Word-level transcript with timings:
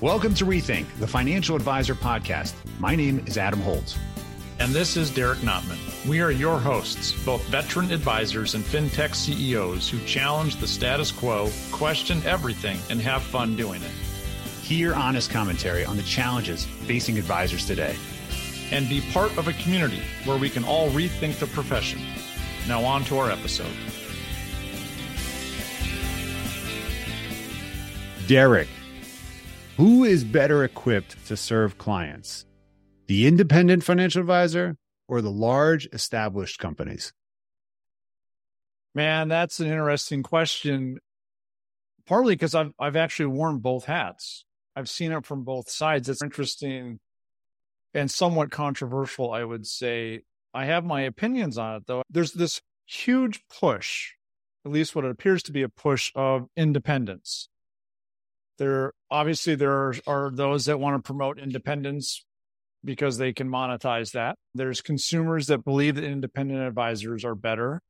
Welcome 0.00 0.32
to 0.34 0.44
Rethink, 0.44 0.86
the 1.00 1.08
Financial 1.08 1.56
Advisor 1.56 1.96
Podcast. 1.96 2.54
My 2.78 2.94
name 2.94 3.24
is 3.26 3.36
Adam 3.36 3.60
Holt. 3.60 3.98
And 4.60 4.72
this 4.72 4.96
is 4.96 5.10
Derek 5.10 5.40
Notman. 5.40 5.76
We 6.08 6.20
are 6.20 6.30
your 6.30 6.60
hosts, 6.60 7.20
both 7.24 7.42
veteran 7.46 7.90
advisors 7.90 8.54
and 8.54 8.62
fintech 8.62 9.16
CEOs 9.16 9.90
who 9.90 9.98
challenge 10.04 10.54
the 10.54 10.68
status 10.68 11.10
quo, 11.10 11.50
question 11.72 12.22
everything, 12.24 12.78
and 12.90 13.00
have 13.00 13.24
fun 13.24 13.56
doing 13.56 13.82
it. 13.82 13.90
Hear 14.62 14.94
honest 14.94 15.32
commentary 15.32 15.84
on 15.84 15.96
the 15.96 16.04
challenges 16.04 16.64
facing 16.64 17.18
advisors 17.18 17.66
today. 17.66 17.96
And 18.70 18.88
be 18.88 19.00
part 19.12 19.36
of 19.36 19.48
a 19.48 19.52
community 19.54 20.02
where 20.24 20.38
we 20.38 20.48
can 20.48 20.62
all 20.62 20.90
rethink 20.90 21.40
the 21.40 21.48
profession. 21.48 22.00
Now, 22.68 22.84
on 22.84 23.02
to 23.06 23.18
our 23.18 23.32
episode. 23.32 23.66
Derek, 28.28 28.68
who 29.78 30.02
is 30.02 30.24
better 30.24 30.64
equipped 30.64 31.24
to 31.28 31.36
serve 31.36 31.78
clients? 31.78 32.44
The 33.06 33.28
independent 33.28 33.84
financial 33.84 34.20
advisor 34.20 34.76
or 35.06 35.22
the 35.22 35.30
large 35.30 35.86
established 35.92 36.58
companies? 36.58 37.12
Man, 38.92 39.28
that's 39.28 39.60
an 39.60 39.68
interesting 39.68 40.24
question. 40.24 40.98
Partly 42.06 42.34
because 42.34 42.56
I've 42.56 42.72
I've 42.76 42.96
actually 42.96 43.26
worn 43.26 43.58
both 43.58 43.84
hats. 43.84 44.44
I've 44.74 44.88
seen 44.88 45.12
it 45.12 45.24
from 45.24 45.44
both 45.44 45.70
sides. 45.70 46.08
It's 46.08 46.22
interesting 46.22 46.98
and 47.94 48.10
somewhat 48.10 48.50
controversial, 48.50 49.32
I 49.32 49.44
would 49.44 49.64
say. 49.64 50.22
I 50.52 50.64
have 50.64 50.84
my 50.84 51.02
opinions 51.02 51.56
on 51.56 51.76
it 51.76 51.82
though. 51.86 52.02
There's 52.10 52.32
this 52.32 52.60
huge 52.84 53.42
push, 53.48 54.14
at 54.66 54.72
least 54.72 54.96
what 54.96 55.04
it 55.04 55.12
appears 55.12 55.44
to 55.44 55.52
be 55.52 55.62
a 55.62 55.68
push 55.68 56.10
of 56.16 56.48
independence. 56.56 57.48
There 58.58 58.92
obviously 59.10 59.54
there 59.54 59.94
are, 60.06 60.30
those 60.30 60.66
that 60.66 60.78
want 60.78 60.96
to 60.96 61.06
promote 61.06 61.38
independence 61.38 62.24
because 62.84 63.18
they 63.18 63.32
can 63.32 63.48
monetize 63.48 64.12
that. 64.12 64.36
There's 64.54 64.80
consumers 64.80 65.46
that 65.46 65.64
believe 65.64 65.96
that 65.96 66.04
independent 66.04 66.60
advisors 66.60 67.24
are 67.24 67.34
better. 67.34 67.80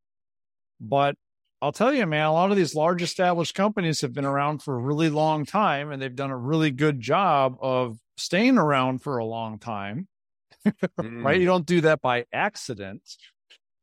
But 0.80 1.14
I'll 1.60 1.72
tell 1.72 1.92
you, 1.92 2.06
man, 2.06 2.26
a 2.26 2.32
lot 2.32 2.50
of 2.50 2.56
these 2.56 2.74
large 2.74 3.02
established 3.02 3.54
companies 3.54 4.00
have 4.02 4.12
been 4.12 4.24
around 4.24 4.62
for 4.62 4.74
a 4.74 4.78
really 4.78 5.10
long 5.10 5.44
time 5.44 5.90
and 5.90 6.00
they've 6.00 6.14
done 6.14 6.30
a 6.30 6.36
really 6.36 6.70
good 6.70 7.00
job 7.00 7.56
of 7.60 7.98
staying 8.16 8.58
around 8.58 9.02
for 9.02 9.18
a 9.18 9.24
long 9.24 9.58
time. 9.58 10.06
mm. 10.66 11.24
right? 11.24 11.40
You 11.40 11.46
don't 11.46 11.66
do 11.66 11.80
that 11.82 12.00
by 12.00 12.26
accident. 12.32 13.02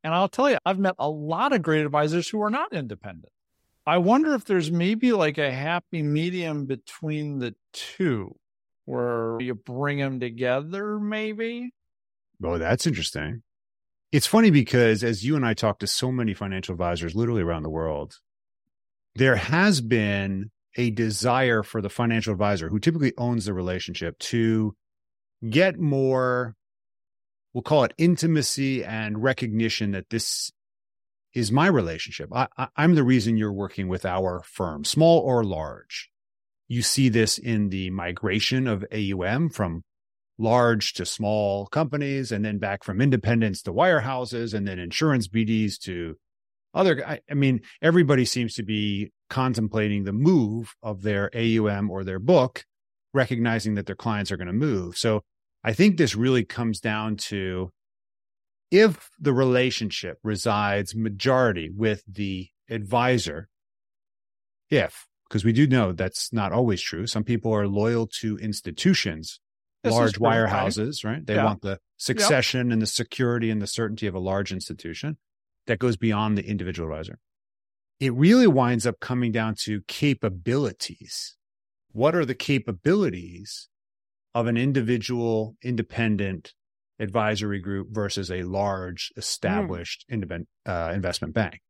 And 0.02 0.14
I'll 0.14 0.28
tell 0.28 0.48
you, 0.48 0.58
I've 0.64 0.78
met 0.78 0.94
a 0.98 1.08
lot 1.08 1.52
of 1.52 1.62
great 1.62 1.84
advisors 1.84 2.28
who 2.28 2.40
are 2.42 2.50
not 2.50 2.72
independent. 2.72 3.32
I 3.86 3.98
wonder 3.98 4.34
if 4.34 4.44
there's 4.44 4.70
maybe 4.70 5.12
like 5.12 5.38
a 5.38 5.52
happy 5.52 6.02
medium 6.02 6.66
between 6.66 7.38
the 7.38 7.54
two 7.72 8.34
where 8.84 9.38
you 9.40 9.54
bring 9.54 9.98
them 9.98 10.18
together, 10.18 10.98
maybe. 10.98 11.70
Oh, 12.42 12.58
that's 12.58 12.86
interesting. 12.86 13.42
It's 14.10 14.26
funny 14.26 14.50
because 14.50 15.04
as 15.04 15.24
you 15.24 15.36
and 15.36 15.46
I 15.46 15.54
talk 15.54 15.80
to 15.80 15.86
so 15.86 16.10
many 16.10 16.34
financial 16.34 16.72
advisors 16.72 17.14
literally 17.14 17.42
around 17.42 17.62
the 17.62 17.70
world, 17.70 18.18
there 19.14 19.36
has 19.36 19.80
been 19.80 20.50
a 20.76 20.90
desire 20.90 21.62
for 21.62 21.80
the 21.80 21.88
financial 21.88 22.32
advisor 22.32 22.68
who 22.68 22.78
typically 22.78 23.12
owns 23.16 23.46
the 23.46 23.54
relationship 23.54 24.18
to 24.18 24.74
get 25.48 25.78
more, 25.78 26.54
we'll 27.54 27.62
call 27.62 27.84
it 27.84 27.94
intimacy 27.98 28.84
and 28.84 29.22
recognition 29.22 29.92
that 29.92 30.10
this 30.10 30.52
is 31.36 31.52
my 31.52 31.66
relationship. 31.66 32.30
I, 32.32 32.48
am 32.78 32.94
the 32.94 33.04
reason 33.04 33.36
you're 33.36 33.52
working 33.52 33.88
with 33.88 34.06
our 34.06 34.42
firm, 34.42 34.84
small 34.84 35.20
or 35.20 35.44
large. 35.44 36.10
You 36.66 36.80
see 36.80 37.10
this 37.10 37.36
in 37.36 37.68
the 37.68 37.90
migration 37.90 38.66
of 38.66 38.84
AUM 38.90 39.50
from 39.50 39.82
large 40.38 40.94
to 40.94 41.04
small 41.04 41.66
companies 41.66 42.32
and 42.32 42.44
then 42.44 42.58
back 42.58 42.82
from 42.82 43.02
independents 43.02 43.62
to 43.62 43.72
wirehouses 43.72 44.54
and 44.54 44.66
then 44.66 44.78
insurance 44.78 45.28
BDs 45.28 45.78
to 45.80 46.16
other. 46.72 47.06
I, 47.06 47.20
I 47.30 47.34
mean, 47.34 47.60
everybody 47.82 48.24
seems 48.24 48.54
to 48.54 48.62
be 48.62 49.12
contemplating 49.28 50.04
the 50.04 50.14
move 50.14 50.74
of 50.82 51.02
their 51.02 51.30
AUM 51.36 51.90
or 51.90 52.02
their 52.02 52.18
book, 52.18 52.64
recognizing 53.12 53.74
that 53.74 53.84
their 53.84 53.94
clients 53.94 54.32
are 54.32 54.38
going 54.38 54.46
to 54.46 54.54
move. 54.54 54.96
So 54.96 55.22
I 55.62 55.74
think 55.74 55.98
this 55.98 56.14
really 56.14 56.44
comes 56.44 56.80
down 56.80 57.16
to 57.16 57.70
if 58.70 59.10
the 59.18 59.32
relationship 59.32 60.18
resides 60.22 60.94
majority 60.94 61.70
with 61.74 62.02
the 62.08 62.48
advisor, 62.68 63.48
if, 64.70 65.06
because 65.28 65.44
we 65.44 65.52
do 65.52 65.66
know 65.66 65.92
that's 65.92 66.32
not 66.32 66.52
always 66.52 66.80
true. 66.80 67.06
Some 67.06 67.24
people 67.24 67.52
are 67.52 67.66
loyal 67.66 68.06
to 68.20 68.36
institutions, 68.38 69.40
this 69.82 69.92
large 69.92 70.18
wirehouses, 70.18 71.04
right? 71.04 71.24
They 71.24 71.34
yeah. 71.34 71.44
want 71.44 71.62
the 71.62 71.78
succession 71.96 72.68
yep. 72.68 72.74
and 72.74 72.82
the 72.82 72.86
security 72.86 73.50
and 73.50 73.62
the 73.62 73.66
certainty 73.66 74.06
of 74.06 74.14
a 74.14 74.20
large 74.20 74.52
institution 74.52 75.16
that 75.66 75.78
goes 75.78 75.96
beyond 75.96 76.36
the 76.36 76.46
individual 76.46 76.88
advisor. 76.88 77.18
It 77.98 78.12
really 78.14 78.46
winds 78.46 78.86
up 78.86 79.00
coming 79.00 79.32
down 79.32 79.54
to 79.62 79.80
capabilities. 79.88 81.36
What 81.92 82.14
are 82.14 82.26
the 82.26 82.34
capabilities 82.34 83.68
of 84.34 84.46
an 84.46 84.56
individual 84.56 85.56
independent 85.62 86.52
advisory 86.98 87.60
group 87.60 87.88
versus 87.90 88.30
a 88.30 88.42
large 88.42 89.12
hmm. 89.14 89.20
established 89.20 90.04
mm. 90.08 90.14
independent 90.14 90.48
uh, 90.66 90.92
investment 90.94 91.34
bank. 91.34 91.60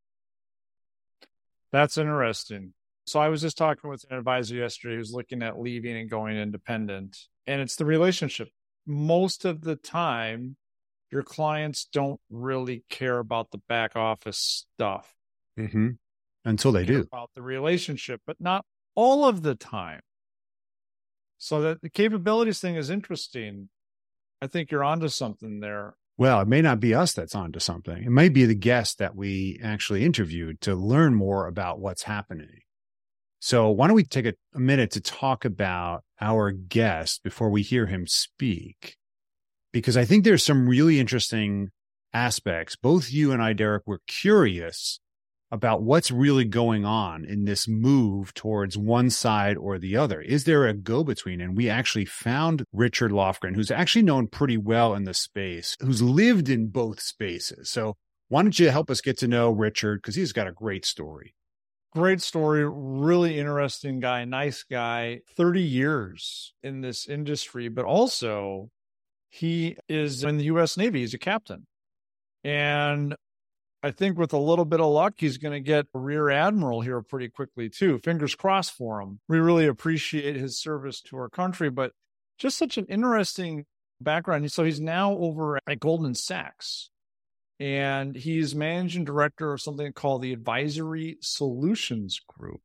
That's 1.73 1.99
interesting. 1.99 2.73
So 3.07 3.21
I 3.21 3.29
was 3.29 3.41
just 3.41 3.57
talking 3.59 3.89
with 3.89 4.05
an 4.11 4.17
advisor 4.17 4.57
yesterday 4.57 4.97
who's 4.97 5.13
looking 5.13 5.43
at 5.43 5.59
leaving 5.59 5.97
and 5.97 6.11
going 6.11 6.37
independent, 6.37 7.17
and 7.47 7.61
it's 7.61 7.77
the 7.77 7.85
relationship. 7.85 8.49
Most 8.85 9.45
of 9.45 9.63
the 9.63 9.77
time, 9.77 10.57
your 11.13 11.23
clients 11.23 11.87
don't 11.93 12.21
really 12.31 12.85
care 12.91 13.19
about 13.19 13.51
the 13.51 13.61
back 13.69 13.95
office 13.95 14.67
stuff 14.75 15.15
mm-hmm. 15.59 15.91
until 16.45 16.73
they, 16.73 16.81
they 16.81 16.95
do 16.95 17.01
about 17.01 17.31
the 17.35 17.43
relationship, 17.43 18.21
but 18.27 18.41
not 18.41 18.65
all 18.95 19.25
of 19.25 19.43
the 19.43 19.55
time. 19.55 20.01
So 21.39 21.61
that 21.63 21.83
the 21.83 21.91
capabilities 21.91 22.61
thing 22.61 22.77
is 22.77 22.91
interesting. 22.91 23.69
I 24.41 24.47
think 24.47 24.71
you're 24.71 24.85
onto 24.85 25.09
something 25.09 25.61
there. 25.61 25.95
Well, 26.19 26.41
it 26.41 26.49
may 26.49 26.63
not 26.63 26.81
be 26.81 26.95
us 26.95 27.13
that's 27.13 27.35
onto 27.35 27.59
something. 27.59 28.05
It 28.05 28.11
may 28.11 28.29
be 28.29 28.47
the 28.47 28.55
guest 28.55 28.99
that 28.99 29.15
we 29.15 29.61
actually 29.63 30.05
interviewed 30.05 30.61
to 30.63 30.75
learn 30.75 31.15
more 31.15 31.47
about 31.47 31.79
what's 31.79 32.05
happening. 32.05 32.61
So, 33.39 33.71
why 33.71 33.87
don't 33.87 33.97
we 33.97 34.05
take 34.05 34.27
a, 34.27 34.35
a 34.55 34.59
minute 34.59 34.91
to 34.93 35.01
talk 35.01 35.45
about 35.45 36.05
our 36.21 36.51
guest 36.51 37.23
before 37.23 37.51
we 37.51 37.63
hear 37.63 37.87
him 37.87 38.07
speak? 38.07 38.97
Because 39.73 39.97
I 39.97 40.07
think 40.07 40.25
there's 40.25 40.45
some 40.45 40.67
really 40.67 40.99
interesting 40.99 41.69
aspects. 42.15 42.77
Both 42.77 43.13
you 43.13 43.33
and 43.33 43.43
I, 43.43 43.53
Derek, 43.53 43.83
were 43.87 44.01
curious 44.07 45.01
about 45.51 45.83
what's 45.83 46.11
really 46.11 46.45
going 46.45 46.85
on 46.85 47.25
in 47.25 47.45
this 47.45 47.69
move 47.69 48.35
towards 48.35 48.77
one 48.77 49.11
side 49.11 49.57
or 49.57 49.79
the 49.79 49.97
other. 49.97 50.21
Is 50.21 50.45
there 50.45 50.67
a 50.67 50.75
go 50.75 51.05
between? 51.05 51.41
And 51.41 51.57
we 51.57 51.71
actually 51.71 52.05
found 52.05 52.65
Richard 52.73 53.13
Lofgren, 53.13 53.55
who's 53.55 53.71
actually 53.71 54.03
known 54.03 54.27
pretty 54.27 54.57
well 54.57 54.95
in 54.95 55.05
the 55.05 55.15
space, 55.15 55.77
who's 55.81 56.03
lived 56.03 56.49
in 56.49 56.69
both 56.69 57.01
spaces. 57.01 57.71
So 57.71 57.97
why 58.29 58.43
don't 58.43 58.59
you 58.59 58.71
help 58.71 58.91
us 58.91 59.01
get 59.01 59.19
to 59.19 59.29
know 59.29 59.51
Richard? 59.51 60.03
Because 60.03 60.17
he's 60.17 60.33
got 60.33 60.49
a 60.49 60.53
great 60.53 60.85
story. 60.85 61.35
Great 61.93 62.21
story. 62.21 62.69
Really 62.69 63.39
interesting 63.39 64.01
guy, 64.01 64.25
nice 64.25 64.65
guy, 64.65 65.21
30 65.37 65.63
years 65.63 66.53
in 66.63 66.81
this 66.81 67.09
industry, 67.09 67.69
but 67.69 67.85
also 67.85 68.69
he 69.31 69.77
is 69.89 70.25
in 70.25 70.39
the 70.39 70.45
US 70.45 70.77
Navy. 70.77 71.01
He's 71.01 71.15
a 71.15 71.19
captain. 71.19 71.67
And 72.43 73.15
I 73.87 73.93
think 73.93 74.19
with 74.19 74.33
a 74.33 74.39
little 74.39 74.65
bit 74.65 74.81
of 74.81 74.91
luck, 74.91 75.15
he's 75.17 75.39
going 75.39 75.53
to 75.53 75.61
get 75.61 75.87
a 75.95 75.99
rear 75.99 76.29
admiral 76.29 76.81
here 76.81 77.01
pretty 77.03 77.29
quickly, 77.29 77.69
too. 77.69 77.99
Fingers 77.99 78.35
crossed 78.35 78.73
for 78.73 79.01
him. 79.01 79.21
We 79.29 79.39
really 79.39 79.67
appreciate 79.67 80.35
his 80.35 80.59
service 80.61 81.01
to 81.03 81.17
our 81.19 81.29
country, 81.29 81.71
but 81.71 81.93
just 82.37 82.59
such 82.59 82.79
an 82.79 82.87
interesting 82.87 83.65
background. 84.01 84.51
So 84.51 84.65
he's 84.65 84.81
now 84.81 85.13
over 85.13 85.61
at 85.69 85.79
Goldman 85.79 86.17
Sachs 86.17 86.91
and 87.61 88.17
he's 88.17 88.57
managing 88.57 89.05
director 89.05 89.53
of 89.53 89.63
something 89.63 89.93
called 89.93 90.23
the 90.23 90.33
Advisory 90.33 91.19
Solutions 91.21 92.21
Group. 92.27 92.63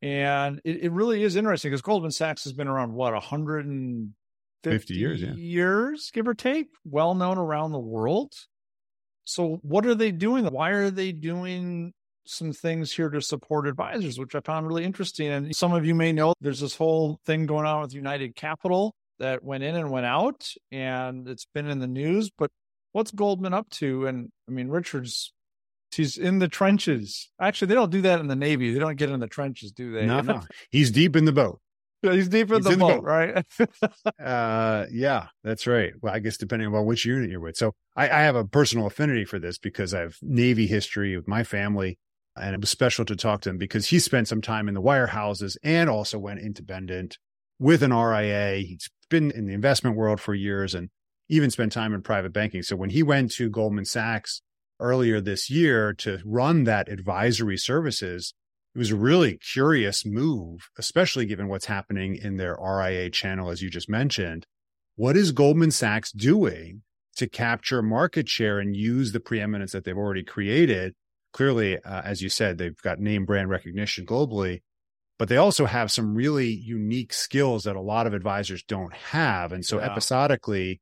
And 0.00 0.62
it, 0.64 0.84
it 0.84 0.92
really 0.92 1.22
is 1.22 1.36
interesting 1.36 1.70
because 1.70 1.82
Goldman 1.82 2.10
Sachs 2.10 2.44
has 2.44 2.54
been 2.54 2.68
around 2.68 2.94
what, 2.94 3.12
150 3.12 4.14
50 4.62 4.94
years, 4.94 5.20
yeah. 5.20 5.34
years, 5.34 6.10
give 6.12 6.26
or 6.26 6.32
take, 6.32 6.68
well 6.86 7.14
known 7.14 7.36
around 7.36 7.72
the 7.72 7.78
world. 7.78 8.32
So, 9.30 9.60
what 9.62 9.86
are 9.86 9.94
they 9.94 10.10
doing? 10.10 10.44
Why 10.46 10.70
are 10.70 10.90
they 10.90 11.12
doing 11.12 11.92
some 12.26 12.52
things 12.52 12.92
here 12.92 13.08
to 13.10 13.22
support 13.22 13.68
advisors, 13.68 14.18
which 14.18 14.34
I 14.34 14.40
found 14.40 14.66
really 14.66 14.84
interesting? 14.84 15.28
And 15.28 15.54
some 15.54 15.72
of 15.72 15.86
you 15.86 15.94
may 15.94 16.12
know 16.12 16.34
there's 16.40 16.58
this 16.58 16.74
whole 16.74 17.20
thing 17.24 17.46
going 17.46 17.64
on 17.64 17.80
with 17.80 17.94
United 17.94 18.34
Capital 18.34 18.92
that 19.20 19.44
went 19.44 19.62
in 19.62 19.76
and 19.76 19.88
went 19.88 20.06
out, 20.06 20.50
and 20.72 21.28
it's 21.28 21.46
been 21.54 21.68
in 21.68 21.78
the 21.78 21.86
news. 21.86 22.30
But 22.36 22.50
what's 22.90 23.12
Goldman 23.12 23.54
up 23.54 23.70
to? 23.70 24.06
And 24.06 24.30
I 24.48 24.52
mean, 24.52 24.68
Richard's 24.68 25.32
he's 25.94 26.16
in 26.16 26.40
the 26.40 26.48
trenches. 26.48 27.30
Actually, 27.40 27.68
they 27.68 27.74
don't 27.74 27.92
do 27.92 28.00
that 28.02 28.18
in 28.18 28.26
the 28.26 28.36
Navy. 28.36 28.72
They 28.72 28.80
don't 28.80 28.96
get 28.96 29.10
in 29.10 29.20
the 29.20 29.28
trenches, 29.28 29.70
do 29.70 29.92
they? 29.92 30.06
No, 30.06 30.22
no. 30.22 30.42
He's 30.70 30.90
deep 30.90 31.14
in 31.14 31.24
the 31.24 31.32
boat. 31.32 31.60
He's 32.02 32.28
deep 32.28 32.50
in 32.50 32.56
He's 32.56 32.64
the 32.64 32.72
in 32.72 32.78
boat. 32.78 33.02
right? 33.04 33.44
Uh, 34.18 34.86
yeah, 34.90 35.26
that's 35.44 35.66
right. 35.66 35.92
Well, 36.00 36.14
I 36.14 36.18
guess 36.18 36.36
depending 36.36 36.74
on 36.74 36.86
which 36.86 37.04
unit 37.04 37.30
you're 37.30 37.40
with. 37.40 37.56
So 37.56 37.72
I, 37.96 38.04
I 38.04 38.20
have 38.22 38.36
a 38.36 38.44
personal 38.44 38.86
affinity 38.86 39.24
for 39.24 39.38
this 39.38 39.58
because 39.58 39.92
I 39.94 40.00
have 40.00 40.16
Navy 40.22 40.66
history 40.66 41.16
with 41.16 41.28
my 41.28 41.42
family. 41.44 41.98
And 42.36 42.54
it 42.54 42.60
was 42.60 42.70
special 42.70 43.04
to 43.06 43.16
talk 43.16 43.40
to 43.42 43.50
him 43.50 43.58
because 43.58 43.86
he 43.86 43.98
spent 43.98 44.28
some 44.28 44.40
time 44.40 44.68
in 44.68 44.74
the 44.74 44.80
wirehouses 44.82 45.56
and 45.62 45.90
also 45.90 46.18
went 46.18 46.40
independent 46.40 47.18
with 47.58 47.82
an 47.82 47.92
RIA. 47.92 48.58
He's 48.58 48.88
been 49.10 49.30
in 49.32 49.46
the 49.46 49.52
investment 49.52 49.96
world 49.96 50.20
for 50.20 50.34
years 50.34 50.74
and 50.74 50.90
even 51.28 51.50
spent 51.50 51.72
time 51.72 51.92
in 51.92 52.02
private 52.02 52.32
banking. 52.32 52.62
So 52.62 52.76
when 52.76 52.90
he 52.90 53.02
went 53.02 53.32
to 53.32 53.50
Goldman 53.50 53.84
Sachs 53.84 54.42
earlier 54.78 55.20
this 55.20 55.50
year 55.50 55.92
to 55.94 56.20
run 56.24 56.64
that 56.64 56.88
advisory 56.88 57.58
services, 57.58 58.32
it 58.74 58.78
was 58.78 58.90
a 58.90 58.96
really 58.96 59.36
curious 59.38 60.06
move, 60.06 60.68
especially 60.78 61.26
given 61.26 61.48
what's 61.48 61.66
happening 61.66 62.14
in 62.14 62.36
their 62.36 62.56
RIA 62.60 63.10
channel, 63.10 63.50
as 63.50 63.62
you 63.62 63.70
just 63.70 63.88
mentioned. 63.88 64.46
What 64.96 65.16
is 65.16 65.32
Goldman 65.32 65.70
Sachs 65.70 66.12
doing 66.12 66.82
to 67.16 67.28
capture 67.28 67.82
market 67.82 68.28
share 68.28 68.58
and 68.58 68.76
use 68.76 69.12
the 69.12 69.20
preeminence 69.20 69.72
that 69.72 69.84
they've 69.84 69.96
already 69.96 70.22
created? 70.22 70.94
Clearly, 71.32 71.78
uh, 71.78 72.02
as 72.02 72.22
you 72.22 72.28
said, 72.28 72.58
they've 72.58 72.76
got 72.82 72.98
name 73.00 73.24
brand 73.24 73.50
recognition 73.50 74.06
globally, 74.06 74.62
but 75.18 75.28
they 75.28 75.36
also 75.36 75.66
have 75.66 75.90
some 75.90 76.14
really 76.14 76.48
unique 76.50 77.12
skills 77.12 77.64
that 77.64 77.76
a 77.76 77.80
lot 77.80 78.06
of 78.06 78.14
advisors 78.14 78.62
don't 78.62 78.94
have. 78.94 79.52
And 79.52 79.64
so, 79.64 79.78
Yeah. 79.78 79.86
episodically, 79.90 80.80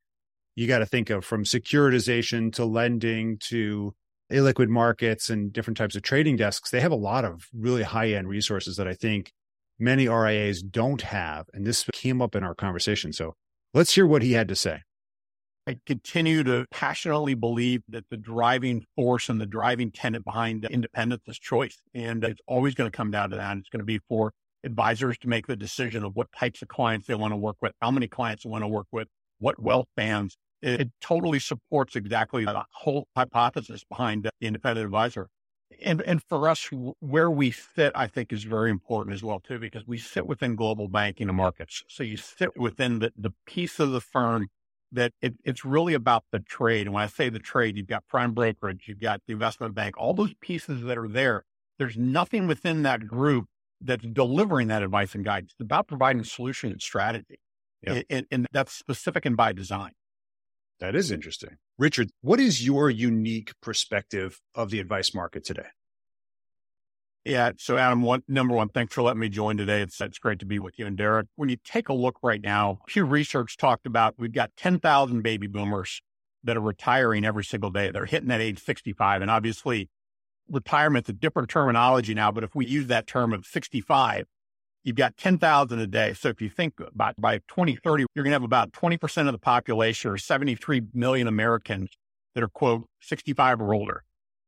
you 0.56 0.66
got 0.66 0.78
to 0.80 0.86
think 0.86 1.10
of 1.10 1.24
from 1.24 1.44
securitization 1.44 2.52
to 2.54 2.64
lending 2.64 3.38
to 3.48 3.94
illiquid 4.32 4.68
markets 4.68 5.30
and 5.30 5.52
different 5.52 5.76
types 5.76 5.96
of 5.96 6.02
trading 6.02 6.36
desks. 6.36 6.70
They 6.70 6.80
have 6.80 6.92
a 6.92 6.96
lot 6.96 7.24
of 7.24 7.48
really 7.52 7.82
high 7.82 8.10
end 8.10 8.28
resources 8.28 8.76
that 8.76 8.88
I 8.88 8.94
think 8.94 9.32
many 9.78 10.08
RIAs 10.08 10.62
don't 10.62 11.02
have. 11.02 11.46
And 11.52 11.66
this 11.66 11.84
came 11.92 12.20
up 12.20 12.34
in 12.34 12.42
our 12.42 12.54
conversation. 12.54 13.12
So 13.12 13.34
let's 13.74 13.94
hear 13.94 14.06
what 14.06 14.22
he 14.22 14.32
had 14.32 14.48
to 14.48 14.56
say. 14.56 14.80
I 15.66 15.76
continue 15.84 16.42
to 16.44 16.64
passionately 16.70 17.34
believe 17.34 17.82
that 17.90 18.04
the 18.10 18.16
driving 18.16 18.86
force 18.96 19.28
and 19.28 19.38
the 19.38 19.46
driving 19.46 19.90
tenet 19.90 20.24
behind 20.24 20.64
independence 20.64 21.22
is 21.26 21.38
choice. 21.38 21.78
And 21.94 22.24
it's 22.24 22.40
always 22.46 22.74
going 22.74 22.90
to 22.90 22.96
come 22.96 23.10
down 23.10 23.30
to 23.30 23.36
that. 23.36 23.58
It's 23.58 23.68
going 23.68 23.80
to 23.80 23.84
be 23.84 24.00
for 24.08 24.32
advisors 24.64 25.18
to 25.18 25.28
make 25.28 25.46
the 25.46 25.56
decision 25.56 26.04
of 26.04 26.16
what 26.16 26.28
types 26.32 26.62
of 26.62 26.68
clients 26.68 27.06
they 27.06 27.14
want 27.14 27.32
to 27.32 27.36
work 27.36 27.56
with, 27.60 27.72
how 27.82 27.90
many 27.90 28.08
clients 28.08 28.44
they 28.44 28.50
want 28.50 28.64
to 28.64 28.68
work 28.68 28.86
with, 28.92 29.08
what 29.40 29.60
wealth 29.60 29.88
bands. 29.94 30.38
It, 30.62 30.80
it 30.80 30.90
totally 31.00 31.38
supports 31.38 31.96
exactly 31.96 32.44
the 32.44 32.64
whole 32.72 33.06
hypothesis 33.16 33.84
behind 33.84 34.24
the 34.24 34.30
independent 34.40 34.84
advisor. 34.84 35.28
And, 35.84 36.00
and 36.02 36.22
for 36.22 36.48
us, 36.48 36.70
where 37.00 37.30
we 37.30 37.50
fit, 37.50 37.92
I 37.94 38.06
think 38.06 38.32
is 38.32 38.44
very 38.44 38.70
important 38.70 39.14
as 39.14 39.22
well, 39.22 39.38
too, 39.38 39.58
because 39.58 39.86
we 39.86 39.98
sit 39.98 40.26
within 40.26 40.56
global 40.56 40.88
banking 40.88 41.28
and 41.28 41.36
markets. 41.36 41.84
So 41.88 42.02
you 42.02 42.16
sit 42.16 42.56
within 42.56 43.00
the, 43.00 43.12
the 43.16 43.32
piece 43.46 43.78
of 43.78 43.92
the 43.92 44.00
firm 44.00 44.48
that 44.90 45.12
it, 45.20 45.34
it's 45.44 45.66
really 45.66 45.92
about 45.92 46.24
the 46.32 46.40
trade. 46.40 46.86
And 46.86 46.94
when 46.94 47.04
I 47.04 47.06
say 47.06 47.28
the 47.28 47.38
trade, 47.38 47.76
you've 47.76 47.86
got 47.86 48.06
prime 48.08 48.32
brokerage, 48.32 48.84
you've 48.86 49.00
got 49.00 49.20
the 49.26 49.34
investment 49.34 49.74
bank, 49.74 49.96
all 49.98 50.14
those 50.14 50.32
pieces 50.40 50.82
that 50.82 50.96
are 50.96 51.08
there. 51.08 51.44
There's 51.78 51.98
nothing 51.98 52.46
within 52.46 52.82
that 52.84 53.06
group 53.06 53.46
that's 53.80 54.04
delivering 54.04 54.68
that 54.68 54.82
advice 54.82 55.14
and 55.14 55.24
guidance. 55.24 55.52
It's 55.52 55.64
about 55.64 55.86
providing 55.86 56.24
solution 56.24 56.72
and 56.72 56.80
strategy. 56.80 57.38
Yeah. 57.82 58.02
And, 58.10 58.26
and 58.30 58.46
that's 58.50 58.72
specific 58.72 59.26
and 59.26 59.36
by 59.36 59.52
design. 59.52 59.92
That 60.80 60.94
is 60.94 61.10
interesting. 61.10 61.56
Richard, 61.76 62.10
what 62.20 62.40
is 62.40 62.64
your 62.64 62.88
unique 62.88 63.52
perspective 63.60 64.40
of 64.54 64.70
the 64.70 64.80
advice 64.80 65.12
market 65.14 65.44
today? 65.44 65.66
Yeah. 67.24 67.52
So, 67.58 67.76
Adam, 67.76 68.02
one, 68.02 68.22
number 68.26 68.54
one, 68.54 68.68
thanks 68.68 68.94
for 68.94 69.02
letting 69.02 69.20
me 69.20 69.28
join 69.28 69.56
today. 69.56 69.82
It's, 69.82 70.00
it's 70.00 70.18
great 70.18 70.38
to 70.38 70.46
be 70.46 70.58
with 70.58 70.78
you 70.78 70.86
and 70.86 70.96
Derek. 70.96 71.26
When 71.36 71.48
you 71.48 71.56
take 71.62 71.88
a 71.88 71.92
look 71.92 72.18
right 72.22 72.40
now, 72.40 72.78
Pew 72.86 73.04
Research 73.04 73.56
talked 73.56 73.86
about 73.86 74.14
we've 74.18 74.32
got 74.32 74.52
10,000 74.56 75.22
baby 75.22 75.46
boomers 75.46 76.00
that 76.44 76.56
are 76.56 76.60
retiring 76.60 77.24
every 77.24 77.44
single 77.44 77.70
day. 77.70 77.90
They're 77.90 78.06
hitting 78.06 78.28
that 78.28 78.40
age 78.40 78.62
65. 78.62 79.20
And 79.20 79.30
obviously, 79.30 79.90
retirement's 80.48 81.08
a 81.08 81.12
different 81.12 81.50
terminology 81.50 82.14
now, 82.14 82.30
but 82.30 82.44
if 82.44 82.54
we 82.54 82.66
use 82.66 82.86
that 82.86 83.06
term 83.06 83.32
of 83.32 83.44
65, 83.44 84.26
you've 84.88 84.96
got 84.96 85.18
10,000 85.18 85.78
a 85.78 85.86
day. 85.86 86.14
So 86.14 86.30
if 86.30 86.40
you 86.40 86.48
think 86.48 86.80
about 86.80 87.14
by 87.20 87.38
2030, 87.48 88.06
you're 88.14 88.24
going 88.24 88.30
to 88.30 88.34
have 88.34 88.42
about 88.42 88.72
20% 88.72 89.26
of 89.26 89.32
the 89.32 89.38
population 89.38 90.10
or 90.10 90.16
73 90.16 90.82
million 90.94 91.28
Americans 91.28 91.90
that 92.34 92.42
are, 92.42 92.48
quote, 92.48 92.86
65 93.02 93.60
or 93.60 93.74
older. 93.74 94.02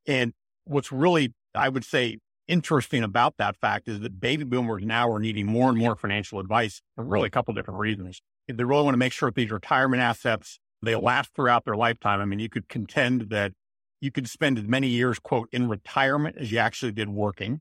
And 0.06 0.32
what's 0.64 0.90
really, 0.90 1.34
I 1.54 1.68
would 1.68 1.84
say, 1.84 2.18
interesting 2.48 3.02
about 3.02 3.34
that 3.36 3.54
fact 3.60 3.86
is 3.86 4.00
that 4.00 4.18
baby 4.18 4.44
boomers 4.44 4.82
now 4.82 5.10
are 5.10 5.20
needing 5.20 5.44
more 5.44 5.68
and 5.68 5.76
more 5.76 5.94
financial 5.94 6.40
advice 6.40 6.80
for 6.96 7.04
really 7.04 7.26
a 7.26 7.30
couple 7.30 7.52
different 7.52 7.78
reasons. 7.78 8.22
They 8.48 8.64
really 8.64 8.82
want 8.82 8.94
to 8.94 8.98
make 8.98 9.12
sure 9.12 9.28
that 9.28 9.34
these 9.34 9.50
retirement 9.50 10.02
assets, 10.02 10.58
they 10.82 10.96
last 10.96 11.34
throughout 11.36 11.66
their 11.66 11.76
lifetime. 11.76 12.20
I 12.20 12.24
mean, 12.24 12.38
you 12.38 12.48
could 12.48 12.66
contend 12.66 13.28
that 13.28 13.52
you 14.00 14.10
could 14.10 14.26
spend 14.26 14.58
as 14.58 14.64
many 14.64 14.88
years, 14.88 15.18
quote, 15.18 15.50
in 15.52 15.68
retirement 15.68 16.38
as 16.38 16.50
you 16.50 16.58
actually 16.58 16.92
did 16.92 17.10
working. 17.10 17.60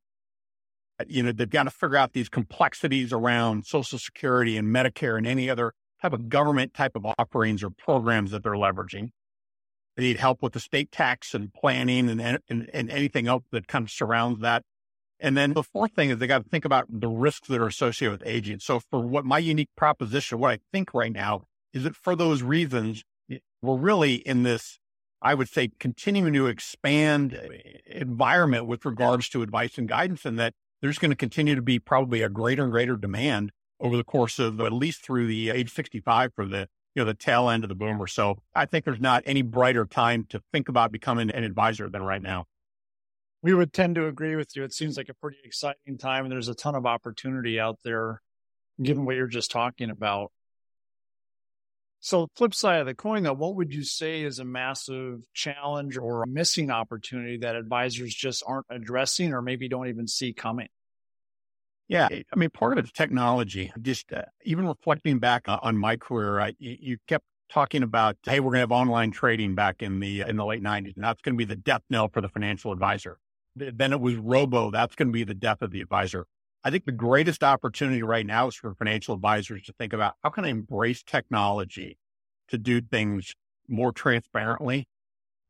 You 1.07 1.23
know, 1.23 1.31
they've 1.31 1.49
got 1.49 1.63
to 1.63 1.71
figure 1.71 1.97
out 1.97 2.13
these 2.13 2.29
complexities 2.29 3.13
around 3.13 3.65
Social 3.65 3.97
Security 3.97 4.57
and 4.57 4.67
Medicare 4.73 5.17
and 5.17 5.25
any 5.25 5.49
other 5.49 5.73
type 6.01 6.13
of 6.13 6.29
government 6.29 6.73
type 6.73 6.95
of 6.95 7.05
offerings 7.17 7.63
or 7.63 7.69
programs 7.69 8.31
that 8.31 8.43
they're 8.43 8.53
leveraging. 8.53 9.11
They 9.95 10.03
need 10.03 10.17
help 10.17 10.41
with 10.41 10.53
the 10.53 10.59
state 10.59 10.91
tax 10.91 11.33
and 11.33 11.53
planning 11.53 12.09
and, 12.09 12.21
and, 12.21 12.69
and 12.73 12.89
anything 12.89 13.27
else 13.27 13.43
that 13.51 13.67
kind 13.67 13.83
of 13.83 13.91
surrounds 13.91 14.41
that. 14.41 14.63
And 15.19 15.35
then 15.35 15.53
the 15.53 15.63
fourth 15.63 15.91
thing 15.93 16.09
is 16.09 16.17
they 16.17 16.27
got 16.27 16.43
to 16.43 16.49
think 16.49 16.63
about 16.63 16.85
the 16.89 17.09
risks 17.09 17.49
that 17.49 17.59
are 17.59 17.67
associated 17.67 18.19
with 18.19 18.27
aging. 18.27 18.59
So 18.59 18.79
for 18.79 19.01
what 19.01 19.25
my 19.25 19.39
unique 19.39 19.69
proposition, 19.75 20.39
what 20.39 20.51
I 20.51 20.59
think 20.71 20.93
right 20.93 21.11
now 21.11 21.43
is 21.73 21.83
that 21.83 21.95
for 21.95 22.15
those 22.15 22.41
reasons, 22.41 23.03
we're 23.61 23.77
really 23.77 24.15
in 24.15 24.43
this, 24.43 24.79
I 25.21 25.33
would 25.33 25.49
say, 25.49 25.71
continuing 25.79 26.33
to 26.33 26.47
expand 26.47 27.33
eh, 27.33 27.79
environment 27.85 28.65
with 28.65 28.85
regards 28.85 29.27
to 29.29 29.41
advice 29.41 29.77
and 29.77 29.87
guidance 29.87 30.23
and 30.23 30.39
that 30.39 30.53
there's 30.81 30.97
going 30.97 31.11
to 31.11 31.17
continue 31.17 31.55
to 31.55 31.61
be 31.61 31.79
probably 31.79 32.21
a 32.21 32.29
greater 32.29 32.63
and 32.63 32.71
greater 32.71 32.95
demand 32.95 33.51
over 33.79 33.97
the 33.97 34.03
course 34.03 34.39
of 34.39 34.59
at 34.59 34.73
least 34.73 35.03
through 35.03 35.27
the 35.27 35.49
age 35.49 35.73
65 35.73 36.33
for 36.33 36.45
the, 36.45 36.67
you 36.95 37.01
know, 37.01 37.05
the 37.05 37.13
tail 37.13 37.49
end 37.49 37.63
of 37.63 37.69
the 37.69 37.75
boomer. 37.75 38.07
So 38.07 38.41
I 38.53 38.65
think 38.65 38.85
there's 38.85 38.99
not 38.99 39.23
any 39.25 39.41
brighter 39.41 39.85
time 39.85 40.25
to 40.29 40.41
think 40.51 40.69
about 40.69 40.91
becoming 40.91 41.29
an 41.31 41.43
advisor 41.43 41.89
than 41.89 42.03
right 42.03 42.21
now. 42.21 42.45
We 43.41 43.53
would 43.53 43.71
tend 43.71 43.95
to 43.95 44.07
agree 44.07 44.35
with 44.35 44.55
you. 44.55 44.63
It 44.63 44.73
seems 44.73 44.97
like 44.97 45.07
a 45.07 45.13
pretty 45.13 45.37
exciting 45.45 45.97
time, 45.97 46.25
and 46.25 46.31
there's 46.31 46.49
a 46.49 46.55
ton 46.55 46.75
of 46.75 46.85
opportunity 46.85 47.57
out 47.57 47.79
there, 47.85 48.21
given 48.81 49.05
what 49.05 49.15
you're 49.15 49.27
just 49.27 49.49
talking 49.49 49.89
about. 49.89 50.33
So, 52.01 52.29
flip 52.35 52.53
side 52.53 52.79
of 52.79 52.85
the 52.85 52.95
coin, 52.95 53.23
though, 53.23 53.33
what 53.33 53.55
would 53.55 53.73
you 53.73 53.83
say 53.83 54.23
is 54.23 54.39
a 54.39 54.45
massive 54.45 55.21
challenge 55.33 55.97
or 55.97 56.23
a 56.23 56.27
missing 56.27 56.71
opportunity 56.71 57.37
that 57.37 57.55
advisors 57.55 58.13
just 58.13 58.41
aren't 58.45 58.67
addressing 58.69 59.33
or 59.33 59.41
maybe 59.41 59.67
don't 59.67 59.87
even 59.87 60.07
see 60.07 60.33
coming? 60.33 60.69
Yeah, 61.89 62.07
I 62.07 62.35
mean, 62.35 62.51
part 62.51 62.77
of 62.77 62.85
it's 62.85 62.91
technology. 62.91 63.73
Just 63.81 64.13
uh, 64.13 64.21
even 64.43 64.67
reflecting 64.67 65.17
back 65.17 65.49
uh, 65.49 65.57
on 65.63 65.75
my 65.75 65.97
career, 65.97 66.39
I, 66.39 66.53
you, 66.59 66.97
kept 67.07 67.25
talking 67.51 67.81
about, 67.81 68.15
hey, 68.23 68.39
we're 68.39 68.51
going 68.51 68.57
to 68.57 68.59
have 68.59 68.71
online 68.71 69.09
trading 69.09 69.55
back 69.55 69.81
in 69.81 69.99
the 69.99 70.21
in 70.21 70.37
the 70.37 70.45
late 70.45 70.61
'90s, 70.61 70.95
and 70.95 71.03
that's 71.03 71.21
going 71.21 71.33
to 71.33 71.37
be 71.37 71.45
the 71.45 71.55
death 71.55 71.81
knell 71.89 72.07
for 72.07 72.21
the 72.21 72.29
financial 72.29 72.71
advisor. 72.71 73.17
Then 73.55 73.91
it 73.91 73.99
was 73.99 74.15
robo. 74.17 74.69
That's 74.69 74.95
going 74.95 75.07
to 75.07 75.11
be 75.11 75.23
the 75.23 75.33
death 75.33 75.63
of 75.63 75.71
the 75.71 75.81
advisor. 75.81 76.27
I 76.63 76.69
think 76.69 76.85
the 76.85 76.91
greatest 76.91 77.43
opportunity 77.43 78.03
right 78.03 78.25
now 78.25 78.47
is 78.47 78.55
for 78.55 78.75
financial 78.75 79.15
advisors 79.15 79.63
to 79.63 79.73
think 79.73 79.91
about 79.91 80.13
how 80.23 80.29
can 80.29 80.45
I 80.45 80.49
embrace 80.49 81.01
technology 81.01 81.97
to 82.49 82.57
do 82.59 82.81
things 82.81 83.33
more 83.67 83.91
transparently? 83.91 84.87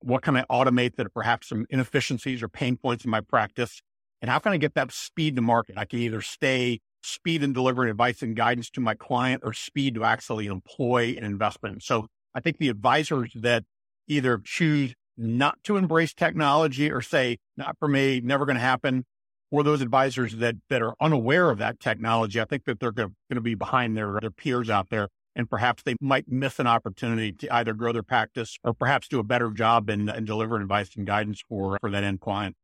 What 0.01 0.21
can 0.23 0.37
I 0.37 0.43
automate 0.49 0.95
that 0.97 1.13
perhaps 1.13 1.49
some 1.49 1.65
inefficiencies 1.69 2.43
or 2.43 2.49
pain 2.49 2.77
points 2.77 3.05
in 3.05 3.11
my 3.11 3.21
practice? 3.21 3.81
And 4.21 4.29
how 4.29 4.39
can 4.39 4.51
I 4.51 4.57
get 4.57 4.73
that 4.75 4.91
speed 4.91 5.35
to 5.37 5.41
market? 5.41 5.77
I 5.77 5.85
can 5.85 5.99
either 5.99 6.21
stay 6.21 6.79
speed 7.01 7.43
in 7.43 7.53
delivering 7.53 7.89
advice 7.89 8.21
and 8.21 8.35
guidance 8.35 8.69
to 8.71 8.81
my 8.81 8.93
client 8.93 9.41
or 9.45 9.53
speed 9.53 9.95
to 9.95 10.03
actually 10.03 10.47
employ 10.47 11.15
an 11.17 11.23
investment. 11.23 11.83
So 11.83 12.07
I 12.35 12.41
think 12.41 12.57
the 12.57 12.69
advisors 12.69 13.31
that 13.35 13.63
either 14.07 14.41
choose 14.43 14.93
not 15.17 15.57
to 15.63 15.77
embrace 15.77 16.13
technology 16.13 16.91
or 16.91 17.01
say, 17.01 17.37
not 17.57 17.77
for 17.79 17.87
me, 17.87 18.21
never 18.21 18.45
going 18.45 18.55
to 18.55 18.61
happen, 18.61 19.05
or 19.51 19.63
those 19.63 19.81
advisors 19.81 20.37
that 20.37 20.55
that 20.69 20.81
are 20.81 20.93
unaware 21.01 21.49
of 21.49 21.57
that 21.57 21.79
technology, 21.79 22.39
I 22.39 22.45
think 22.45 22.65
that 22.65 22.79
they're 22.79 22.91
going 22.91 23.15
to 23.33 23.41
be 23.41 23.55
behind 23.55 23.97
their, 23.97 24.19
their 24.21 24.31
peers 24.31 24.69
out 24.69 24.89
there. 24.89 25.09
And 25.35 25.49
perhaps 25.49 25.83
they 25.83 25.95
might 26.01 26.27
miss 26.27 26.59
an 26.59 26.67
opportunity 26.67 27.31
to 27.31 27.53
either 27.53 27.73
grow 27.73 27.93
their 27.93 28.03
practice 28.03 28.57
or 28.63 28.73
perhaps 28.73 29.07
do 29.07 29.19
a 29.19 29.23
better 29.23 29.51
job 29.51 29.89
in, 29.89 30.09
in 30.09 30.25
delivering 30.25 30.63
advice 30.63 30.95
and 30.95 31.05
guidance 31.05 31.41
for, 31.47 31.77
for 31.79 31.89
that 31.91 32.03
end 32.03 32.19
client. 32.19 32.55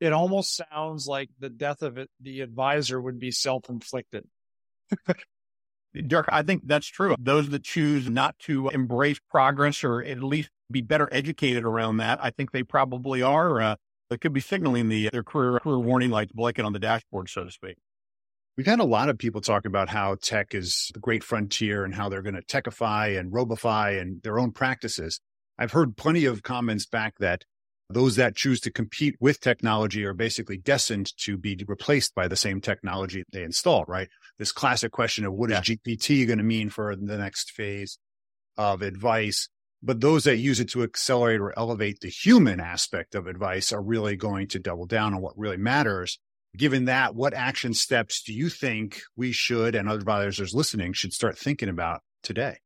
It 0.00 0.12
almost 0.12 0.56
sounds 0.56 1.06
like 1.06 1.28
the 1.38 1.50
death 1.50 1.82
of 1.82 1.98
it, 1.98 2.08
the 2.20 2.40
advisor 2.40 3.00
would 3.00 3.18
be 3.18 3.30
self 3.30 3.68
inflicted. 3.68 4.26
Derek, 6.06 6.28
I 6.30 6.42
think 6.42 6.62
that's 6.66 6.86
true. 6.86 7.16
Those 7.18 7.48
that 7.50 7.64
choose 7.64 8.08
not 8.08 8.38
to 8.40 8.68
embrace 8.68 9.18
progress 9.28 9.82
or 9.82 10.02
at 10.02 10.22
least 10.22 10.50
be 10.70 10.80
better 10.80 11.08
educated 11.10 11.64
around 11.64 11.96
that, 11.98 12.18
I 12.22 12.30
think 12.30 12.52
they 12.52 12.62
probably 12.62 13.22
are. 13.22 13.60
Uh, 13.60 13.76
they 14.08 14.18
could 14.18 14.32
be 14.32 14.40
signaling 14.40 14.88
the 14.88 15.10
their 15.10 15.22
career 15.22 15.58
career 15.60 15.78
warning 15.78 16.10
lights 16.10 16.32
blinking 16.32 16.64
on 16.64 16.72
the 16.72 16.78
dashboard, 16.78 17.28
so 17.28 17.44
to 17.44 17.50
speak. 17.50 17.76
We've 18.56 18.66
had 18.66 18.80
a 18.80 18.84
lot 18.84 19.08
of 19.08 19.18
people 19.18 19.40
talk 19.40 19.64
about 19.64 19.88
how 19.88 20.16
tech 20.20 20.54
is 20.54 20.90
the 20.92 21.00
great 21.00 21.24
frontier 21.24 21.84
and 21.84 21.94
how 21.94 22.08
they're 22.08 22.22
going 22.22 22.34
to 22.34 22.42
techify 22.42 23.18
and 23.18 23.32
robify 23.32 24.00
and 24.00 24.22
their 24.22 24.38
own 24.38 24.52
practices. 24.52 25.20
I've 25.58 25.72
heard 25.72 25.96
plenty 25.96 26.24
of 26.24 26.42
comments 26.42 26.86
back 26.86 27.14
that 27.18 27.44
those 27.90 28.16
that 28.16 28.36
choose 28.36 28.60
to 28.60 28.70
compete 28.70 29.16
with 29.20 29.40
technology 29.40 30.04
are 30.04 30.14
basically 30.14 30.56
destined 30.56 31.12
to 31.18 31.36
be 31.36 31.62
replaced 31.66 32.14
by 32.14 32.28
the 32.28 32.36
same 32.36 32.60
technology 32.60 33.24
they 33.32 33.42
install, 33.42 33.84
right? 33.88 34.08
This 34.38 34.52
classic 34.52 34.92
question 34.92 35.24
of 35.24 35.32
what 35.32 35.50
yeah. 35.50 35.60
is 35.60 35.64
GPT 35.64 36.26
going 36.26 36.38
to 36.38 36.44
mean 36.44 36.70
for 36.70 36.94
the 36.94 37.18
next 37.18 37.50
phase 37.50 37.98
of 38.56 38.82
advice? 38.82 39.48
But 39.82 40.00
those 40.00 40.24
that 40.24 40.36
use 40.36 40.60
it 40.60 40.70
to 40.70 40.82
accelerate 40.82 41.40
or 41.40 41.58
elevate 41.58 42.00
the 42.00 42.08
human 42.08 42.60
aspect 42.60 43.14
of 43.14 43.26
advice 43.26 43.72
are 43.72 43.82
really 43.82 44.14
going 44.14 44.46
to 44.48 44.58
double 44.58 44.86
down 44.86 45.14
on 45.14 45.20
what 45.20 45.38
really 45.38 45.56
matters. 45.56 46.18
Given 46.56 46.84
that, 46.84 47.14
what 47.14 47.34
action 47.34 47.74
steps 47.74 48.22
do 48.22 48.32
you 48.32 48.50
think 48.50 49.02
we 49.16 49.32
should 49.32 49.74
and 49.74 49.88
other 49.88 49.98
advisors 49.98 50.54
listening 50.54 50.92
should 50.92 51.12
start 51.12 51.38
thinking 51.38 51.68
about 51.68 52.02
today? 52.22 52.58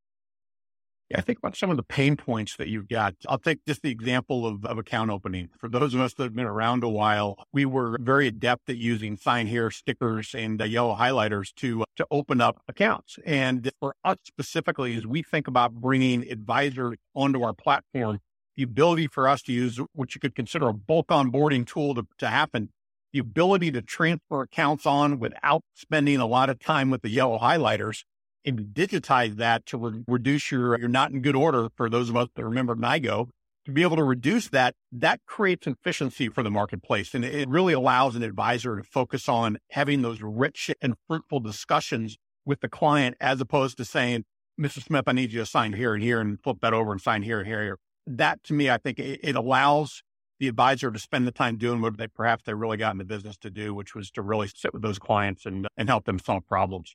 Yeah, 1.11 1.19
I 1.19 1.21
think 1.21 1.39
about 1.39 1.55
some 1.55 1.71
of 1.71 1.77
the 1.77 1.83
pain 1.83 2.17
points 2.17 2.57
that 2.57 2.69
you've 2.69 2.89
got. 2.89 3.15
I'll 3.29 3.39
take 3.39 3.65
just 3.67 3.83
the 3.83 3.91
example 3.91 4.47
of, 4.47 4.65
of 4.65 4.79
account 4.79 5.11
opening. 5.11 5.51
For 5.59 5.69
those 5.69 5.93
of 5.93 6.01
us 6.01 6.15
that 6.15 6.23
have 6.23 6.35
been 6.35 6.47
around 6.47 6.83
a 6.83 6.89
while, 6.89 7.45
we 7.53 7.67
were 7.67 7.99
very 8.01 8.27
adept 8.27 8.71
at 8.71 8.79
using 8.79 9.17
sign 9.19 9.47
here 9.47 9.71
stickers 9.71 10.35
and 10.35 10.61
uh, 10.63 10.65
yellow 10.65 10.97
highlighters 10.97 11.55
to 11.57 11.83
uh, 11.83 11.85
to 11.97 12.07
open 12.11 12.41
up 12.41 12.63
accounts. 12.69 13.19
And 13.27 13.71
for 13.81 13.95
us 14.03 14.17
specifically, 14.25 14.97
as 14.97 15.07
we 15.07 15.23
think 15.23 15.47
about 15.47 15.75
bringing 15.75 16.23
advisors 16.31 16.97
onto 17.15 17.43
our 17.43 17.53
platform, 17.53 18.21
the 18.57 18.63
ability 18.63 19.09
for 19.09 19.29
us 19.29 19.43
to 19.43 19.53
use 19.53 19.79
what 19.93 20.15
you 20.15 20.21
could 20.21 20.35
consider 20.35 20.69
a 20.69 20.75
bulk 20.75 21.09
onboarding 21.09 21.67
tool 21.67 21.95
to, 21.97 22.07
to 22.19 22.29
happen, 22.29 22.71
the 23.13 23.19
ability 23.19 23.71
to 23.73 23.83
transfer 23.83 24.41
accounts 24.41 24.87
on 24.87 25.19
without 25.19 25.63
spending 25.75 26.19
a 26.19 26.27
lot 26.27 26.49
of 26.49 26.59
time 26.59 26.91
with 26.91 27.03
the 27.03 27.11
yellow 27.11 27.39
highlighters 27.39 28.05
and 28.45 28.61
digitize 28.73 29.37
that 29.37 29.67
to 29.67 29.79
re- 29.79 30.05
reduce 30.07 30.51
your, 30.51 30.79
your 30.79 30.89
not 30.89 31.11
in 31.11 31.23
good 31.23 31.37
order 31.37 31.69
for 31.77 31.89
those 31.89 32.11
of 32.11 32.17
us 32.17 32.29
that 32.35 32.45
remember 32.45 32.75
NIGO, 32.75 33.29
to 33.65 33.73
be 33.73 33.83
able 33.83 33.97
to 33.97 34.05
reduce 34.05 34.49
that, 34.49 34.75
that 34.93 35.21
creates 35.27 35.67
efficiency 35.67 36.29
for 36.29 36.43
the 36.43 36.51
marketplace. 36.51 37.15
And 37.15 37.25
it 37.25 37.49
really 37.49 37.73
allows 37.73 38.15
an 38.15 38.23
advisor 38.23 38.77
to 38.77 38.83
focus 38.83 39.29
on 39.29 39.59
having 39.71 40.03
those 40.03 40.21
rich 40.21 40.71
and 40.83 40.95
fruitful 41.09 41.41
discussions 41.41 42.19
with 42.45 42.61
the 42.61 42.69
client 42.69 43.17
as 43.21 43.41
opposed 43.41 43.79
to 43.79 43.85
saying, 43.85 44.25
Mr. 44.61 44.83
Smith, 44.83 45.05
I 45.07 45.13
need 45.13 45.33
you 45.33 45.41
to 45.41 45.47
sign 45.47 45.73
here 45.73 45.95
and 45.95 46.03
here 46.03 46.21
and 46.21 46.39
flip 46.43 46.59
that 46.61 46.75
over 46.75 46.93
and 46.93 47.01
sign 47.01 47.23
here 47.23 47.39
and 47.39 47.49
here. 47.49 47.63
here. 47.63 47.79
That 48.07 48.45
to 48.45 48.53
me, 48.53 48.69
I 48.69 48.77
think 48.77 48.99
it, 48.99 49.21
it 49.23 49.35
allows 49.35 50.03
the 50.39 50.49
advisor 50.49 50.91
to 50.91 50.99
spend 50.99 51.27
the 51.27 51.33
time 51.33 51.57
doing 51.57 51.81
what 51.81 51.97
they 51.97 52.07
perhaps 52.07 52.45
they 52.45 52.53
really 52.53 52.77
got 52.77 52.93
in 52.93 52.99
the 52.99 53.05
business 53.05 53.39
to 53.39 53.51
do, 53.51 53.73
which 53.73 53.95
was 53.95 54.11
to 54.11 54.23
really 54.23 54.49
sit 54.49 54.75
with 54.75 54.83
those 54.83 54.99
clients 54.99 55.47
and, 55.47 55.67
and 55.77 55.89
help 55.89 56.05
them 56.05 56.19
solve 56.19 56.47
problems 56.47 56.95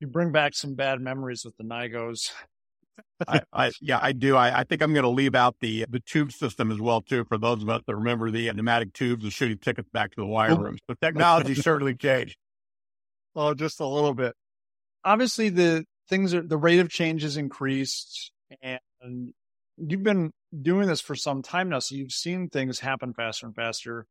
you 0.00 0.06
bring 0.06 0.32
back 0.32 0.54
some 0.54 0.74
bad 0.74 1.00
memories 1.00 1.44
with 1.44 1.56
the 1.56 1.64
Nigos. 1.64 2.30
I, 3.26 3.42
I, 3.52 3.72
yeah, 3.80 3.98
I 4.00 4.12
do. 4.12 4.36
I, 4.36 4.60
I 4.60 4.64
think 4.64 4.82
I'm 4.82 4.92
going 4.92 5.04
to 5.04 5.08
leave 5.08 5.34
out 5.34 5.56
the 5.60 5.86
the 5.88 6.00
tube 6.00 6.32
system 6.32 6.70
as 6.70 6.78
well 6.78 7.00
too 7.00 7.24
for 7.24 7.38
those 7.38 7.62
of 7.62 7.68
us 7.68 7.82
that 7.86 7.96
remember 7.96 8.30
the 8.30 8.52
pneumatic 8.52 8.92
tubes 8.92 9.24
and 9.24 9.32
shooting 9.32 9.58
tickets 9.58 9.88
back 9.92 10.10
to 10.12 10.20
the 10.20 10.26
wire 10.26 10.56
rooms. 10.56 10.80
But 10.86 11.00
technology 11.00 11.54
certainly 11.56 11.94
changed. 11.94 12.36
Oh, 13.34 13.54
just 13.54 13.80
a 13.80 13.86
little 13.86 14.14
bit. 14.14 14.34
Obviously, 15.04 15.48
the 15.48 15.84
things 16.08 16.34
are 16.34 16.42
the 16.42 16.56
rate 16.56 16.80
of 16.80 16.88
change 16.88 17.22
has 17.22 17.36
increased, 17.36 18.32
and 18.62 19.32
you've 19.76 20.02
been 20.02 20.32
doing 20.60 20.88
this 20.88 21.00
for 21.00 21.14
some 21.14 21.42
time 21.42 21.68
now, 21.68 21.78
so 21.78 21.94
you've 21.94 22.12
seen 22.12 22.48
things 22.48 22.80
happen 22.80 23.12
faster 23.14 23.46
and 23.46 23.54
faster. 23.54 24.06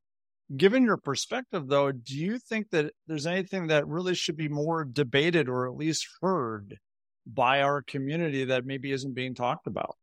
Given 0.56 0.84
your 0.84 0.98
perspective, 0.98 1.68
though, 1.68 1.92
do 1.92 2.18
you 2.18 2.40
think 2.40 2.70
that 2.70 2.94
there's 3.06 3.28
anything 3.28 3.68
that 3.68 3.88
really 3.88 4.16
should 4.16 4.38
be 4.38 4.48
more 4.48 4.86
debated 4.86 5.50
or 5.50 5.68
at 5.68 5.76
least 5.76 6.08
heard 6.22 6.78
by 7.26 7.62
our 7.62 7.82
community 7.82 8.46
that 8.46 8.66
maybe 8.66 8.92
isn't 8.92 9.14
being 9.14 9.36
talked 9.36 9.68
about? 9.68 9.98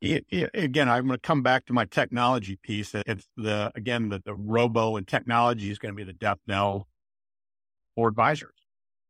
It, 0.00 0.24
it, 0.30 0.50
again, 0.54 0.88
I'm 0.88 1.08
going 1.08 1.18
to 1.18 1.26
come 1.26 1.42
back 1.42 1.66
to 1.66 1.72
my 1.72 1.84
technology 1.84 2.56
piece. 2.62 2.94
It's 2.94 3.26
the 3.36 3.72
again 3.74 4.10
the, 4.10 4.22
the 4.24 4.34
robo 4.34 4.96
and 4.96 5.08
technology 5.08 5.70
is 5.70 5.78
going 5.80 5.92
to 5.92 5.96
be 5.96 6.04
the 6.04 6.12
death 6.12 6.38
knell 6.46 6.86
for 7.96 8.06
advisors. 8.06 8.54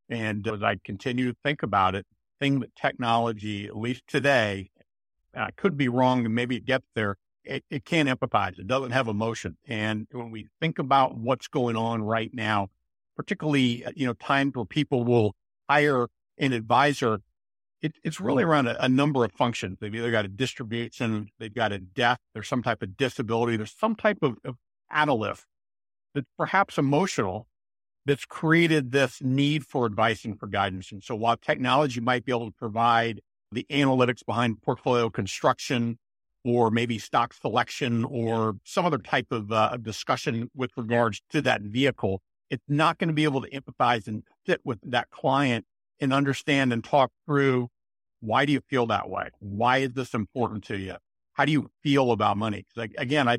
And 0.09 0.47
as 0.49 0.63
I 0.63 0.77
continue 0.83 1.31
to 1.31 1.37
think 1.45 1.63
about 1.63 1.95
it, 1.95 2.07
thing 2.41 2.61
that 2.61 2.75
technology, 2.75 3.67
at 3.67 3.77
least 3.77 4.05
today, 4.09 4.71
I 5.37 5.51
could 5.51 5.77
be 5.77 5.89
wrong, 5.89 6.25
and 6.25 6.35
maybe 6.35 6.57
it 6.57 6.65
gets 6.65 6.87
there, 6.95 7.17
it, 7.49 7.65
it 7.71 7.85
can't 7.85 8.09
empathize. 8.09 8.59
It 8.59 8.67
doesn't 8.67 8.91
have 8.91 9.09
emotion. 9.09 9.57
And 9.67 10.07
when 10.13 10.31
we 10.31 10.49
think 10.61 10.79
about 10.79 11.17
what's 11.17 11.49
going 11.49 11.77
on 11.77 12.03
right 12.03 12.31
now, 12.33 12.69
particularly, 13.17 13.85
uh, 13.85 13.93
you 13.97 14.07
know, 14.07 14.13
times 14.13 14.55
where 14.55 14.65
people 14.65 15.05
will 15.05 15.35
hire 15.69 16.09
an 16.39 16.53
advisor, 16.53 17.21
it, 17.81 17.95
it's 18.05 18.21
really 18.21 18.45
around 18.45 18.69
a, 18.69 18.85
a, 18.85 18.89
number 18.89 19.25
of 19.25 19.33
functions. 19.33 19.79
They've 19.81 19.95
either 19.95 20.11
got 20.11 20.25
a 20.25 20.29
distribution, 20.29 21.29
they've 21.39 21.55
got 21.55 21.73
a 21.73 21.79
death, 21.79 22.19
there's 22.35 22.49
some 22.49 22.63
type 22.63 22.83
of 22.83 22.97
disability, 22.97 23.57
there's 23.57 23.75
some 23.77 23.97
type 23.97 24.19
of, 24.23 24.37
of 24.45 24.57
catalyst 24.91 25.47
that's 26.15 26.29
perhaps 26.37 26.79
emotional 26.79 27.47
that's 28.05 28.25
created 28.25 28.93
this 28.93 29.21
need 29.21 29.65
for 29.65 29.87
advice 29.87 30.25
and 30.25 30.39
for 30.39 30.47
guidance. 30.47 30.93
And 30.93 31.03
so 31.03 31.15
while 31.15 31.37
technology 31.37 32.01
might 32.01 32.25
be 32.25 32.33
able 32.33 32.47
to 32.47 32.57
provide 32.57 33.21
the 33.53 33.67
analytics 33.71 34.25
behind 34.25 34.63
portfolio 34.63 35.11
construction, 35.11 35.99
or 36.49 36.71
maybe 36.71 36.99
stock 36.99 37.35
selection 37.35 38.05
or 38.05 38.57
some 38.65 38.87
other 38.87 38.99
type 38.99 39.27
of 39.31 39.53
uh, 39.53 39.77
discussion 39.77 40.51
with 40.55 40.71
regards 40.77 41.21
to 41.31 41.43
that 41.43 41.63
vehicle, 41.63 42.23
it's 42.51 42.65
not 42.69 42.99
going 42.99 43.09
to 43.09 43.15
be 43.15 43.25
able 43.25 43.43
to 43.43 43.51
empathize 43.51 44.07
and 44.07 44.23
sit 44.47 44.61
with 44.65 44.79
that 44.83 45.11
client 45.11 45.67
and 46.01 46.13
understand 46.13 46.73
and 46.73 46.83
talk 46.83 47.11
through 47.27 47.69
why 48.21 48.45
do 48.45 48.53
you 48.53 48.61
feel 48.69 48.87
that 48.87 49.09
way? 49.09 49.29
Why 49.39 49.79
is 49.79 49.93
this 49.93 50.15
important 50.15 50.65
to 50.65 50.77
you? 50.77 50.97
How 51.35 51.45
do 51.45 51.53
you 51.53 51.71
feel 51.83 52.11
about 52.11 52.37
money? 52.37 52.65
Like, 52.75 52.95
again, 52.99 53.29
I, 53.29 53.39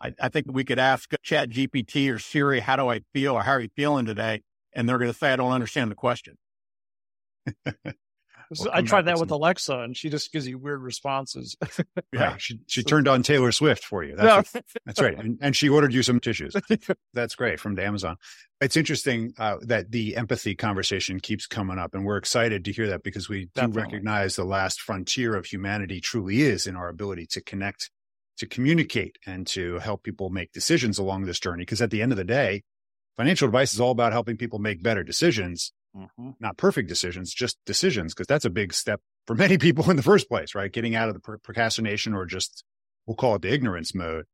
I, 0.00 0.12
I 0.20 0.28
think 0.28 0.46
we 0.48 0.64
could 0.64 0.78
ask 0.78 1.10
Chat 1.22 1.50
GPT 1.50 2.12
or 2.12 2.18
Siri, 2.18 2.60
how 2.60 2.76
do 2.76 2.88
I 2.88 3.02
feel 3.12 3.34
or 3.34 3.42
how 3.42 3.52
are 3.52 3.60
you 3.60 3.68
feeling 3.76 4.06
today? 4.06 4.42
And 4.72 4.88
they're 4.88 4.98
going 4.98 5.12
to 5.12 5.16
say, 5.16 5.32
I 5.32 5.36
don't 5.36 5.52
understand 5.52 5.90
the 5.90 5.94
question. 5.94 6.36
We'll 8.50 8.70
I 8.72 8.82
tried 8.82 9.06
that 9.06 9.18
with 9.18 9.30
Alexa, 9.30 9.78
and 9.78 9.96
she 9.96 10.08
just 10.08 10.32
gives 10.32 10.48
you 10.48 10.58
weird 10.58 10.82
responses. 10.82 11.56
yeah, 12.12 12.36
she 12.38 12.60
she 12.66 12.82
turned 12.82 13.06
on 13.06 13.22
Taylor 13.22 13.52
Swift 13.52 13.84
for 13.84 14.02
you. 14.02 14.16
That's, 14.16 14.54
no. 14.54 14.60
that's 14.86 15.00
right, 15.00 15.18
and, 15.18 15.38
and, 15.42 15.54
she 15.54 15.68
ordered 15.68 15.92
you 15.92 16.02
some 16.02 16.20
tissues. 16.20 16.54
That's 17.14 17.34
great 17.34 17.60
from 17.60 17.78
Amazon. 17.78 18.16
It's 18.60 18.76
interesting 18.76 19.34
uh, 19.38 19.56
that 19.62 19.90
the 19.90 20.16
empathy 20.16 20.54
conversation 20.54 21.20
keeps 21.20 21.46
coming 21.46 21.78
up, 21.78 21.94
and 21.94 22.04
we're 22.04 22.16
excited 22.16 22.64
to 22.64 22.72
hear 22.72 22.88
that 22.88 23.02
because 23.02 23.28
we 23.28 23.50
do 23.54 23.66
recognize 23.66 24.36
the 24.36 24.44
last 24.44 24.80
frontier 24.80 25.36
of 25.36 25.46
humanity 25.46 26.00
truly 26.00 26.42
is 26.42 26.66
in 26.66 26.74
our 26.76 26.88
ability 26.88 27.26
to 27.32 27.42
connect, 27.42 27.90
to 28.38 28.46
communicate, 28.46 29.18
and 29.26 29.46
to 29.48 29.78
help 29.78 30.02
people 30.02 30.30
make 30.30 30.52
decisions 30.52 30.98
along 30.98 31.24
this 31.24 31.40
journey. 31.40 31.62
Because 31.62 31.82
at 31.82 31.90
the 31.90 32.02
end 32.02 32.12
of 32.12 32.18
the 32.18 32.24
day, 32.24 32.62
financial 33.16 33.46
advice 33.46 33.74
is 33.74 33.80
all 33.80 33.90
about 33.90 34.12
helping 34.12 34.36
people 34.36 34.58
make 34.58 34.82
better 34.82 35.04
decisions 35.04 35.72
Mm-hmm. 35.98 36.30
Not 36.38 36.56
perfect 36.56 36.88
decisions, 36.88 37.32
just 37.34 37.58
decisions, 37.66 38.14
because 38.14 38.26
that's 38.26 38.44
a 38.44 38.50
big 38.50 38.72
step 38.72 39.00
for 39.26 39.34
many 39.36 39.58
people 39.58 39.90
in 39.90 39.96
the 39.96 40.02
first 40.02 40.28
place, 40.28 40.54
right? 40.54 40.72
Getting 40.72 40.94
out 40.94 41.08
of 41.08 41.14
the 41.14 41.38
procrastination 41.38 42.14
or 42.14 42.26
just, 42.26 42.64
we'll 43.06 43.16
call 43.16 43.34
it 43.34 43.42
the 43.42 43.52
ignorance 43.52 43.94
mode. 43.94 44.26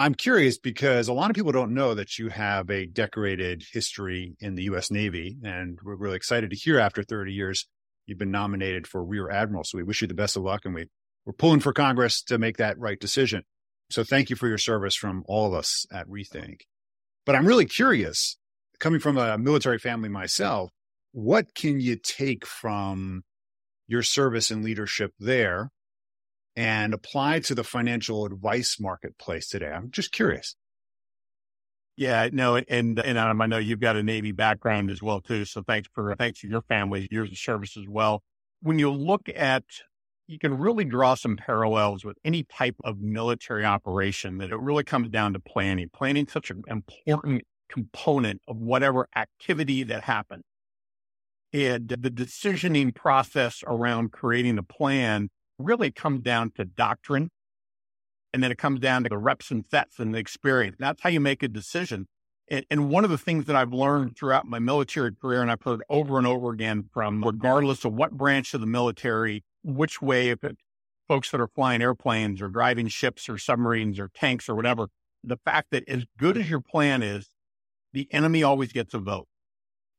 I'm 0.00 0.14
curious 0.14 0.58
because 0.58 1.06
a 1.06 1.12
lot 1.12 1.30
of 1.30 1.36
people 1.36 1.52
don't 1.52 1.72
know 1.72 1.94
that 1.94 2.18
you 2.18 2.28
have 2.28 2.68
a 2.68 2.84
decorated 2.84 3.64
history 3.72 4.36
in 4.40 4.56
the 4.56 4.64
U.S. 4.64 4.90
Navy. 4.90 5.36
And 5.44 5.78
we're 5.84 5.94
really 5.94 6.16
excited 6.16 6.50
to 6.50 6.56
hear 6.56 6.80
after 6.80 7.04
30 7.04 7.32
years, 7.32 7.68
you've 8.06 8.18
been 8.18 8.32
nominated 8.32 8.88
for 8.88 9.04
Rear 9.04 9.30
Admiral. 9.30 9.62
So 9.62 9.78
we 9.78 9.84
wish 9.84 10.02
you 10.02 10.08
the 10.08 10.14
best 10.14 10.36
of 10.36 10.42
luck. 10.42 10.62
And 10.64 10.74
we, 10.74 10.86
we're 11.24 11.32
pulling 11.32 11.60
for 11.60 11.72
Congress 11.72 12.22
to 12.24 12.38
make 12.38 12.56
that 12.56 12.76
right 12.78 12.98
decision. 12.98 13.44
So 13.88 14.02
thank 14.02 14.30
you 14.30 14.36
for 14.36 14.48
your 14.48 14.58
service 14.58 14.96
from 14.96 15.22
all 15.26 15.46
of 15.46 15.54
us 15.54 15.86
at 15.92 16.08
Rethink. 16.08 16.62
But 17.24 17.36
I'm 17.36 17.46
really 17.46 17.66
curious, 17.66 18.36
coming 18.80 18.98
from 18.98 19.16
a 19.16 19.38
military 19.38 19.78
family 19.78 20.08
myself, 20.08 20.70
what 21.14 21.54
can 21.54 21.78
you 21.78 21.94
take 21.94 22.44
from 22.44 23.22
your 23.86 24.02
service 24.02 24.50
and 24.50 24.64
leadership 24.64 25.12
there 25.20 25.70
and 26.56 26.92
apply 26.92 27.38
to 27.38 27.54
the 27.54 27.62
financial 27.62 28.26
advice 28.26 28.80
marketplace 28.80 29.48
today? 29.48 29.70
I'm 29.70 29.92
just 29.92 30.10
curious. 30.10 30.56
Yeah, 31.96 32.28
no, 32.32 32.56
and 32.56 32.98
and 32.98 33.16
Adam, 33.16 33.40
I 33.40 33.46
know 33.46 33.58
you've 33.58 33.78
got 33.78 33.94
a 33.94 34.02
Navy 34.02 34.32
background 34.32 34.90
as 34.90 35.00
well 35.00 35.20
too. 35.20 35.44
So 35.44 35.62
thanks 35.62 35.88
for 35.94 36.16
thanks 36.16 36.40
to 36.40 36.48
your 36.48 36.62
family, 36.62 37.06
years 37.12 37.30
of 37.30 37.38
service 37.38 37.76
as 37.76 37.86
well. 37.88 38.24
When 38.60 38.80
you 38.80 38.90
look 38.90 39.28
at, 39.28 39.62
you 40.26 40.40
can 40.40 40.58
really 40.58 40.84
draw 40.84 41.14
some 41.14 41.36
parallels 41.36 42.04
with 42.04 42.16
any 42.24 42.42
type 42.42 42.74
of 42.82 42.98
military 42.98 43.64
operation. 43.64 44.38
That 44.38 44.50
it 44.50 44.58
really 44.58 44.82
comes 44.82 45.10
down 45.10 45.34
to 45.34 45.38
planning. 45.38 45.90
Planning 45.94 46.26
such 46.26 46.50
an 46.50 46.64
important 46.66 47.42
component 47.68 48.42
of 48.48 48.56
whatever 48.56 49.06
activity 49.14 49.84
that 49.84 50.02
happens. 50.02 50.42
And 51.54 51.88
the 51.88 52.10
decisioning 52.10 52.92
process 52.92 53.62
around 53.64 54.10
creating 54.10 54.58
a 54.58 54.64
plan 54.64 55.30
really 55.56 55.92
comes 55.92 56.22
down 56.22 56.50
to 56.56 56.64
doctrine. 56.64 57.30
And 58.32 58.42
then 58.42 58.50
it 58.50 58.58
comes 58.58 58.80
down 58.80 59.04
to 59.04 59.08
the 59.08 59.18
reps 59.18 59.52
and 59.52 59.64
sets 59.70 60.00
and 60.00 60.12
the 60.12 60.18
experience. 60.18 60.74
That's 60.80 61.00
how 61.00 61.10
you 61.10 61.20
make 61.20 61.44
a 61.44 61.48
decision. 61.48 62.08
And, 62.48 62.66
and 62.72 62.90
one 62.90 63.04
of 63.04 63.10
the 63.10 63.18
things 63.18 63.44
that 63.44 63.54
I've 63.54 63.72
learned 63.72 64.16
throughout 64.16 64.46
my 64.46 64.58
military 64.58 65.14
career, 65.14 65.42
and 65.42 65.50
I've 65.50 65.62
heard 65.62 65.82
over 65.88 66.18
and 66.18 66.26
over 66.26 66.50
again 66.50 66.90
from 66.92 67.22
regardless 67.22 67.84
of 67.84 67.92
what 67.92 68.10
branch 68.10 68.52
of 68.52 68.60
the 68.60 68.66
military, 68.66 69.44
which 69.62 70.02
way, 70.02 70.30
if 70.30 70.42
it's 70.42 70.60
folks 71.06 71.30
that 71.30 71.40
are 71.40 71.46
flying 71.46 71.82
airplanes 71.82 72.42
or 72.42 72.48
driving 72.48 72.88
ships 72.88 73.28
or 73.28 73.38
submarines 73.38 74.00
or 74.00 74.10
tanks 74.12 74.48
or 74.48 74.56
whatever, 74.56 74.88
the 75.22 75.38
fact 75.44 75.68
that 75.70 75.88
as 75.88 76.04
good 76.18 76.36
as 76.36 76.50
your 76.50 76.60
plan 76.60 77.00
is, 77.00 77.30
the 77.92 78.08
enemy 78.10 78.42
always 78.42 78.72
gets 78.72 78.92
a 78.92 78.98
vote. 78.98 79.28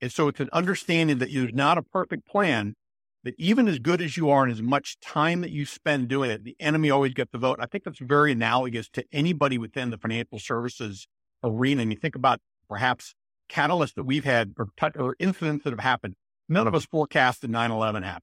And 0.05 0.11
so 0.11 0.27
it's 0.27 0.39
an 0.39 0.49
understanding 0.53 1.17
that 1.17 1.33
there's 1.33 1.51
not 1.51 1.79
a 1.79 1.81
perfect 1.81 2.27
plan, 2.27 2.75
that 3.23 3.33
even 3.39 3.67
as 3.67 3.79
good 3.79 4.03
as 4.03 4.15
you 4.15 4.29
are 4.29 4.43
and 4.43 4.51
as 4.51 4.61
much 4.61 4.99
time 4.99 5.41
that 5.41 5.49
you 5.49 5.65
spend 5.65 6.09
doing 6.09 6.29
it, 6.29 6.43
the 6.43 6.55
enemy 6.59 6.91
always 6.91 7.15
gets 7.15 7.31
the 7.31 7.39
vote. 7.39 7.57
I 7.59 7.65
think 7.65 7.85
that's 7.85 7.97
very 7.97 8.31
analogous 8.33 8.87
to 8.89 9.03
anybody 9.11 9.57
within 9.57 9.89
the 9.89 9.97
financial 9.97 10.37
services 10.37 11.07
arena. 11.43 11.81
And 11.81 11.91
you 11.91 11.97
think 11.97 12.13
about 12.13 12.39
perhaps 12.69 13.15
catalysts 13.49 13.95
that 13.95 14.03
we've 14.03 14.25
had 14.25 14.53
or, 14.59 14.67
or 14.95 15.15
incidents 15.17 15.63
that 15.63 15.71
have 15.71 15.79
happened. 15.79 16.13
None 16.47 16.67
of 16.67 16.75
us 16.75 16.85
forecasted 16.85 17.49
9 17.49 17.71
11 17.71 18.03
happened. 18.03 18.21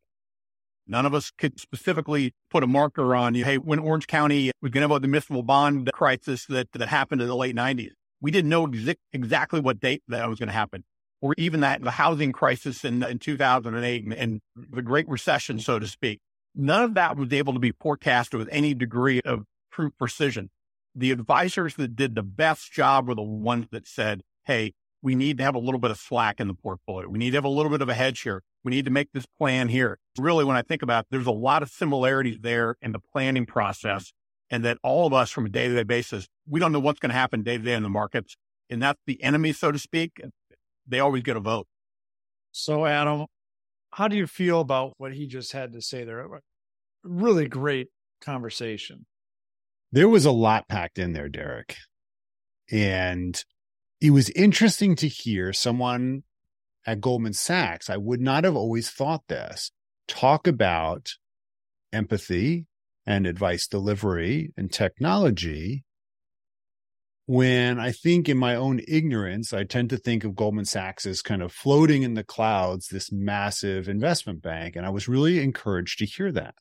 None 0.87 1.05
of 1.05 1.15
us 1.15 1.33
could 1.37 1.59
specifically 1.59 2.33
put 2.49 2.62
a 2.62 2.69
marker 2.69 3.17
on, 3.17 3.35
you, 3.35 3.45
hey, 3.45 3.59
when 3.59 3.81
Orange 3.81 4.07
County 4.07 4.53
was 4.62 4.71
going 4.71 4.87
to 4.87 4.95
have 4.95 5.03
the 5.03 5.09
municipal 5.09 5.43
bond 5.43 5.91
crisis 5.93 6.47
that, 6.47 6.71
that 6.75 6.89
happened 6.89 7.23
in 7.23 7.27
the 7.27 7.35
late 7.35 7.57
90s. 7.57 7.91
We 8.21 8.31
didn't 8.31 8.51
know 8.51 8.69
exa- 8.69 8.95
exactly 9.12 9.59
what 9.59 9.81
date 9.81 10.05
that 10.07 10.29
was 10.29 10.39
going 10.39 10.47
to 10.47 10.53
happen, 10.53 10.85
or 11.23 11.35
even 11.38 11.61
that 11.61 11.83
the 11.83 11.93
housing 11.93 12.33
crisis 12.33 12.85
in, 12.85 13.02
in 13.02 13.19
2008 13.19 14.12
and, 14.14 14.41
the 14.55 14.83
Great 14.83 15.09
Recession, 15.09 15.59
so 15.61 15.79
to 15.79 15.87
speak. 15.87 16.21
None 16.55 16.83
of 16.83 16.95
that 16.95 17.17
was 17.17 17.33
able 17.33 17.55
to 17.55 17.59
be 17.59 17.73
forecasted 17.81 18.38
with 18.38 18.49
any 18.52 18.75
degree 18.75 19.23
of 19.23 19.45
true 19.71 19.91
precision. 19.91 20.50
The 20.95 21.11
advisors 21.11 21.76
that 21.76 21.97
did 21.97 22.14
the 22.14 22.23
best 22.23 22.71
job 22.71 23.09
were 23.09 23.14
the 23.14 23.23
ones 23.23 23.69
that 23.71 23.87
said, 23.87 24.21
hey, 24.45 24.75
we 25.00 25.14
need 25.14 25.38
to 25.38 25.45
have 25.45 25.55
a 25.55 25.59
little 25.59 25.81
bit 25.81 25.91
of 25.91 25.99
slack 25.99 26.41
in 26.41 26.49
the 26.49 26.55
portfolio. 26.55 27.09
We 27.09 27.19
need 27.19 27.31
to 27.31 27.37
have 27.37 27.45
a 27.45 27.49
little 27.49 27.71
bit 27.71 27.81
of 27.81 27.88
a 27.88 27.95
hedge 27.95 28.21
here. 28.21 28.43
We 28.64 28.71
need 28.71 28.85
to 28.85 28.91
make 28.91 29.09
this 29.12 29.26
plan 29.38 29.69
here. 29.69 29.99
Really, 30.19 30.45
when 30.45 30.57
I 30.57 30.62
think 30.62 30.83
about 30.83 31.05
it, 31.05 31.07
there's 31.11 31.26
a 31.26 31.33
lot 31.33 31.62
of 31.62 31.71
similarities 31.71 32.38
there 32.41 32.76
in 32.83 32.93
the 32.93 33.00
planning 33.00 33.47
process 33.47 34.12
and 34.50 34.64
that 34.64 34.79
all 34.83 35.07
of 35.07 35.12
us 35.14 35.31
from 35.31 35.47
a 35.47 35.49
day 35.49 35.69
to 35.69 35.75
day 35.75 35.83
basis, 35.83 36.29
we 36.47 36.61
don't 36.61 36.73
know 36.73 36.81
what's 36.81 37.00
going 37.00 37.11
to 37.11 37.17
happen 37.17 37.43
day 37.43 37.57
to 37.57 37.64
day 37.64 37.73
in 37.73 37.83
the 37.83 37.88
markets. 37.88 38.37
And 38.69 38.83
that's 38.83 39.00
the 39.07 39.23
enemy, 39.23 39.52
so 39.52 39.73
to 39.73 39.79
speak. 39.79 40.21
They 40.87 41.01
always 41.01 41.23
get 41.23 41.37
a 41.37 41.41
vote. 41.41 41.67
So, 42.53 42.85
Adam, 42.85 43.27
how 43.91 44.09
do 44.09 44.17
you 44.17 44.27
feel 44.27 44.61
about 44.61 44.95
what 44.99 45.12
he 45.12 45.27
just 45.27 45.53
had 45.53 45.73
to 45.73 45.81
say 45.81 46.05
there? 46.05 46.27
Really 47.03 47.49
great 47.49 47.89
conversation. 48.21 49.07
There 49.91 50.09
was 50.09 50.25
a 50.25 50.33
lot 50.33 50.69
packed 50.69 50.99
in 50.99 51.12
there, 51.12 51.29
Derek. 51.29 51.77
And 52.71 53.43
it 54.01 54.11
was 54.11 54.31
interesting 54.31 54.97
to 54.97 55.09
hear 55.09 55.53
someone 55.53 56.23
at 56.87 57.01
Goldman 57.01 57.35
Sachs, 57.35 57.89
I 57.89 57.97
would 57.97 58.21
not 58.21 58.45
have 58.45 58.57
always 58.57 58.91
thought 58.91 59.29
this, 59.29 59.71
talk 60.09 60.47
about 60.47 61.11
empathy 61.93 62.67
and 63.07 63.27
advice 63.27 63.67
delivery 63.67 64.53
and 64.57 64.73
technology 64.73 65.85
when 67.26 67.79
I 67.79 67.93
think 67.93 68.29
in 68.29 68.37
my 68.37 68.57
own 68.57 68.81
ignorance, 68.88 69.52
I 69.52 69.64
tend 69.64 69.91
to 69.91 69.97
think 69.97 70.25
of 70.25 70.35
Goldman 70.35 70.64
Sachs 70.64 71.07
as 71.07 71.23
kind 71.23 71.43
of 71.43 71.52
floating 71.52 72.02
in 72.02 72.14
the 72.14 72.25
clouds, 72.25 72.88
this 72.88 73.12
massive 73.12 73.88
investment 73.88 74.43
bank. 74.43 74.76
And 74.76 74.85
I 74.85 74.91
was 74.91 75.09
really 75.09 75.41
encouraged 75.41 75.99
to 76.00 76.07
hear 76.07 76.33
that. 76.33 76.55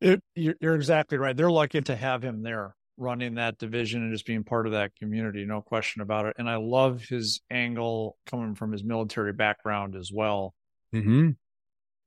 It, 0.00 0.20
you're 0.34 0.74
exactly 0.74 1.16
right. 1.18 1.36
They're 1.36 1.50
lucky 1.50 1.80
to 1.82 1.94
have 1.94 2.24
him 2.24 2.42
there 2.42 2.74
running 2.96 3.36
that 3.36 3.58
division 3.58 4.02
and 4.02 4.12
just 4.12 4.26
being 4.26 4.44
part 4.44 4.66
of 4.66 4.72
that 4.72 4.94
community, 4.96 5.44
no 5.44 5.60
question 5.60 6.02
about 6.02 6.26
it. 6.26 6.36
And 6.38 6.48
I 6.48 6.56
love 6.56 7.02
his 7.04 7.40
angle 7.50 8.16
coming 8.26 8.54
from 8.54 8.72
his 8.72 8.84
military 8.84 9.32
background 9.32 9.94
as 9.96 10.10
well. 10.12 10.54
Mm-hmm. 10.94 11.30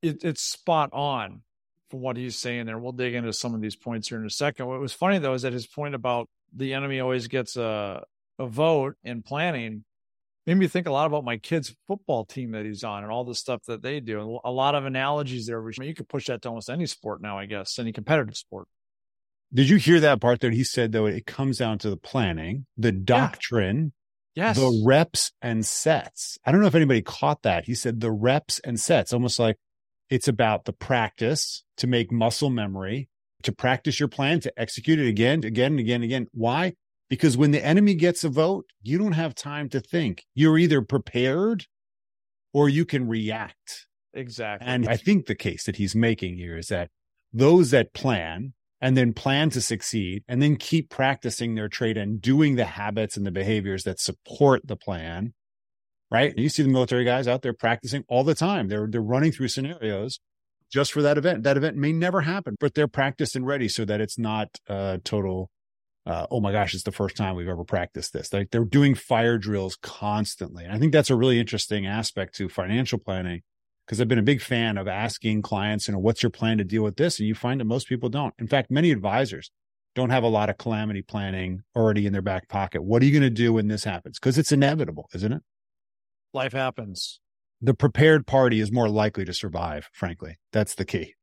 It, 0.02 0.22
it's 0.22 0.42
spot 0.42 0.90
on 0.92 1.42
from 1.90 2.00
what 2.00 2.16
he's 2.16 2.36
saying 2.36 2.66
there. 2.66 2.78
We'll 2.78 2.92
dig 2.92 3.14
into 3.14 3.32
some 3.32 3.54
of 3.54 3.60
these 3.60 3.76
points 3.76 4.08
here 4.08 4.18
in 4.18 4.26
a 4.26 4.30
second. 4.30 4.66
What 4.66 4.80
was 4.80 4.92
funny 4.92 5.18
though 5.18 5.34
is 5.34 5.42
that 5.42 5.52
his 5.52 5.66
point 5.66 5.94
about 5.94 6.28
the 6.54 6.74
enemy 6.74 7.00
always 7.00 7.28
gets 7.28 7.56
a 7.56 8.04
a 8.38 8.46
vote 8.46 8.96
in 9.02 9.22
planning 9.22 9.84
made 10.46 10.56
me 10.56 10.68
think 10.68 10.86
a 10.86 10.92
lot 10.92 11.06
about 11.06 11.24
my 11.24 11.36
kid's 11.36 11.74
football 11.86 12.24
team 12.24 12.52
that 12.52 12.64
he's 12.64 12.84
on 12.84 13.02
and 13.02 13.10
all 13.10 13.24
the 13.24 13.34
stuff 13.34 13.62
that 13.66 13.82
they 13.82 14.00
do. 14.00 14.20
and 14.20 14.38
A 14.44 14.50
lot 14.50 14.74
of 14.74 14.86
analogies 14.86 15.46
there. 15.46 15.60
Which 15.60 15.78
I 15.78 15.82
mean, 15.82 15.88
you 15.88 15.94
could 15.94 16.08
push 16.08 16.26
that 16.26 16.42
to 16.42 16.48
almost 16.48 16.70
any 16.70 16.86
sport 16.86 17.20
now, 17.20 17.38
I 17.38 17.46
guess, 17.46 17.78
any 17.78 17.92
competitive 17.92 18.36
sport. 18.36 18.68
Did 19.52 19.68
you 19.68 19.76
hear 19.76 20.00
that 20.00 20.20
part 20.20 20.40
that 20.40 20.52
he 20.52 20.64
said 20.64 20.92
though? 20.92 21.06
It 21.06 21.26
comes 21.26 21.58
down 21.58 21.78
to 21.78 21.90
the 21.90 21.96
planning, 21.96 22.66
the 22.76 22.92
doctrine, 22.92 23.92
yeah. 24.34 24.48
yes, 24.48 24.56
the 24.56 24.82
reps 24.84 25.32
and 25.42 25.64
sets. 25.64 26.38
I 26.44 26.52
don't 26.52 26.60
know 26.60 26.66
if 26.66 26.74
anybody 26.74 27.02
caught 27.02 27.42
that. 27.42 27.64
He 27.64 27.74
said 27.74 28.00
the 28.00 28.12
reps 28.12 28.60
and 28.60 28.78
sets, 28.78 29.12
almost 29.12 29.38
like 29.38 29.56
it's 30.10 30.28
about 30.28 30.64
the 30.64 30.72
practice 30.72 31.64
to 31.78 31.86
make 31.86 32.12
muscle 32.12 32.50
memory, 32.50 33.08
to 33.46 33.52
practice 33.52 33.98
your 33.98 34.08
plan, 34.08 34.40
to 34.40 34.52
execute 34.56 34.98
it 34.98 35.08
again, 35.08 35.44
again, 35.44 35.72
and 35.72 35.80
again, 35.80 36.02
again. 36.02 36.26
Why? 36.32 36.74
Because 37.08 37.36
when 37.36 37.52
the 37.52 37.64
enemy 37.64 37.94
gets 37.94 38.24
a 38.24 38.28
vote, 38.28 38.66
you 38.82 38.98
don't 38.98 39.12
have 39.12 39.34
time 39.34 39.68
to 39.70 39.80
think. 39.80 40.24
You're 40.34 40.58
either 40.58 40.82
prepared 40.82 41.66
or 42.52 42.68
you 42.68 42.84
can 42.84 43.08
react. 43.08 43.86
Exactly. 44.12 44.66
And 44.66 44.88
I 44.88 44.96
think 44.96 45.26
the 45.26 45.34
case 45.34 45.64
that 45.64 45.76
he's 45.76 45.94
making 45.94 46.36
here 46.36 46.56
is 46.56 46.68
that 46.68 46.90
those 47.32 47.70
that 47.70 47.94
plan 47.94 48.54
and 48.80 48.96
then 48.96 49.12
plan 49.12 49.50
to 49.50 49.60
succeed 49.60 50.24
and 50.26 50.42
then 50.42 50.56
keep 50.56 50.90
practicing 50.90 51.54
their 51.54 51.68
trade 51.68 51.96
and 51.96 52.20
doing 52.20 52.56
the 52.56 52.64
habits 52.64 53.16
and 53.16 53.26
the 53.26 53.30
behaviors 53.30 53.84
that 53.84 54.00
support 54.00 54.62
the 54.66 54.76
plan. 54.76 55.32
Right. 56.10 56.32
You 56.36 56.48
see 56.48 56.62
the 56.62 56.68
military 56.68 57.04
guys 57.04 57.26
out 57.26 57.42
there 57.42 57.52
practicing 57.52 58.04
all 58.08 58.24
the 58.24 58.34
time. 58.34 58.68
They're, 58.68 58.86
they're 58.88 59.00
running 59.00 59.32
through 59.32 59.48
scenarios 59.48 60.20
just 60.76 60.92
for 60.92 61.00
that 61.00 61.16
event. 61.16 61.42
That 61.42 61.56
event 61.56 61.78
may 61.78 61.90
never 61.90 62.20
happen, 62.20 62.54
but 62.60 62.74
they're 62.74 62.86
practiced 62.86 63.34
and 63.34 63.46
ready 63.46 63.66
so 63.66 63.86
that 63.86 63.98
it's 63.98 64.18
not 64.18 64.58
a 64.68 65.00
total, 65.02 65.48
uh, 66.04 66.26
oh 66.30 66.38
my 66.38 66.52
gosh, 66.52 66.74
it's 66.74 66.82
the 66.84 66.92
first 66.92 67.16
time 67.16 67.34
we've 67.34 67.48
ever 67.48 67.64
practiced 67.64 68.12
this. 68.12 68.30
Like 68.30 68.50
they're 68.50 68.62
doing 68.62 68.94
fire 68.94 69.38
drills 69.38 69.78
constantly. 69.80 70.64
And 70.64 70.74
I 70.74 70.78
think 70.78 70.92
that's 70.92 71.08
a 71.08 71.16
really 71.16 71.40
interesting 71.40 71.86
aspect 71.86 72.34
to 72.36 72.50
financial 72.50 72.98
planning 72.98 73.40
because 73.86 74.02
I've 74.02 74.08
been 74.08 74.18
a 74.18 74.22
big 74.22 74.42
fan 74.42 74.76
of 74.76 74.86
asking 74.86 75.40
clients, 75.40 75.88
you 75.88 75.94
know, 75.94 75.98
what's 75.98 76.22
your 76.22 76.28
plan 76.28 76.58
to 76.58 76.64
deal 76.64 76.82
with 76.82 76.96
this? 76.96 77.18
And 77.18 77.26
you 77.26 77.34
find 77.34 77.58
that 77.58 77.64
most 77.64 77.88
people 77.88 78.10
don't. 78.10 78.34
In 78.38 78.46
fact, 78.46 78.70
many 78.70 78.90
advisors 78.90 79.50
don't 79.94 80.10
have 80.10 80.24
a 80.24 80.28
lot 80.28 80.50
of 80.50 80.58
calamity 80.58 81.00
planning 81.00 81.62
already 81.74 82.04
in 82.04 82.12
their 82.12 82.20
back 82.20 82.50
pocket. 82.50 82.84
What 82.84 83.00
are 83.00 83.06
you 83.06 83.12
going 83.12 83.22
to 83.22 83.30
do 83.30 83.54
when 83.54 83.68
this 83.68 83.84
happens? 83.84 84.18
Because 84.18 84.36
it's 84.36 84.52
inevitable, 84.52 85.08
isn't 85.14 85.32
it? 85.32 85.40
Life 86.34 86.52
happens. 86.52 87.18
The 87.60 87.74
prepared 87.74 88.26
party 88.26 88.60
is 88.60 88.70
more 88.70 88.88
likely 88.88 89.24
to 89.24 89.32
survive, 89.32 89.88
frankly. 89.92 90.36
That's 90.52 90.74
the 90.74 90.84
key. 90.84 91.14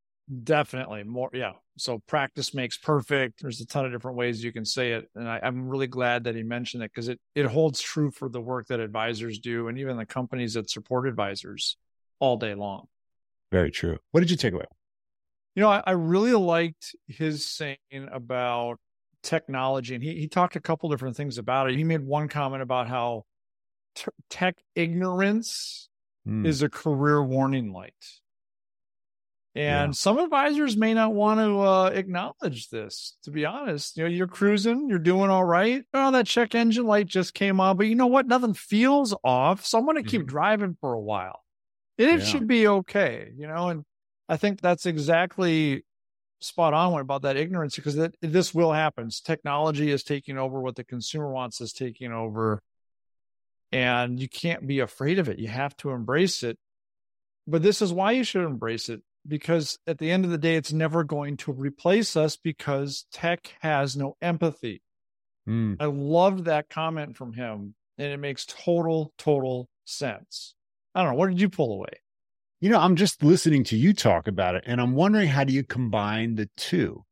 Definitely 0.44 1.04
more. 1.04 1.30
Yeah. 1.34 1.54
So 1.78 2.02
practice 2.08 2.54
makes 2.54 2.78
perfect. 2.78 3.42
There's 3.42 3.62
a 3.62 3.66
ton 3.66 3.86
of 3.86 3.92
different 3.92 4.18
ways 4.18 4.44
you 4.44 4.52
can 4.52 4.66
say 4.66 4.94
it. 4.94 5.10
And 5.16 5.28
I, 5.28 5.40
am 5.44 5.68
really 5.68 5.88
glad 5.88 6.24
that 6.24 6.36
he 6.36 6.44
mentioned 6.44 6.82
it 6.84 6.92
because 6.94 7.10
it, 7.10 7.20
it 7.36 7.46
holds 7.46 7.82
true 7.82 8.10
for 8.10 8.30
the 8.30 8.42
work 8.42 8.68
that 8.68 8.80
advisors 8.80 9.40
do 9.40 9.68
and 9.68 9.78
even 9.78 9.98
the 9.98 10.06
companies 10.06 10.54
that 10.54 10.70
support 10.70 11.08
advisors 11.08 11.78
all 12.20 12.38
day 12.38 12.56
long. 12.56 12.88
Very 13.52 13.70
true. 13.70 13.98
What 14.12 14.22
did 14.22 14.32
you 14.32 14.38
take 14.38 14.54
away? 14.54 14.66
You 15.56 15.62
know, 15.62 15.70
I, 15.70 15.84
I 15.86 15.92
really 15.92 16.34
liked 16.34 16.96
his 17.08 17.46
saying 17.46 17.78
about 18.12 18.80
technology, 19.22 19.94
and 19.94 20.04
he 20.04 20.20
he 20.20 20.28
talked 20.28 20.56
a 20.56 20.60
couple 20.60 20.90
different 20.90 21.16
things 21.16 21.38
about 21.38 21.70
it. 21.70 21.76
He 21.76 21.84
made 21.84 22.02
one 22.02 22.28
comment 22.28 22.64
about 22.64 22.88
how 22.88 23.26
t- 23.94 24.06
tech 24.30 24.56
ignorance 24.74 25.90
mm. 26.28 26.46
is 26.46 26.62
a 26.62 26.70
career 26.70 27.22
warning 27.24 27.72
light. 27.72 27.94
And 29.56 29.90
yeah. 29.90 29.92
some 29.92 30.18
advisors 30.18 30.76
may 30.76 30.96
not 30.96 31.14
want 31.14 31.40
to 31.40 31.60
uh, 31.60 31.90
acknowledge 31.90 32.70
this, 32.70 33.18
to 33.24 33.30
be 33.30 33.46
honest. 33.46 33.96
You 33.96 34.04
know, 34.04 34.10
you're 34.10 34.26
cruising, 34.26 34.90
you're 34.90 34.98
doing 34.98 35.30
all 35.30 35.44
right. 35.46 35.84
Oh, 35.94 36.10
that 36.10 36.26
check 36.26 36.56
engine 36.56 36.88
light 36.88 37.06
just 37.06 37.36
came 37.36 37.60
on, 37.60 37.78
but 37.78 37.86
you 37.86 37.94
know 37.94 38.08
what? 38.08 38.26
Nothing 38.26 38.56
feels 38.56 39.14
off. 39.24 39.64
So 39.64 39.78
I'm 39.78 39.86
going 39.86 39.98
to 39.98 40.10
keep 40.10 40.22
mm-hmm. 40.22 40.30
driving 40.30 40.78
for 40.82 40.94
a 40.94 41.00
while 41.00 41.44
And 42.00 42.10
it 42.10 42.20
yeah. 42.22 42.26
should 42.26 42.48
be 42.48 42.68
okay, 42.68 43.32
you 43.38 43.48
know. 43.48 43.70
And 43.70 43.86
I 44.28 44.38
think 44.38 44.60
that's 44.60 44.88
exactly 44.88 45.86
spot 46.42 46.74
on 46.74 47.00
about 47.00 47.22
that 47.22 47.38
ignorance 47.38 47.76
because 47.76 47.96
that, 47.96 48.16
this 48.22 48.56
will 48.56 48.74
happen. 48.74 49.10
Technology 49.24 49.92
is 49.92 50.04
taking 50.04 50.40
over 50.40 50.60
what 50.62 50.76
the 50.76 50.84
consumer 50.84 51.32
wants 51.32 51.62
is 51.62 51.74
taking 51.74 52.12
over, 52.12 52.62
and 53.74 54.20
you 54.20 54.30
can't 54.30 54.66
be 54.68 54.80
afraid 54.80 55.20
of 55.20 55.30
it. 55.30 55.40
You 55.40 55.48
have 55.48 55.76
to 55.78 55.92
embrace 55.92 56.44
it. 56.44 56.58
But 57.48 57.64
this 57.64 57.82
is 57.82 57.92
why 57.92 58.12
you 58.12 58.24
should 58.24 58.46
embrace 58.46 58.90
it 58.90 59.02
because 59.28 59.80
at 59.88 59.98
the 59.98 60.12
end 60.12 60.26
of 60.26 60.32
the 60.32 60.38
day, 60.38 60.56
it's 60.56 60.74
never 60.74 61.04
going 61.04 61.38
to 61.38 61.52
replace 61.52 62.16
us 62.16 62.38
because 62.38 63.06
tech 63.12 63.54
has 63.62 63.96
no 63.96 64.16
empathy. 64.22 64.82
Mm. 65.48 65.78
I 65.80 65.86
loved 65.86 66.46
that 66.46 66.70
comment 66.70 67.18
from 67.18 67.34
him, 67.34 67.76
and 67.98 68.14
it 68.14 68.18
makes 68.18 68.46
total, 68.46 69.14
total 69.18 69.70
sense. 69.86 70.56
I 70.96 71.04
don't 71.04 71.14
know. 71.14 71.18
What 71.18 71.30
did 71.30 71.42
you 71.42 71.50
pull 71.50 71.74
away? 71.74 72.02
You 72.62 72.70
know, 72.70 72.80
I'm 72.80 72.96
just 72.96 73.24
listening 73.24 73.66
to 73.66 73.76
you 73.76 73.94
talk 73.94 74.28
about 74.28 74.56
it 74.56 74.64
and 74.66 74.80
I'm 74.80 74.96
wondering 74.96 75.28
how 75.28 75.44
do 75.44 75.52
you 75.52 75.66
combine 75.66 76.36
the 76.36 76.50
two? 76.56 77.04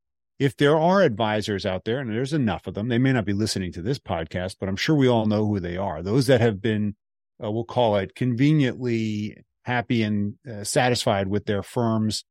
If 0.41 0.57
there 0.57 0.75
are 0.75 1.03
advisors 1.03 1.67
out 1.67 1.85
there, 1.85 1.99
and 1.99 2.09
there's 2.09 2.33
enough 2.33 2.65
of 2.65 2.73
them, 2.73 2.87
they 2.87 2.97
may 2.97 3.13
not 3.13 3.25
be 3.25 3.31
listening 3.31 3.71
to 3.73 3.81
this 3.83 3.99
podcast, 3.99 4.55
but 4.59 4.67
I'm 4.67 4.75
sure 4.75 4.95
we 4.95 5.07
all 5.07 5.27
know 5.27 5.45
who 5.45 5.59
they 5.59 5.77
are. 5.77 6.01
Those 6.01 6.25
that 6.25 6.41
have 6.41 6.59
been, 6.59 6.95
uh, 7.43 7.51
we'll 7.51 7.63
call 7.63 7.97
it 7.97 8.15
conveniently 8.15 9.37
happy 9.65 10.01
and 10.01 10.33
uh, 10.51 10.63
satisfied 10.63 11.27
with 11.27 11.45
their 11.45 11.61
firms 11.61 12.23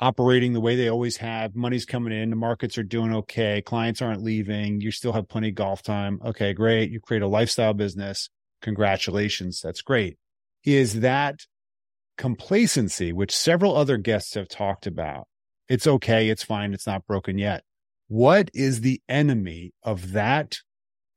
operating 0.00 0.54
the 0.54 0.62
way 0.62 0.76
they 0.76 0.88
always 0.88 1.18
have. 1.18 1.54
Money's 1.54 1.84
coming 1.84 2.18
in. 2.18 2.30
The 2.30 2.36
markets 2.36 2.78
are 2.78 2.82
doing 2.82 3.14
okay. 3.14 3.60
Clients 3.60 4.00
aren't 4.00 4.22
leaving. 4.22 4.80
You 4.80 4.90
still 4.90 5.12
have 5.12 5.28
plenty 5.28 5.50
of 5.50 5.54
golf 5.54 5.82
time. 5.82 6.20
Okay, 6.24 6.54
great. 6.54 6.90
You 6.90 7.00
create 7.00 7.22
a 7.22 7.28
lifestyle 7.28 7.74
business. 7.74 8.30
Congratulations. 8.62 9.60
That's 9.60 9.82
great. 9.82 10.16
Is 10.64 11.00
that 11.00 11.40
complacency, 12.16 13.12
which 13.12 13.36
several 13.36 13.76
other 13.76 13.98
guests 13.98 14.32
have 14.36 14.48
talked 14.48 14.86
about, 14.86 15.26
it's 15.68 15.86
okay. 15.86 16.28
It's 16.28 16.42
fine. 16.42 16.72
It's 16.72 16.86
not 16.86 17.06
broken 17.06 17.38
yet. 17.38 17.62
What 18.08 18.50
is 18.54 18.80
the 18.80 19.02
enemy 19.08 19.72
of 19.82 20.12
that 20.12 20.58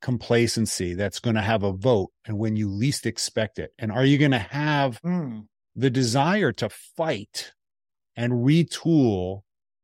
complacency 0.02 0.94
that's 0.94 1.20
going 1.20 1.36
to 1.36 1.42
have 1.42 1.64
a 1.64 1.72
vote 1.72 2.10
and 2.26 2.38
when 2.38 2.56
you 2.56 2.70
least 2.70 3.06
expect 3.06 3.60
it? 3.60 3.72
And 3.80 3.92
are 3.92 4.04
you 4.04 4.18
going 4.18 4.32
to 4.32 4.40
have 4.40 5.02
mm. 5.02 5.46
the 5.76 5.90
desire 5.90 6.52
to 6.54 6.70
fight 6.70 7.54
and 8.16 8.34
retool 8.34 9.42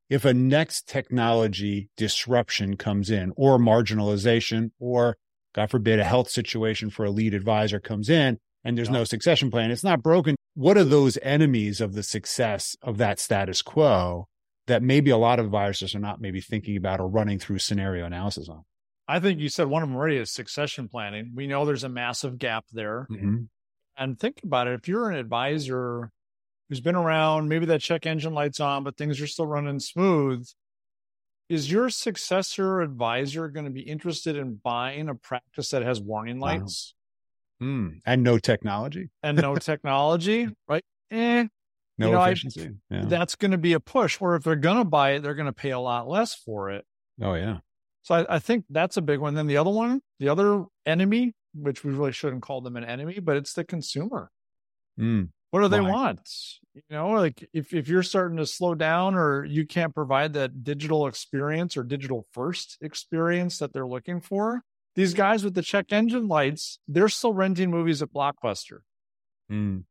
if 0.09 0.25
a 0.25 0.33
next 0.33 0.87
technology 0.87 1.89
disruption 1.95 2.75
comes 2.75 3.09
in 3.09 3.31
or 3.37 3.57
marginalization 3.57 4.71
or 4.79 5.17
God 5.53 5.71
forbid 5.71 5.99
a 5.99 6.03
health 6.03 6.29
situation 6.29 6.89
for 6.89 7.05
a 7.05 7.09
lead 7.09 7.33
advisor 7.33 7.79
comes 7.79 8.09
in 8.09 8.37
and 8.65 8.77
there's 8.77 8.89
no 8.89 9.05
succession 9.05 9.49
plan? 9.49 9.71
It's 9.71 9.83
not 9.83 10.03
broken. 10.03 10.35
What 10.55 10.77
are 10.77 10.83
those 10.83 11.17
enemies 11.21 11.79
of 11.79 11.93
the 11.93 12.03
success 12.03 12.75
of 12.81 12.97
that 12.97 13.19
status 13.19 13.61
quo? 13.61 14.27
That 14.67 14.83
maybe 14.83 15.11
a 15.11 15.17
lot 15.17 15.39
of 15.39 15.45
advisors 15.45 15.95
are 15.95 15.99
not 15.99 16.21
maybe 16.21 16.41
thinking 16.41 16.77
about 16.77 16.99
or 16.99 17.07
running 17.07 17.39
through 17.39 17.59
scenario 17.59 18.05
analysis 18.05 18.49
on? 18.49 18.63
I 19.07 19.19
think 19.19 19.39
you 19.39 19.49
said 19.49 19.67
one 19.67 19.83
of 19.83 19.89
them 19.89 19.95
already 19.95 20.17
is 20.17 20.31
succession 20.31 20.89
planning. 20.89 21.31
We 21.33 21.47
know 21.47 21.65
there's 21.65 21.85
a 21.85 21.89
massive 21.89 22.37
gap 22.37 22.65
there. 22.73 23.07
Mm-hmm. 23.09 23.43
And 23.97 24.19
think 24.19 24.41
about 24.43 24.67
it. 24.67 24.73
If 24.73 24.87
you're 24.87 25.09
an 25.09 25.17
advisor 25.17 26.11
who's 26.67 26.81
been 26.81 26.95
around, 26.95 27.47
maybe 27.47 27.65
that 27.67 27.81
check 27.81 28.05
engine 28.05 28.33
light's 28.33 28.59
on, 28.59 28.83
but 28.83 28.97
things 28.97 29.21
are 29.21 29.27
still 29.27 29.47
running 29.47 29.79
smooth. 29.79 30.47
Is 31.49 31.71
your 31.71 31.89
successor 31.89 32.81
advisor 32.81 33.47
going 33.47 33.65
to 33.65 33.71
be 33.71 33.81
interested 33.81 34.35
in 34.35 34.59
buying 34.61 35.07
a 35.07 35.15
practice 35.15 35.69
that 35.69 35.83
has 35.83 36.01
warning 36.01 36.39
lights? 36.39 36.93
Wow. 37.61 37.67
Mm. 37.67 38.01
And 38.05 38.23
no 38.23 38.37
technology? 38.37 39.09
and 39.23 39.37
no 39.37 39.55
technology, 39.55 40.49
right? 40.67 40.83
Eh, 41.09 41.47
no 41.97 42.07
you 42.07 42.13
know, 42.13 42.23
efficiency. 42.23 42.69
I, 42.91 42.95
yeah. 42.95 43.05
That's 43.05 43.35
going 43.35 43.51
to 43.51 43.57
be 43.57 43.73
a 43.73 43.79
push. 43.79 44.17
Or 44.21 44.35
if 44.35 44.43
they're 44.43 44.55
going 44.55 44.77
to 44.77 44.85
buy 44.85 45.11
it, 45.11 45.23
they're 45.23 45.35
going 45.35 45.47
to 45.47 45.53
pay 45.53 45.71
a 45.71 45.79
lot 45.79 46.07
less 46.07 46.35
for 46.35 46.69
it. 46.69 46.85
Oh 47.21 47.33
yeah. 47.33 47.59
So 48.03 48.15
I, 48.15 48.35
I, 48.35 48.39
think 48.39 48.65
that's 48.69 48.97
a 48.97 49.01
big 49.01 49.19
one. 49.19 49.33
Then 49.33 49.47
the 49.47 49.57
other 49.57 49.71
one, 49.71 50.01
the 50.19 50.29
other 50.29 50.65
enemy, 50.85 51.33
which 51.53 51.83
we 51.83 51.91
really 51.91 52.11
shouldn't 52.11 52.41
call 52.41 52.61
them 52.61 52.77
an 52.77 52.85
enemy, 52.85 53.19
but 53.19 53.35
it's 53.35 53.53
the 53.53 53.63
consumer. 53.63 54.31
Mm. 54.99 55.29
What 55.51 55.61
do 55.61 55.67
they 55.67 55.81
want? 55.81 56.21
You 56.73 56.81
know, 56.89 57.09
like 57.09 57.49
if, 57.53 57.73
if 57.73 57.87
you're 57.87 58.03
starting 58.03 58.37
to 58.37 58.45
slow 58.45 58.75
down 58.75 59.15
or 59.15 59.43
you 59.43 59.65
can't 59.65 59.95
provide 59.95 60.33
that 60.33 60.63
digital 60.63 61.07
experience 61.07 61.75
or 61.75 61.83
digital 61.83 62.27
first 62.31 62.77
experience 62.81 63.57
that 63.57 63.73
they're 63.73 63.87
looking 63.87 64.21
for, 64.21 64.61
these 64.95 65.13
guys 65.13 65.43
with 65.43 65.55
the 65.55 65.61
check 65.61 65.91
engine 65.91 66.27
lights, 66.27 66.79
they're 66.87 67.09
still 67.09 67.33
renting 67.33 67.71
movies 67.71 68.01
at 68.01 68.13
Blockbuster. 68.13 68.79
Mm 69.51 69.83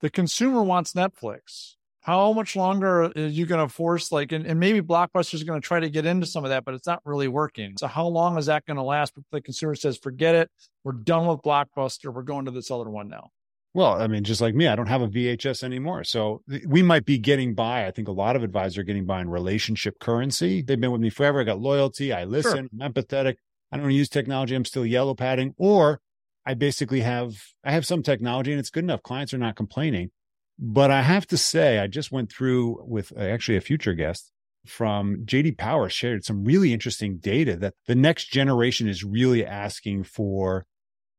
the 0.00 0.10
consumer 0.10 0.62
wants 0.62 0.92
Netflix. 0.92 1.74
How 2.00 2.32
much 2.32 2.54
longer 2.54 3.04
are 3.04 3.12
you 3.16 3.46
going 3.46 3.66
to 3.66 3.72
force 3.72 4.12
like, 4.12 4.30
and, 4.30 4.46
and 4.46 4.60
maybe 4.60 4.80
Blockbuster 4.80 5.34
is 5.34 5.42
going 5.42 5.60
to 5.60 5.66
try 5.66 5.80
to 5.80 5.90
get 5.90 6.06
into 6.06 6.24
some 6.24 6.44
of 6.44 6.50
that, 6.50 6.64
but 6.64 6.74
it's 6.74 6.86
not 6.86 7.00
really 7.04 7.26
working. 7.26 7.74
So 7.78 7.88
how 7.88 8.06
long 8.06 8.38
is 8.38 8.46
that 8.46 8.64
going 8.64 8.76
to 8.76 8.84
last? 8.84 9.14
But 9.16 9.24
the 9.32 9.40
consumer 9.40 9.74
says, 9.74 9.98
forget 9.98 10.36
it. 10.36 10.48
We're 10.84 10.92
done 10.92 11.26
with 11.26 11.40
Blockbuster. 11.40 12.14
We're 12.14 12.22
going 12.22 12.44
to 12.44 12.52
this 12.52 12.70
other 12.70 12.88
one 12.88 13.08
now. 13.08 13.30
Well, 13.74 14.00
I 14.00 14.06
mean, 14.06 14.24
just 14.24 14.40
like 14.40 14.54
me, 14.54 14.68
I 14.68 14.76
don't 14.76 14.86
have 14.86 15.02
a 15.02 15.08
VHS 15.08 15.62
anymore. 15.62 16.04
So 16.04 16.42
we 16.66 16.82
might 16.82 17.04
be 17.04 17.18
getting 17.18 17.54
by. 17.54 17.86
I 17.86 17.90
think 17.90 18.08
a 18.08 18.12
lot 18.12 18.36
of 18.36 18.42
advisors 18.42 18.78
are 18.78 18.84
getting 18.84 19.04
by 19.04 19.20
in 19.20 19.28
relationship 19.28 19.98
currency. 19.98 20.62
They've 20.62 20.80
been 20.80 20.92
with 20.92 21.02
me 21.02 21.10
forever. 21.10 21.40
I 21.40 21.44
got 21.44 21.60
loyalty. 21.60 22.12
I 22.12 22.24
listen. 22.24 22.70
Sure. 22.72 22.86
I'm 22.86 22.92
empathetic. 22.92 23.34
I 23.70 23.76
don't 23.76 23.90
use 23.90 24.08
technology. 24.08 24.54
I'm 24.54 24.64
still 24.64 24.86
yellow 24.86 25.14
padding. 25.14 25.54
Or 25.58 26.00
I 26.46 26.54
basically 26.54 27.00
have 27.00 27.34
I 27.64 27.72
have 27.72 27.84
some 27.84 28.02
technology 28.02 28.52
and 28.52 28.60
it's 28.60 28.70
good 28.70 28.84
enough. 28.84 29.02
Clients 29.02 29.34
are 29.34 29.38
not 29.38 29.56
complaining. 29.56 30.10
But 30.58 30.90
I 30.90 31.02
have 31.02 31.26
to 31.26 31.36
say, 31.36 31.78
I 31.78 31.86
just 31.86 32.10
went 32.10 32.32
through 32.32 32.82
with 32.86 33.12
uh, 33.14 33.20
actually 33.20 33.58
a 33.58 33.60
future 33.60 33.92
guest 33.92 34.30
from 34.64 35.24
JD 35.24 35.58
Power 35.58 35.88
shared 35.88 36.24
some 36.24 36.44
really 36.44 36.72
interesting 36.72 37.18
data 37.18 37.56
that 37.56 37.74
the 37.86 37.94
next 37.94 38.30
generation 38.30 38.88
is 38.88 39.04
really 39.04 39.44
asking 39.44 40.04
for 40.04 40.64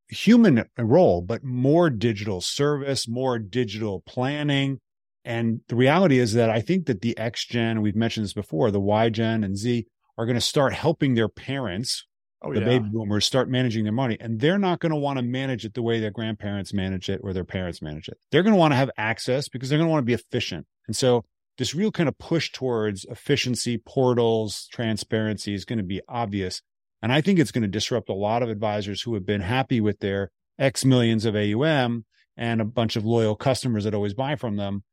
human 0.10 0.66
role, 0.78 1.22
but 1.22 1.44
more 1.44 1.90
digital 1.90 2.42
service, 2.42 3.08
more 3.08 3.38
digital 3.38 4.02
planning. 4.06 4.80
And 5.24 5.62
the 5.68 5.76
reality 5.76 6.18
is 6.18 6.34
that 6.34 6.50
I 6.50 6.62
think 6.62 6.86
that 6.88 7.02
the 7.02 7.18
X 7.18 7.46
gen, 7.46 7.82
we've 7.82 7.96
mentioned 7.96 8.24
this 8.24 8.34
before, 8.34 8.72
the 8.72 8.80
Y 8.80 9.10
gen 9.10 9.44
and 9.44 9.58
Z 9.58 9.86
are 10.18 10.26
going 10.26 10.36
to 10.36 10.42
start 10.42 10.74
helping 10.74 11.13
their 11.13 11.30
parents 11.30 12.07
oh, 12.41 12.54
the 12.54 12.60
yeah. 12.60 12.65
baby 12.65 12.89
boomers 12.91 13.26
start 13.26 13.50
managing 13.50 13.84
their 13.84 13.93
money 13.93 14.17
and 14.19 14.39
they're 14.39 14.60
not 14.60 14.80
going 14.80 14.91
to 14.91 14.97
want 14.97 15.17
to 15.17 15.23
manage 15.23 15.65
it 15.65 15.73
the 15.73 15.82
way 15.82 16.00
their 16.00 16.12
grandparents 16.12 16.73
manage 16.73 17.10
it 17.10 17.21
or 17.23 17.34
their 17.34 17.43
parents 17.43 17.82
manage 17.82 18.08
it. 18.08 18.17
They're 18.32 18.43
going 18.43 18.54
to 18.54 18.60
want 18.60 18.73
to 18.73 18.78
have 18.78 18.91
access 18.97 19.50
because 19.50 19.69
they're 19.69 19.80
going 19.80 19.88
to 19.88 19.91
want 19.91 20.02
to 20.02 20.06
be 20.06 20.13
efficient. 20.13 20.65
And 20.88 20.95
so 20.95 21.26
this 21.58 21.73
real 21.73 21.91
kind 21.91 22.08
of 22.08 22.17
push 22.17 22.52
towards 22.52 23.06
efficiency, 23.06 23.78
portals, 23.78 24.67
transparency 24.71 25.54
is 25.54 25.65
going 25.65 25.80
to 25.80 25.84
be 25.84 26.02
obvious. 26.08 26.62
And 27.02 27.12
I 27.12 27.21
think 27.21 27.39
it's 27.39 27.52
going 27.52 27.63
to 27.63 27.67
disrupt 27.67 28.10
a 28.10 28.13
lot 28.13 28.43
of 28.43 28.50
advisors 28.50 29.02
who 29.02 29.13
have 29.15 29.26
been 29.26 29.41
happy 29.41 29.82
with 29.82 30.00
their 30.00 30.32
X 30.60 30.86
millions 30.86 31.26
of 31.26 31.36
AUM 31.36 32.06
and 32.36 32.62
a 32.62 32.65
bunch 32.65 32.95
of 32.95 33.06
loyal 33.06 33.36
customers 33.36 33.84
that 33.84 33.93
always 33.93 34.13
buy 34.13 34.36
from 34.36 34.58
them 34.58 34.84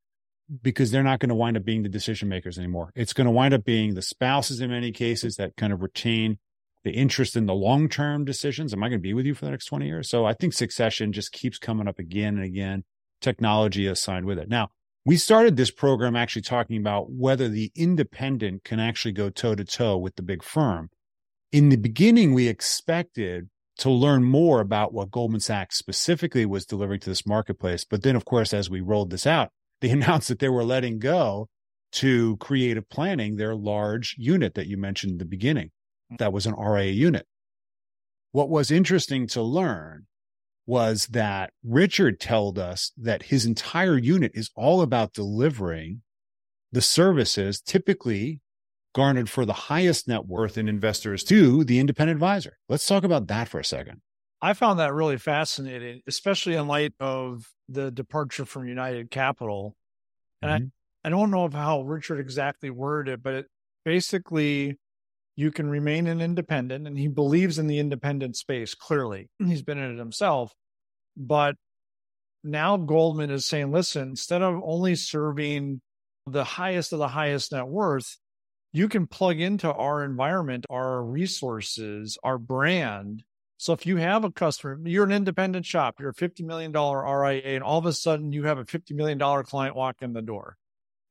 because 0.63 0.91
they're 0.91 1.03
not 1.03 1.21
going 1.21 1.29
to 1.29 1.35
wind 1.35 1.57
up 1.57 1.65
being 1.65 1.83
the 1.83 1.89
decision 1.89 2.29
makers 2.29 2.59
anymore. 2.59 2.91
It's 2.95 3.13
going 3.13 3.27
to 3.27 3.31
wind 3.31 3.55
up 3.55 3.65
being 3.65 3.95
the 3.95 4.03
spouses 4.03 4.61
in 4.61 4.71
many 4.71 4.93
cases 4.93 5.37
that 5.37 5.57
kind 5.57 5.73
of 5.73 5.83
retain 5.83 6.39
the 6.85 6.93
interest 6.93 7.35
in 7.35 7.47
the 7.47 7.55
long 7.55 7.89
term 7.89 8.25
decisions. 8.25 8.73
Am 8.73 8.83
I 8.83 8.89
going 8.89 9.01
to 9.01 9.03
be 9.03 9.15
with 9.15 9.27
you 9.27 9.35
for 9.35 9.47
the 9.47 9.51
next 9.51 9.67
20 9.67 9.87
years? 9.87 10.09
So 10.09 10.25
I 10.25 10.35
think 10.35 10.53
succession 10.53 11.13
just 11.13 11.33
keeps 11.33 11.59
coming 11.59 11.89
up 11.89 11.99
again 11.99 12.37
and 12.37 12.45
again. 12.45 12.85
Technology 13.21 13.87
assigned 13.87 14.27
with 14.27 14.39
it. 14.39 14.49
Now, 14.49 14.69
we 15.07 15.17
started 15.17 15.57
this 15.57 15.71
program 15.71 16.15
actually 16.15 16.43
talking 16.43 16.77
about 16.77 17.11
whether 17.11 17.49
the 17.49 17.73
independent 17.75 18.65
can 18.65 18.81
actually 18.81 19.13
go 19.13 19.31
toe 19.31 19.55
to 19.55 19.65
toe 19.65 19.97
with 19.97 20.17
the 20.17 20.23
big 20.23 20.43
firm. 20.43 20.91
In 21.53 21.71
the 21.71 21.77
beginning, 21.77 22.35
we 22.35 22.49
expected 22.49 23.49
to 23.79 23.91
learn 23.91 24.25
more 24.25 24.61
about 24.61 24.93
what 24.93 25.11
Goldman 25.11 25.41
Sachs 25.41 25.79
specifically 25.79 26.47
was 26.47 26.67
delivering 26.67 27.01
to 27.01 27.11
this 27.11 27.27
marketplace. 27.27 27.85
But 27.85 28.03
then, 28.03 28.15
of 28.15 28.25
course, 28.25 28.55
as 28.55 28.71
we 28.71 28.81
rolled 28.81 29.11
this 29.11 29.27
out, 29.27 29.51
they 29.81 29.91
announced 29.91 30.29
that 30.29 30.39
they 30.39 30.49
were 30.49 30.65
letting 30.65 30.99
go 30.99 31.49
to 31.93 32.37
Creative 32.39 32.89
Planning, 32.89 33.37
their 33.37 33.55
large 33.55 34.17
unit 34.19 34.55
that 34.55 34.67
you 34.67 34.77
mentioned 34.77 35.13
in 35.13 35.19
the 35.19 35.25
beginning 35.25 35.71
that 36.19 36.33
was 36.33 36.47
an 36.47 36.55
RIA 36.55 36.93
unit. 36.93 37.27
What 38.33 38.49
was 38.49 38.71
interesting 38.71 39.27
to 39.29 39.43
learn 39.43 40.07
was 40.67 41.09
that 41.09 41.53
Richard 41.63 42.19
told 42.19 42.59
us 42.59 42.91
that 42.97 43.25
his 43.25 43.45
entire 43.45 43.99
unit 43.99 44.33
is 44.35 44.51
all 44.57 44.81
about 44.81 45.13
delivering 45.13 46.03
the 46.73 46.81
services 46.81 47.61
typically 47.61 48.41
garnered 48.95 49.29
for 49.29 49.45
the 49.45 49.53
highest 49.53 50.09
net 50.09 50.27
worth 50.27 50.57
in 50.57 50.69
investors 50.69 51.23
to 51.25 51.65
the 51.65 51.79
independent 51.79 52.17
advisor. 52.17 52.59
Let's 52.69 52.87
talk 52.87 53.05
about 53.05 53.27
that 53.27 53.49
for 53.49 53.61
a 53.61 53.65
second. 53.65 54.01
I 54.41 54.53
found 54.53 54.79
that 54.79 54.93
really 54.93 55.19
fascinating, 55.19 56.03
especially 56.07 56.55
in 56.55 56.67
light 56.67 56.93
of 57.01 57.49
the 57.69 57.91
departure 57.91 58.45
from 58.45 58.69
United 58.69 59.11
Capital. 59.11 59.75
And 60.43 60.51
mm-hmm. 60.51 60.69
I, 61.05 61.09
I 61.09 61.11
don't 61.11 61.31
know 61.31 61.49
how 61.51 61.83
Richard 61.83 62.21
exactly 62.21 62.71
worded 62.71 63.15
it, 63.15 63.23
but 63.23 63.35
it 63.35 63.47
basically 63.85 64.79
you 65.37 65.51
can 65.51 65.69
remain 65.69 66.07
an 66.07 66.21
independent 66.21 66.87
and 66.87 66.99
he 66.99 67.09
believes 67.09 67.59
in 67.59 67.67
the 67.67 67.79
independent 67.79 68.37
space 68.37 68.75
clearly. 68.75 69.29
Mm. 69.43 69.49
He's 69.49 69.63
been 69.63 69.79
in 69.79 69.95
it 69.95 69.99
himself. 69.99 70.53
But 71.17 71.57
now 72.43 72.77
Goldman 72.77 73.31
is 73.31 73.47
saying 73.47 73.73
listen 73.73 74.11
instead 74.11 74.43
of 74.43 74.61
only 74.65 74.95
serving 74.95 75.81
the 76.27 76.45
highest 76.45 76.93
of 76.93 76.99
the 76.99 77.09
highest 77.09 77.53
net 77.53 77.67
worth 77.67 78.19
you 78.73 78.89
can 78.89 79.07
plug 79.07 79.41
into 79.41 79.73
our 79.73 80.05
environment 80.05 80.67
our 80.71 81.03
resources 81.03 82.19
our 82.23 82.39
brand. 82.39 83.23
So 83.57 83.73
if 83.73 83.87
you 83.87 83.97
have 83.97 84.25
a 84.25 84.31
customer 84.31 84.79
you're 84.85 85.05
an 85.05 85.13
independent 85.13 85.65
shop 85.65 85.97
you're 86.01 86.11
a 86.11 86.15
$50 86.15 86.45
million 86.45 86.73
RIA 86.73 87.55
and 87.55 87.65
all 87.65 87.79
of 87.79 87.87
a 87.87 87.93
sudden 87.93 88.33
you 88.33 88.45
have 88.45 88.59
a 88.59 88.65
$50 88.65 88.93
million 88.93 89.19
client 89.45 89.77
walk 89.77 89.97
in 90.01 90.13
the 90.13 90.23
door 90.23 90.57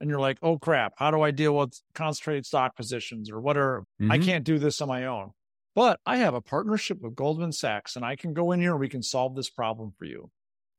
and 0.03 0.09
you're 0.09 0.19
like, 0.19 0.37
oh 0.43 0.59
crap, 0.59 0.95
how 0.97 1.11
do 1.11 1.21
I 1.21 1.31
deal 1.31 1.55
with 1.55 1.79
concentrated 1.95 2.45
stock 2.45 2.75
positions 2.75 3.31
or 3.31 3.39
what 3.39 3.55
are, 3.55 3.85
mm-hmm. 4.01 4.11
I 4.11 4.17
can't 4.17 4.43
do 4.43 4.59
this 4.59 4.81
on 4.81 4.89
my 4.89 5.05
own. 5.05 5.31
But 5.75 6.01
I 6.05 6.17
have 6.17 6.33
a 6.33 6.41
partnership 6.41 6.99
with 6.99 7.15
Goldman 7.15 7.53
Sachs 7.53 7.95
and 7.95 8.03
I 8.03 8.17
can 8.17 8.33
go 8.33 8.51
in 8.51 8.59
here 8.59 8.71
and 8.71 8.81
we 8.81 8.89
can 8.89 9.01
solve 9.01 9.33
this 9.33 9.49
problem 9.49 9.93
for 9.97 10.03
you. 10.03 10.29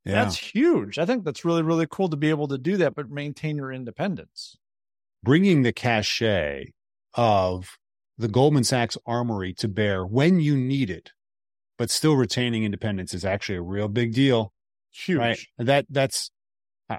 Yeah. 0.04 0.22
That's 0.22 0.37
huge. 0.37 0.98
I 0.98 1.06
think 1.06 1.24
that's 1.24 1.42
really, 1.42 1.62
really 1.62 1.87
cool 1.90 2.10
to 2.10 2.18
be 2.18 2.28
able 2.28 2.48
to 2.48 2.58
do 2.58 2.76
that, 2.76 2.94
but 2.94 3.08
maintain 3.08 3.56
your 3.56 3.72
independence. 3.72 4.58
Bringing 5.22 5.62
the 5.62 5.72
cachet 5.72 6.74
of 7.14 7.78
the 8.18 8.28
Goldman 8.28 8.64
Sachs 8.64 8.98
armory 9.06 9.54
to 9.54 9.68
bear 9.68 10.04
when 10.04 10.38
you 10.38 10.54
need 10.54 10.90
it, 10.90 11.12
but 11.78 11.88
still 11.88 12.14
retaining 12.14 12.62
independence 12.62 13.14
is 13.14 13.24
actually 13.24 13.56
a 13.56 13.62
real 13.62 13.88
big 13.88 14.12
deal. 14.12 14.52
Huge. 14.90 15.18
Right. 15.18 15.40
That 15.56 15.87
that's 15.88 16.30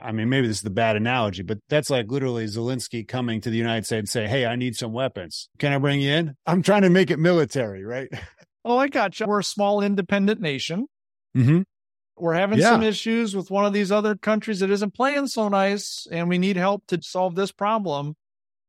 I 0.03 0.11
mean, 0.11 0.29
maybe 0.29 0.47
this 0.47 0.57
is 0.57 0.63
the 0.63 0.69
bad 0.69 0.95
analogy, 0.95 1.43
but 1.43 1.59
that's 1.69 1.89
like 1.89 2.11
literally 2.11 2.45
Zelensky 2.45 3.07
coming 3.07 3.41
to 3.41 3.49
the 3.49 3.57
United 3.57 3.85
States 3.85 3.99
and 3.99 4.09
say, 4.09 4.27
Hey, 4.27 4.45
I 4.45 4.55
need 4.55 4.75
some 4.75 4.93
weapons. 4.93 5.49
Can 5.59 5.73
I 5.73 5.77
bring 5.77 6.01
you 6.01 6.11
in? 6.11 6.35
I'm 6.45 6.61
trying 6.61 6.81
to 6.83 6.89
make 6.89 7.11
it 7.11 7.19
military, 7.19 7.83
right? 7.83 8.09
Oh, 8.67 8.79
I 8.79 8.87
got 8.87 9.19
you. 9.19 9.27
We're 9.27 9.41
a 9.41 9.43
small 9.43 9.81
independent 9.81 10.41
nation. 10.41 10.87
Mm-hmm. 11.37 11.61
We're 12.17 12.33
having 12.33 12.57
Yeah. 12.57 12.71
some 12.71 12.81
issues 12.81 13.35
with 13.35 13.51
one 13.51 13.63
of 13.63 13.73
these 13.73 13.91
other 13.91 14.15
countries 14.15 14.61
that 14.61 14.71
isn't 14.71 14.95
playing 14.95 15.27
so 15.27 15.49
nice, 15.49 16.07
and 16.11 16.27
we 16.29 16.39
need 16.39 16.57
help 16.57 16.83
to 16.87 16.99
solve 17.03 17.35
this 17.35 17.51
problem. 17.51 18.15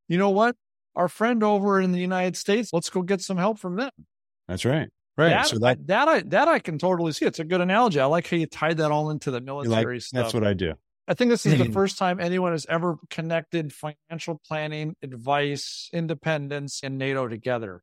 You 0.06 0.18
know 0.18 0.28
what? 0.28 0.54
Our 0.96 1.08
friend 1.08 1.42
over 1.42 1.80
in 1.80 1.92
the 1.92 1.98
United 1.98 2.36
States, 2.36 2.74
let's 2.74 2.90
go 2.90 3.00
get 3.00 3.22
some 3.22 3.38
help 3.38 3.58
from 3.58 3.76
them. 3.76 3.90
That's 4.48 4.66
right. 4.66 4.90
Right. 5.16 5.30
That, 5.30 5.46
so 5.46 5.58
that, 5.60 5.86
that 5.86 6.08
I 6.08 6.20
that 6.26 6.46
I 6.46 6.58
can 6.58 6.78
totally 6.78 7.12
see. 7.12 7.24
It's 7.24 7.38
a 7.38 7.44
good 7.44 7.62
analogy. 7.62 7.98
I 7.98 8.04
like 8.04 8.28
how 8.28 8.36
you 8.36 8.46
tied 8.46 8.76
that 8.76 8.90
all 8.90 9.08
into 9.08 9.30
the 9.30 9.40
military 9.40 9.96
like, 9.96 10.02
stuff. 10.02 10.24
that's 10.24 10.34
what 10.34 10.46
I 10.46 10.52
do. 10.52 10.74
I 11.08 11.14
think 11.14 11.30
this 11.30 11.46
is 11.46 11.58
the 11.58 11.70
first 11.70 11.98
time 11.98 12.18
anyone 12.18 12.52
has 12.52 12.66
ever 12.68 12.96
connected 13.10 13.72
financial 13.72 14.40
planning, 14.46 14.96
advice, 15.02 15.88
independence, 15.92 16.80
and 16.82 16.98
NATO 16.98 17.28
together. 17.28 17.82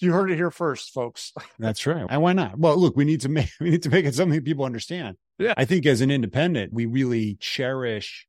You 0.00 0.12
heard 0.12 0.30
it 0.30 0.36
here 0.36 0.50
first, 0.50 0.92
folks. 0.92 1.32
That's 1.58 1.86
right. 1.86 2.06
And 2.08 2.22
why 2.22 2.32
not? 2.32 2.58
Well, 2.58 2.76
look, 2.76 2.96
we 2.96 3.04
need 3.04 3.22
to 3.22 3.28
make 3.28 3.50
we 3.60 3.70
need 3.70 3.82
to 3.82 3.90
make 3.90 4.04
it 4.04 4.14
something 4.14 4.42
people 4.42 4.64
understand. 4.64 5.16
Yeah. 5.38 5.54
I 5.56 5.64
think 5.64 5.86
as 5.86 6.00
an 6.00 6.10
independent, 6.10 6.72
we 6.72 6.86
really 6.86 7.36
cherish 7.40 8.26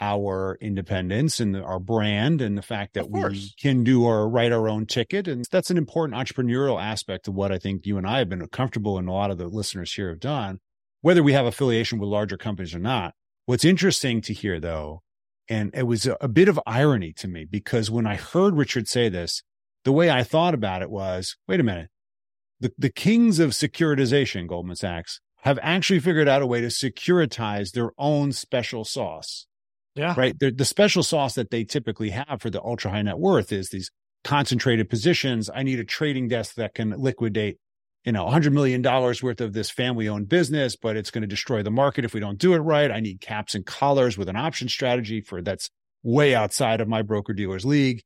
our 0.00 0.58
independence 0.60 1.38
and 1.38 1.56
our 1.56 1.78
brand 1.78 2.40
and 2.40 2.58
the 2.58 2.62
fact 2.62 2.94
that 2.94 3.08
we 3.08 3.52
can 3.60 3.84
do 3.84 4.04
or 4.04 4.28
write 4.28 4.50
our 4.50 4.68
own 4.68 4.84
ticket. 4.84 5.28
And 5.28 5.44
that's 5.50 5.70
an 5.70 5.78
important 5.78 6.18
entrepreneurial 6.18 6.82
aspect 6.82 7.28
of 7.28 7.34
what 7.34 7.52
I 7.52 7.58
think 7.58 7.86
you 7.86 7.98
and 7.98 8.06
I 8.06 8.18
have 8.18 8.28
been 8.28 8.44
comfortable 8.48 8.98
and 8.98 9.08
a 9.08 9.12
lot 9.12 9.30
of 9.30 9.38
the 9.38 9.46
listeners 9.46 9.92
here 9.92 10.08
have 10.08 10.18
done, 10.18 10.58
whether 11.02 11.22
we 11.22 11.34
have 11.34 11.46
affiliation 11.46 12.00
with 12.00 12.08
larger 12.08 12.36
companies 12.36 12.74
or 12.74 12.80
not. 12.80 13.14
What's 13.46 13.64
interesting 13.64 14.20
to 14.22 14.32
hear 14.32 14.60
though, 14.60 15.02
and 15.48 15.70
it 15.74 15.84
was 15.84 16.06
a, 16.06 16.16
a 16.20 16.28
bit 16.28 16.48
of 16.48 16.60
irony 16.66 17.12
to 17.14 17.28
me 17.28 17.44
because 17.44 17.90
when 17.90 18.06
I 18.06 18.16
heard 18.16 18.54
Richard 18.54 18.88
say 18.88 19.08
this, 19.08 19.42
the 19.84 19.92
way 19.92 20.10
I 20.10 20.22
thought 20.22 20.54
about 20.54 20.82
it 20.82 20.90
was, 20.90 21.36
wait 21.48 21.60
a 21.60 21.64
minute 21.64 21.88
the, 22.62 22.72
the 22.78 22.90
kings 22.90 23.40
of 23.40 23.50
securitization, 23.50 24.46
Goldman 24.46 24.76
Sachs, 24.76 25.20
have 25.40 25.58
actually 25.62 25.98
figured 25.98 26.28
out 26.28 26.42
a 26.42 26.46
way 26.46 26.60
to 26.60 26.68
securitize 26.68 27.72
their 27.72 27.90
own 27.98 28.30
special 28.30 28.84
sauce, 28.84 29.46
Yeah. 29.96 30.14
right? 30.16 30.38
The, 30.38 30.52
the 30.52 30.64
special 30.64 31.02
sauce 31.02 31.34
that 31.34 31.50
they 31.50 31.64
typically 31.64 32.10
have 32.10 32.40
for 32.40 32.50
the 32.50 32.62
ultra 32.62 32.92
high 32.92 33.02
net 33.02 33.18
worth 33.18 33.50
is 33.50 33.70
these 33.70 33.90
concentrated 34.22 34.88
positions. 34.88 35.50
I 35.52 35.64
need 35.64 35.80
a 35.80 35.84
trading 35.84 36.28
desk 36.28 36.54
that 36.54 36.74
can 36.74 36.90
liquidate, 36.90 37.58
you 38.04 38.12
know, 38.12 38.24
$100 38.26 38.52
million 38.52 38.82
worth 38.82 39.40
of 39.40 39.52
this 39.52 39.70
family 39.70 40.08
owned 40.08 40.28
business, 40.28 40.76
but 40.76 40.96
it's 40.96 41.10
going 41.10 41.22
to 41.22 41.28
destroy 41.28 41.62
the 41.62 41.70
market 41.70 42.04
if 42.04 42.14
we 42.14 42.20
don't 42.20 42.38
do 42.38 42.54
it 42.54 42.58
right. 42.58 42.90
I 42.90 43.00
need 43.00 43.20
caps 43.20 43.54
and 43.54 43.64
collars 43.64 44.18
with 44.18 44.28
an 44.28 44.36
option 44.36 44.68
strategy 44.68 45.20
for 45.20 45.40
that's 45.40 45.70
way 46.02 46.34
outside 46.34 46.80
of 46.80 46.88
my 46.88 47.02
broker 47.02 47.32
dealer's 47.32 47.64
league 47.64 48.02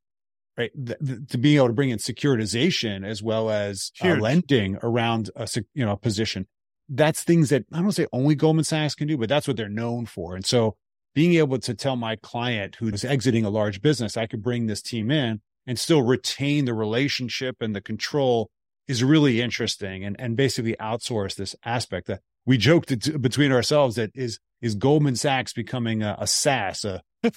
right? 0.56 0.70
Th- 0.74 0.98
th- 1.04 1.18
to 1.28 1.38
being 1.38 1.56
able 1.56 1.68
to 1.68 1.72
bring 1.72 1.90
in 1.90 1.98
securitization 1.98 3.06
as 3.06 3.22
well 3.22 3.50
as 3.50 3.92
uh, 4.02 4.14
lending 4.14 4.78
around 4.82 5.30
a 5.36 5.48
you 5.74 5.84
know 5.84 5.92
a 5.92 5.96
position. 5.96 6.46
That's 6.88 7.22
things 7.22 7.48
that 7.50 7.64
i 7.72 7.80
don't 7.80 7.92
say 7.92 8.06
only 8.12 8.34
Goldman 8.34 8.64
Sachs 8.64 8.94
can 8.94 9.08
do 9.08 9.18
but 9.18 9.28
that's 9.28 9.48
what 9.48 9.56
they're 9.56 9.68
known 9.68 10.06
for. 10.06 10.34
And 10.34 10.44
so 10.44 10.76
being 11.14 11.34
able 11.34 11.58
to 11.58 11.74
tell 11.74 11.96
my 11.96 12.16
client 12.16 12.76
who's 12.78 13.04
exiting 13.04 13.44
a 13.44 13.50
large 13.50 13.80
business 13.80 14.16
i 14.16 14.26
could 14.26 14.42
bring 14.42 14.66
this 14.66 14.82
team 14.82 15.10
in 15.10 15.40
and 15.66 15.78
still 15.78 16.02
retain 16.02 16.64
the 16.64 16.74
relationship 16.74 17.56
and 17.60 17.74
the 17.74 17.80
control 17.80 18.50
is 18.88 19.02
really 19.02 19.40
interesting 19.40 20.04
and 20.04 20.16
and 20.18 20.36
basically 20.36 20.76
outsource 20.80 21.34
this 21.34 21.56
aspect 21.64 22.06
that 22.06 22.20
we 22.44 22.56
joked 22.56 23.20
between 23.20 23.52
ourselves 23.52 23.96
that 23.96 24.10
is 24.14 24.38
is 24.62 24.74
Goldman 24.74 25.16
Sachs 25.16 25.52
becoming 25.52 26.02
a, 26.02 26.16
a 26.18 26.26
SaaS, 26.26 26.84
a 26.84 27.02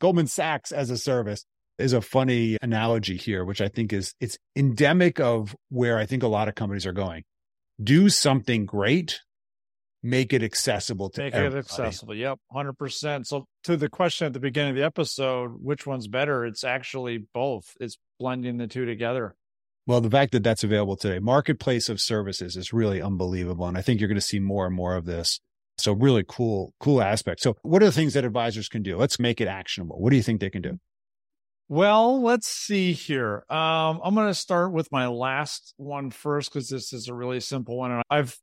Goldman 0.00 0.26
Sachs 0.26 0.72
as 0.72 0.90
a 0.90 0.98
service 0.98 1.44
is 1.78 1.92
a 1.92 2.00
funny 2.00 2.56
analogy 2.62 3.16
here, 3.16 3.44
which 3.44 3.60
I 3.60 3.68
think 3.68 3.92
is 3.92 4.14
it's 4.20 4.38
endemic 4.54 5.20
of 5.20 5.56
where 5.70 5.98
I 5.98 6.06
think 6.06 6.22
a 6.22 6.28
lot 6.28 6.48
of 6.48 6.54
companies 6.54 6.86
are 6.86 6.92
going. 6.92 7.24
Do 7.82 8.08
something 8.08 8.64
great, 8.64 9.20
make 10.02 10.32
it 10.32 10.42
accessible 10.42 11.10
to 11.10 11.22
Make 11.22 11.34
everybody. 11.34 11.56
it 11.56 11.64
accessible. 11.64 12.14
Yep, 12.14 12.38
hundred 12.50 12.74
percent. 12.74 13.26
So 13.26 13.44
to 13.64 13.76
the 13.76 13.88
question 13.88 14.26
at 14.26 14.32
the 14.32 14.40
beginning 14.40 14.70
of 14.70 14.76
the 14.76 14.84
episode, 14.84 15.56
which 15.60 15.86
one's 15.86 16.08
better? 16.08 16.46
It's 16.46 16.64
actually 16.64 17.24
both. 17.34 17.74
It's 17.80 17.98
blending 18.18 18.56
the 18.56 18.66
two 18.66 18.86
together. 18.86 19.34
Well, 19.86 20.00
the 20.00 20.10
fact 20.10 20.32
that 20.32 20.42
that's 20.42 20.64
available 20.64 20.96
today, 20.96 21.20
marketplace 21.20 21.88
of 21.88 22.00
services 22.00 22.56
is 22.56 22.72
really 22.72 23.00
unbelievable. 23.00 23.66
And 23.66 23.78
I 23.78 23.82
think 23.82 24.00
you're 24.00 24.08
going 24.08 24.16
to 24.16 24.20
see 24.20 24.40
more 24.40 24.66
and 24.66 24.74
more 24.74 24.96
of 24.96 25.04
this. 25.04 25.40
So 25.78 25.92
really 25.92 26.24
cool, 26.26 26.72
cool 26.80 27.00
aspect. 27.00 27.40
So 27.40 27.56
what 27.62 27.82
are 27.82 27.86
the 27.86 27.92
things 27.92 28.14
that 28.14 28.24
advisors 28.24 28.68
can 28.68 28.82
do? 28.82 28.96
Let's 28.96 29.20
make 29.20 29.40
it 29.40 29.46
actionable. 29.46 30.00
What 30.00 30.10
do 30.10 30.16
you 30.16 30.22
think 30.22 30.40
they 30.40 30.50
can 30.50 30.62
do? 30.62 30.80
Well, 31.68 32.22
let's 32.22 32.48
see 32.48 32.92
here. 32.92 33.44
Um, 33.48 34.00
I'm 34.02 34.14
going 34.14 34.28
to 34.28 34.34
start 34.34 34.72
with 34.72 34.90
my 34.90 35.08
last 35.08 35.74
one 35.76 36.10
first 36.10 36.52
because 36.52 36.68
this 36.68 36.92
is 36.92 37.08
a 37.08 37.14
really 37.14 37.40
simple 37.40 37.76
one. 37.76 37.92
And 37.92 38.02
I've 38.08 38.36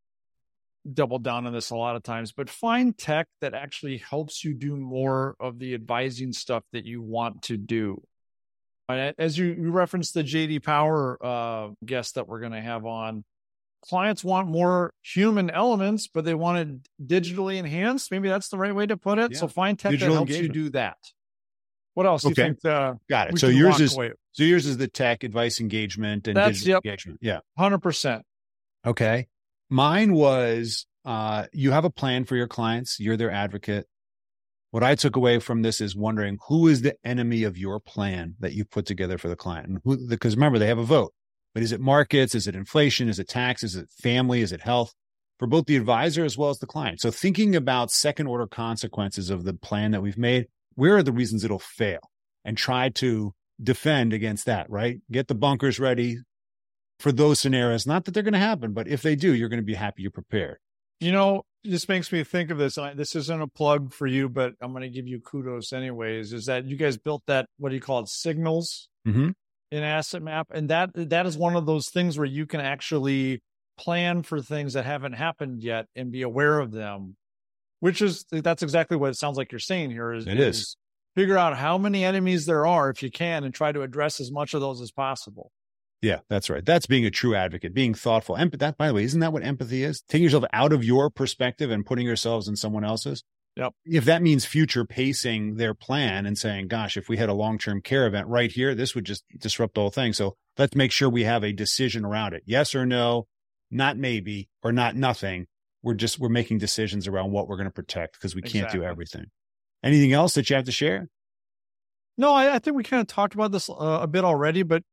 doubled 0.92 1.24
down 1.24 1.48
on 1.48 1.54
this 1.54 1.70
a 1.70 1.76
lot 1.76 1.96
of 1.96 2.04
times, 2.04 2.34
but 2.34 2.50
find 2.50 2.98
tech 2.98 3.28
that 3.42 3.54
actually 3.54 3.98
helps 3.98 4.44
you 4.44 4.54
do 4.54 4.76
more 4.76 5.36
of 5.40 5.58
the 5.58 5.74
advising 5.74 6.34
stuff 6.34 6.64
that 6.74 6.86
you 6.86 7.02
want 7.02 7.44
to 7.44 7.58
do. 7.58 8.02
And 9.00 9.16
As 9.18 9.38
you, 9.38 9.46
you 9.48 9.72
referenced 9.72 10.14
the 10.14 10.24
JD 10.24 10.64
Power 10.64 11.18
uh, 11.24 11.70
guest 11.86 12.16
that 12.16 12.28
we're 12.28 12.40
going 12.40 12.52
to 12.54 12.62
have 12.62 12.86
on, 12.86 13.24
clients 13.86 14.24
want 14.24 14.48
more 14.48 14.94
human 15.02 15.50
elements, 15.50 16.08
but 16.08 16.26
they 16.26 16.34
want 16.34 16.58
it 16.58 17.06
digitally 17.06 17.58
enhanced. 17.58 18.12
Maybe 18.12 18.30
that's 18.30 18.50
the 18.50 18.58
right 18.58 18.74
way 18.74 18.86
to 18.86 18.98
put 18.98 19.20
it. 19.20 19.32
Yeah. 19.34 19.40
So 19.40 19.48
find 19.48 19.78
tech 19.78 19.92
Digital 19.92 20.14
that 20.14 20.18
helps 20.20 20.32
engagement. 20.32 20.56
you 20.56 20.64
do 20.64 20.70
that. 20.72 20.98
What 21.96 22.06
else 22.08 22.24
do 22.24 22.30
Okay. 22.30 22.42
you 22.48 22.54
think? 22.56 22.66
Uh, 22.66 22.94
Got 23.10 23.30
it. 23.32 23.40
So 23.40 23.48
yours 23.48 23.80
is 23.80 23.96
away? 23.96 24.14
so 24.32 24.44
yours 24.44 24.66
is 24.66 24.78
the 24.78 24.88
tech 24.88 25.24
advice 25.24 25.60
engagement 25.60 26.28
and 26.28 26.36
That's- 26.36 26.56
digital 26.60 26.74
yep. 26.78 26.86
engagement. 26.86 27.20
Yeah. 27.22 27.40
Hundred 27.58 27.80
percent. 27.80 28.24
Okay. 28.86 29.28
Mine 29.70 30.14
was 30.14 30.86
uh, 31.06 31.46
you 31.54 31.72
have 31.72 31.86
a 31.86 31.90
plan 31.92 32.26
for 32.26 32.36
your 32.36 32.48
clients, 32.48 33.00
you're 33.00 33.18
their 33.18 33.32
advocate. 33.32 33.88
What 34.74 34.82
I 34.82 34.96
took 34.96 35.16
away 35.16 35.38
from 35.38 35.62
this 35.62 35.80
is 35.80 35.96
wondering 35.96 36.40
who 36.48 36.68
is 36.68 36.82
the 36.82 36.96
enemy 37.06 37.44
of 37.44 37.60
your 37.60 37.80
plan 37.80 38.34
that 38.40 38.54
you 38.54 38.66
put 38.66 38.88
together 38.88 39.20
for 39.20 39.28
the 39.30 39.36
client. 39.36 39.68
And 39.68 39.80
who, 39.84 40.08
because 40.08 40.36
remember, 40.36 40.58
they 40.58 40.66
have 40.66 40.80
a 40.80 40.84
vote, 40.84 41.14
but 41.54 41.62
is 41.62 41.72
it 41.72 41.80
markets? 41.80 42.34
Is 42.34 42.48
it 42.48 42.56
inflation? 42.56 43.08
Is 43.08 43.20
it 43.20 43.28
tax? 43.28 43.64
Is 43.64 43.76
it 43.76 43.92
family? 43.92 44.42
Is 44.42 44.52
it 44.52 44.62
health? 44.62 44.92
For 45.38 45.46
both 45.46 45.68
the 45.68 45.76
advisor 45.76 46.26
as 46.26 46.40
well 46.40 46.50
as 46.50 46.58
the 46.58 46.66
client. 46.66 47.02
So 47.02 47.12
thinking 47.12 47.56
about 47.56 47.92
second 47.92 48.26
order 48.26 48.48
consequences 48.48 49.30
of 49.30 49.44
the 49.44 49.54
plan 49.54 49.92
that 49.92 50.02
we've 50.02 50.18
made, 50.18 50.48
where 50.74 50.98
are 50.98 51.04
the 51.04 51.12
reasons 51.12 51.44
it'll 51.44 51.60
fail? 51.60 52.00
And 52.44 52.58
try 52.58 52.90
to 52.90 53.36
defend 53.62 54.12
against 54.12 54.48
that, 54.48 54.68
right? 54.72 55.02
Get 55.12 55.28
the 55.28 55.36
bunkers 55.36 55.80
ready, 55.80 56.18
for 57.00 57.12
those 57.12 57.40
scenarios. 57.40 57.86
Not 57.86 58.06
that 58.06 58.16
they're 58.16 58.24
going 58.24 58.34
to 58.34 58.40
happen, 58.40 58.74
but 58.74 58.88
if 58.88 59.04
they 59.04 59.16
do, 59.16 59.36
you're 59.36 59.50
going 59.50 59.62
to 59.62 59.64
be 59.64 59.76
happy 59.76 60.02
you're 60.02 60.10
prepared. 60.10 60.58
You 61.00 61.12
know, 61.12 61.44
this 61.64 61.88
makes 61.88 62.12
me 62.12 62.24
think 62.24 62.52
of 62.52 62.58
this. 62.58 62.78
I- 62.78 62.94
This 62.94 63.16
isn't 63.16 63.42
a 63.42 63.48
plug 63.48 63.94
for 63.94 64.08
you, 64.08 64.30
but 64.30 64.54
I'm 64.62 64.72
going 64.72 64.84
to 64.84 64.90
give 64.90 65.08
you 65.08 65.20
kudos 65.20 65.74
anyways. 65.74 66.34
Is 66.34 66.46
that 66.46 66.66
you 66.66 66.76
guys 66.78 66.98
built 66.98 67.24
that? 67.28 67.48
What 67.58 67.70
do 67.70 67.76
you 67.76 67.82
call 67.82 68.00
it? 68.00 68.10
Signals 68.10 68.88
Mm-hmm. 69.08 69.30
in 69.72 69.84
Asset-Map, 69.84 70.48
and 70.52 70.70
that 70.70 70.92
that 70.96 71.26
is 71.26 71.38
one 71.38 71.56
of 71.58 71.66
those 71.66 71.90
things 71.90 72.18
where 72.18 72.26
you 72.28 72.46
can 72.46 72.62
actually 72.62 73.42
plan 73.78 74.24
for 74.24 74.40
things 74.42 74.74
that 74.74 74.86
haven't 74.86 75.14
happened 75.14 75.62
yet 75.64 75.88
and 75.96 76.12
be 76.12 76.22
aware 76.22 76.60
of 76.60 76.72
them. 76.72 77.18
Which 77.82 78.02
is 78.02 78.24
that's 78.32 78.64
exactly 78.64 78.96
what 78.96 79.10
it 79.10 79.18
sounds 79.18 79.36
like 79.38 79.52
you're 79.52 79.60
saying 79.60 79.92
here. 79.92 80.14
Is 80.14 80.26
It 80.26 80.40
is. 80.40 80.78
figure 81.16 81.38
out 81.38 81.58
how 81.58 81.78
many 81.78 82.06
enemies 82.06 82.46
there 82.46 82.66
are 82.66 82.90
if 82.90 83.04
you 83.04 83.12
can, 83.12 83.44
and 83.44 83.54
try 83.54 83.72
to 83.74 83.82
address 83.82 84.22
as 84.22 84.32
much 84.32 84.54
of 84.54 84.62
those 84.62 84.80
as 84.82 84.92
possible. 84.92 85.52
Yeah, 86.04 86.20
that's 86.30 86.50
right. 86.50 86.66
That's 86.66 86.86
being 86.86 87.06
a 87.06 87.10
true 87.10 87.34
advocate, 87.34 87.74
being 87.74 87.94
thoughtful. 87.94 88.36
Emp- 88.36 88.60
that, 88.60 88.78
by 88.78 88.90
the 88.90 88.94
way, 88.94 89.06
isn't 89.06 89.22
that 89.22 89.32
what 89.32 89.42
empathy 89.42 89.86
is? 89.86 90.04
Taking 90.10 90.26
yourself 90.26 90.44
out 90.52 90.74
of 90.74 90.84
your 90.84 91.10
perspective 91.10 91.72
and 91.72 91.86
putting 91.86 92.06
yourselves 92.06 92.50
in 92.50 92.58
someone 92.58 92.84
else's. 92.84 93.24
Yep. 93.56 93.72
If 93.86 94.04
that 94.06 94.22
means 94.22 94.44
future 94.44 94.84
pacing 94.84 95.56
their 95.56 95.74
plan 95.74 96.26
and 96.26 96.38
saying, 96.38 96.68
gosh, 96.68 96.98
if 96.98 97.08
we 97.08 97.16
had 97.16 97.30
a 97.30 97.34
long 97.34 97.58
term 97.58 97.82
care 97.82 98.06
event 98.06 98.28
right 98.28 98.52
here, 98.52 98.76
this 98.76 98.96
would 98.96 99.06
just 99.06 99.24
disrupt 99.38 99.76
the 99.76 99.82
whole 99.82 99.92
thing. 99.92 100.12
So 100.12 100.36
let's 100.58 100.76
make 100.76 100.92
sure 100.92 101.10
we 101.10 101.24
have 101.24 101.42
a 101.42 101.54
decision 101.54 102.04
around 102.04 102.34
it. 102.34 102.44
Yes 102.46 102.76
or 102.76 102.86
no, 102.86 103.28
not 103.72 103.96
maybe 103.96 104.50
or 104.62 104.74
not 104.74 104.98
nothing. 104.98 105.48
We're 105.84 105.94
just, 105.94 106.20
we're 106.20 106.28
making 106.28 106.58
decisions 106.58 107.08
around 107.08 107.32
what 107.32 107.48
we're 107.48 107.58
going 107.58 107.70
to 107.70 107.74
protect 107.74 108.16
because 108.16 108.36
we 108.36 108.42
can't 108.42 108.72
do 108.72 108.84
everything. 108.84 109.28
Anything 109.82 110.12
else 110.12 110.34
that 110.34 110.50
you 110.50 110.58
have 110.58 110.66
to 110.66 110.72
share? 110.74 111.08
No, 112.18 112.34
I, 112.34 112.56
I 112.56 112.60
think 112.60 112.76
we 112.76 112.84
kind 112.84 113.02
of 113.02 113.08
talked 113.08 113.36
about 113.36 113.52
this 113.54 113.70
uh, 113.70 114.00
a 114.02 114.08
bit 114.08 114.26
already, 114.26 114.64
but 114.64 114.84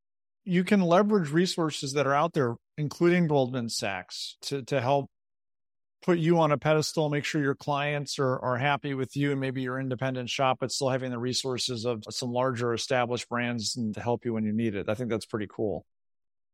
you 0.45 0.65
can 0.65 0.81
leverage 0.81 1.31
resources 1.31 1.93
that 1.93 2.07
are 2.07 2.15
out 2.15 2.33
there, 2.33 2.57
including 2.79 3.27
Goldman 3.27 3.69
Sachs, 3.69 4.37
to 4.43 4.63
to 4.65 4.81
help 4.81 5.11
put 6.03 6.19
you 6.19 6.39
on 6.39 6.53
a 6.53 6.59
pedestal, 6.59 7.11
make 7.11 7.25
sure 7.25 7.43
your 7.43 7.55
clients 7.55 8.19
are, 8.19 8.39
are 8.39 8.57
happy 8.57 8.95
with 8.95 9.17
you 9.17 9.33
and 9.33 9.41
maybe 9.41 9.63
your 9.63 9.79
independent 9.79 10.31
shop, 10.31 10.59
but 10.61 10.73
still 10.73 10.89
having 10.89 11.11
the 11.11 11.19
resources 11.19 11.85
of 11.85 12.03
some 12.11 12.33
larger 12.33 12.73
established 12.73 13.29
brands 13.29 13.77
and 13.77 13.95
to 13.95 14.01
help 14.01 14.25
you 14.25 14.33
when 14.33 14.45
you 14.45 14.53
need 14.53 14.75
it. 14.75 14.89
I 14.89 14.95
think 14.95 15.11
that's 15.11 15.27
pretty 15.27 15.49
cool. 15.49 15.85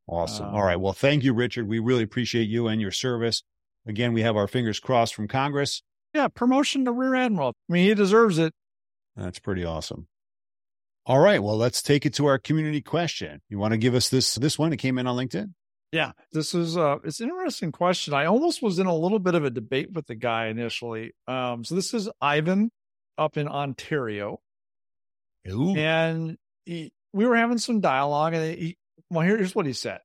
Awesome. 0.09 0.47
Um, 0.47 0.55
All 0.55 0.65
right. 0.65 0.81
Well, 0.81 0.93
thank 0.93 1.25
you, 1.25 1.33
Richard. 1.33 1.69
We 1.69 1.79
really 1.79 2.03
appreciate 2.03 2.49
you 2.49 2.69
and 2.69 2.81
your 2.81 2.91
service. 2.91 3.43
Again, 3.87 4.13
we 4.13 4.23
have 4.23 4.37
our 4.37 4.49
fingers 4.49 4.81
crossed 4.81 5.15
from 5.15 5.29
Congress. 5.29 5.83
Yeah, 6.13 6.29
promotion 6.29 6.85
to 6.85 6.93
Rear 6.93 7.15
Admiral. 7.15 7.55
I 7.69 7.73
mean, 7.73 7.87
he 7.87 7.95
deserves 7.95 8.39
it. 8.39 8.53
That's 9.17 9.39
pretty 9.39 9.65
awesome. 9.65 10.09
All 11.07 11.21
right. 11.21 11.41
Well, 11.41 11.57
let's 11.57 11.83
take 11.83 12.05
it 12.05 12.15
to 12.15 12.27
our 12.27 12.37
community 12.37 12.81
question. 12.81 13.41
You 13.49 13.59
want 13.59 13.73
to 13.73 13.79
give 13.79 13.95
us 13.95 14.09
this 14.09 14.35
this 14.35 14.59
one? 14.59 14.73
It 14.73 14.79
came 14.79 14.99
in 14.99 15.07
on 15.07 15.17
LinkedIn. 15.17 15.53
Yeah, 15.93 16.13
this 16.33 16.53
is 16.53 16.77
uh 16.77 16.97
it's 17.05 17.21
an 17.21 17.29
interesting 17.29 17.71
question. 17.71 18.13
I 18.13 18.27
almost 18.27 18.61
was 18.61 18.81
in 18.81 18.87
a 18.87 18.95
little 18.95 19.21
bit 19.21 19.37
of 19.37 19.45
a 19.45 19.51
debate 19.51 19.93
with 19.93 20.07
the 20.09 20.17
guy 20.17 20.47
initially. 20.47 21.13
Um, 21.29 21.65
so 21.65 21.77
this 21.77 21.95
is 21.95 22.11
Ivan 22.21 22.73
up 23.17 23.37
in 23.37 23.47
Ontario. 23.47 24.41
Ooh. 25.49 25.77
And 25.77 26.37
he, 26.65 26.93
we 27.13 27.25
were 27.25 27.37
having 27.37 27.59
some 27.59 27.81
dialogue 27.81 28.35
and 28.35 28.59
he, 28.59 28.77
well, 29.09 29.25
here's 29.25 29.55
what 29.55 29.67
he 29.67 29.73
said. 29.73 30.01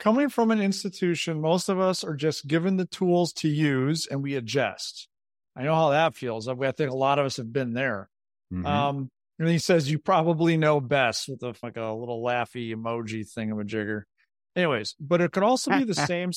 Coming 0.00 0.28
from 0.28 0.50
an 0.50 0.60
institution, 0.60 1.40
most 1.40 1.68
of 1.68 1.78
us 1.78 2.02
are 2.02 2.16
just 2.16 2.46
given 2.46 2.76
the 2.76 2.84
tools 2.84 3.32
to 3.34 3.48
use 3.48 4.08
and 4.08 4.24
we 4.24 4.34
adjust. 4.34 5.08
I 5.54 5.62
know 5.62 5.74
how 5.74 5.90
that 5.90 6.16
feels. 6.16 6.48
I 6.48 6.54
think 6.72 6.90
a 6.90 6.96
lot 6.96 7.20
of 7.20 7.26
us 7.26 7.36
have 7.36 7.52
been 7.52 7.72
there. 7.72 8.10
Mm-hmm. 8.52 8.66
Um, 8.66 9.10
and 9.38 9.48
he 9.48 9.58
says, 9.58 9.90
you 9.90 9.98
probably 9.98 10.56
know 10.56 10.80
best 10.80 11.28
with 11.28 11.42
a, 11.42 11.54
like 11.62 11.76
a 11.76 11.92
little 11.92 12.22
laughy 12.22 12.74
emoji 12.74 13.28
thing 13.28 13.50
of 13.50 13.58
a 13.58 13.64
jigger. 13.64 14.06
Anyways, 14.54 14.94
but 14.98 15.20
it 15.20 15.32
could 15.32 15.42
also 15.42 15.70
be 15.76 15.84
the 15.84 15.94
same. 15.94 16.32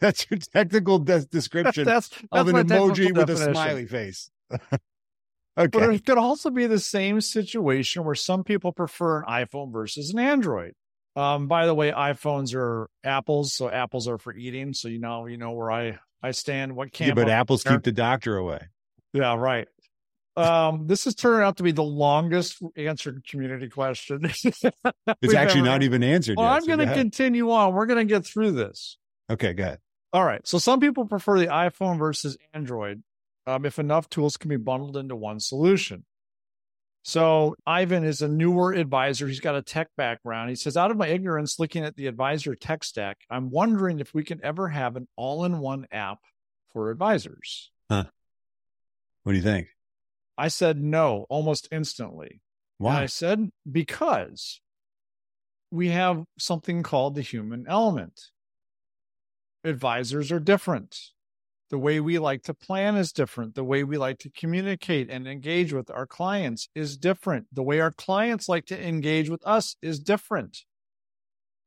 that's 0.00 0.26
your 0.30 0.38
technical 0.38 0.98
de- 0.98 1.26
description 1.26 1.84
that's, 1.84 2.08
that's 2.08 2.24
of 2.32 2.48
an 2.48 2.66
emoji 2.66 3.14
with 3.14 3.26
definition. 3.26 3.50
a 3.50 3.54
smiley 3.54 3.86
face. 3.86 4.30
okay. 4.50 4.78
But 5.56 5.94
it 5.94 6.06
could 6.06 6.18
also 6.18 6.50
be 6.50 6.66
the 6.66 6.80
same 6.80 7.20
situation 7.20 8.04
where 8.04 8.14
some 8.14 8.44
people 8.44 8.72
prefer 8.72 9.22
an 9.22 9.24
iPhone 9.28 9.72
versus 9.72 10.10
an 10.10 10.18
Android. 10.18 10.72
Um, 11.14 11.48
by 11.48 11.66
the 11.66 11.74
way, 11.74 11.92
iPhones 11.92 12.54
are 12.54 12.88
apples, 13.02 13.54
so 13.54 13.70
apples 13.70 14.06
are 14.06 14.18
for 14.18 14.34
eating. 14.34 14.74
So 14.74 14.88
you 14.88 14.98
know, 14.98 15.26
you 15.26 15.38
know 15.38 15.52
where 15.52 15.72
I 15.72 15.98
I 16.22 16.32
stand. 16.32 16.76
What 16.76 16.92
camp? 16.92 17.08
Yeah, 17.08 17.14
but 17.14 17.30
apples 17.30 17.62
there. 17.62 17.74
keep 17.74 17.84
the 17.84 17.92
doctor 17.92 18.36
away. 18.36 18.68
Yeah, 19.14 19.34
right. 19.34 19.66
Um, 20.36 20.86
this 20.86 21.04
has 21.04 21.14
turned 21.14 21.42
out 21.42 21.56
to 21.56 21.62
be 21.62 21.72
the 21.72 21.82
longest 21.82 22.62
answered 22.76 23.26
community 23.26 23.68
question. 23.68 24.20
it's 25.22 25.34
actually 25.34 25.62
not 25.62 25.82
even 25.82 26.02
answered. 26.02 26.36
Well, 26.36 26.46
yet, 26.46 26.56
I'm 26.56 26.62
so 26.62 26.76
going 26.76 26.88
to 26.88 26.94
continue 26.94 27.50
on. 27.50 27.74
We're 27.74 27.86
going 27.86 28.06
to 28.06 28.14
get 28.14 28.26
through 28.26 28.52
this. 28.52 28.98
Okay, 29.30 29.54
go 29.54 29.62
ahead. 29.62 29.78
All 30.12 30.24
right. 30.24 30.46
So 30.46 30.58
some 30.58 30.80
people 30.80 31.06
prefer 31.06 31.38
the 31.38 31.46
iPhone 31.46 31.98
versus 31.98 32.36
Android 32.52 33.02
um, 33.46 33.64
if 33.64 33.78
enough 33.78 34.08
tools 34.08 34.36
can 34.36 34.48
be 34.48 34.56
bundled 34.56 34.96
into 34.96 35.16
one 35.16 35.40
solution. 35.40 36.04
So 37.02 37.54
Ivan 37.64 38.02
is 38.02 38.20
a 38.20 38.28
newer 38.28 38.72
advisor. 38.72 39.28
He's 39.28 39.40
got 39.40 39.54
a 39.54 39.62
tech 39.62 39.88
background. 39.96 40.50
He 40.50 40.56
says, 40.56 40.76
out 40.76 40.90
of 40.90 40.96
my 40.96 41.06
ignorance 41.06 41.60
looking 41.60 41.84
at 41.84 41.94
the 41.94 42.08
advisor 42.08 42.56
tech 42.56 42.82
stack, 42.82 43.18
I'm 43.30 43.50
wondering 43.50 44.00
if 44.00 44.12
we 44.12 44.24
can 44.24 44.40
ever 44.44 44.68
have 44.68 44.96
an 44.96 45.06
all-in-one 45.14 45.86
app 45.92 46.18
for 46.72 46.90
advisors. 46.90 47.70
Huh. 47.88 48.04
What 49.22 49.32
do 49.32 49.38
you 49.38 49.44
think? 49.44 49.68
I 50.38 50.48
said 50.48 50.82
no 50.82 51.26
almost 51.28 51.68
instantly. 51.70 52.40
Why? 52.78 52.94
And 52.94 52.98
I 53.00 53.06
said 53.06 53.50
because 53.70 54.60
we 55.70 55.88
have 55.88 56.24
something 56.38 56.82
called 56.82 57.14
the 57.14 57.22
human 57.22 57.66
element. 57.68 58.20
Advisors 59.64 60.30
are 60.30 60.40
different. 60.40 60.96
The 61.70 61.78
way 61.78 61.98
we 61.98 62.18
like 62.18 62.42
to 62.44 62.54
plan 62.54 62.96
is 62.96 63.12
different. 63.12 63.56
The 63.56 63.64
way 63.64 63.82
we 63.82 63.98
like 63.98 64.18
to 64.20 64.30
communicate 64.30 65.10
and 65.10 65.26
engage 65.26 65.72
with 65.72 65.90
our 65.90 66.06
clients 66.06 66.68
is 66.76 66.96
different. 66.96 67.46
The 67.52 67.64
way 67.64 67.80
our 67.80 67.90
clients 67.90 68.48
like 68.48 68.66
to 68.66 68.80
engage 68.80 69.28
with 69.28 69.44
us 69.44 69.76
is 69.82 69.98
different. 69.98 70.58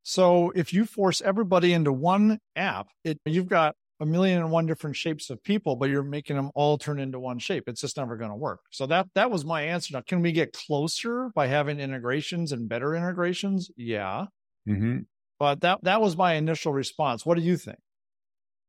So 0.03 0.51
if 0.55 0.73
you 0.73 0.85
force 0.85 1.21
everybody 1.21 1.73
into 1.73 1.91
one 1.91 2.39
app, 2.55 2.87
it, 3.03 3.19
you've 3.25 3.49
got 3.49 3.75
a 3.99 4.05
million 4.05 4.39
and 4.39 4.51
one 4.51 4.65
different 4.65 4.95
shapes 4.95 5.29
of 5.29 5.43
people, 5.43 5.75
but 5.75 5.89
you're 5.89 6.03
making 6.03 6.35
them 6.35 6.51
all 6.55 6.77
turn 6.77 6.99
into 6.99 7.19
one 7.19 7.39
shape. 7.39 7.65
It's 7.67 7.81
just 7.81 7.97
never 7.97 8.15
going 8.15 8.29
to 8.29 8.35
work. 8.35 8.61
So 8.71 8.85
that 8.87 9.07
that 9.15 9.29
was 9.29 9.43
my 9.43 9.63
answer. 9.63 9.93
Now, 9.93 10.01
can 10.01 10.21
we 10.21 10.31
get 10.31 10.53
closer 10.53 11.29
by 11.35 11.47
having 11.47 11.79
integrations 11.79 12.51
and 12.51 12.69
better 12.69 12.95
integrations? 12.95 13.69
Yeah. 13.75 14.27
Mm-hmm. 14.67 14.99
But 15.37 15.61
that 15.61 15.83
that 15.83 16.01
was 16.01 16.15
my 16.15 16.33
initial 16.33 16.73
response. 16.73 17.25
What 17.25 17.37
do 17.37 17.43
you 17.43 17.57
think? 17.57 17.79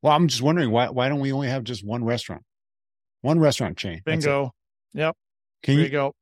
Well, 0.03 0.13
I'm 0.13 0.29
just 0.29 0.43
wondering 0.43 0.71
why 0.71 0.89
why 0.89 1.09
don't 1.09 1.21
we 1.21 1.33
only 1.33 1.49
have 1.49 1.65
just 1.65 1.87
one 1.87 2.05
restaurant, 2.05 2.43
one 3.21 3.39
restaurant 3.39 3.77
chain? 3.77 4.01
Bingo. 4.05 4.53
Yep. 4.95 5.17
Can 5.63 5.75
there 5.75 5.81
you, 5.81 5.87
you 5.87 5.93
go? 5.93 6.15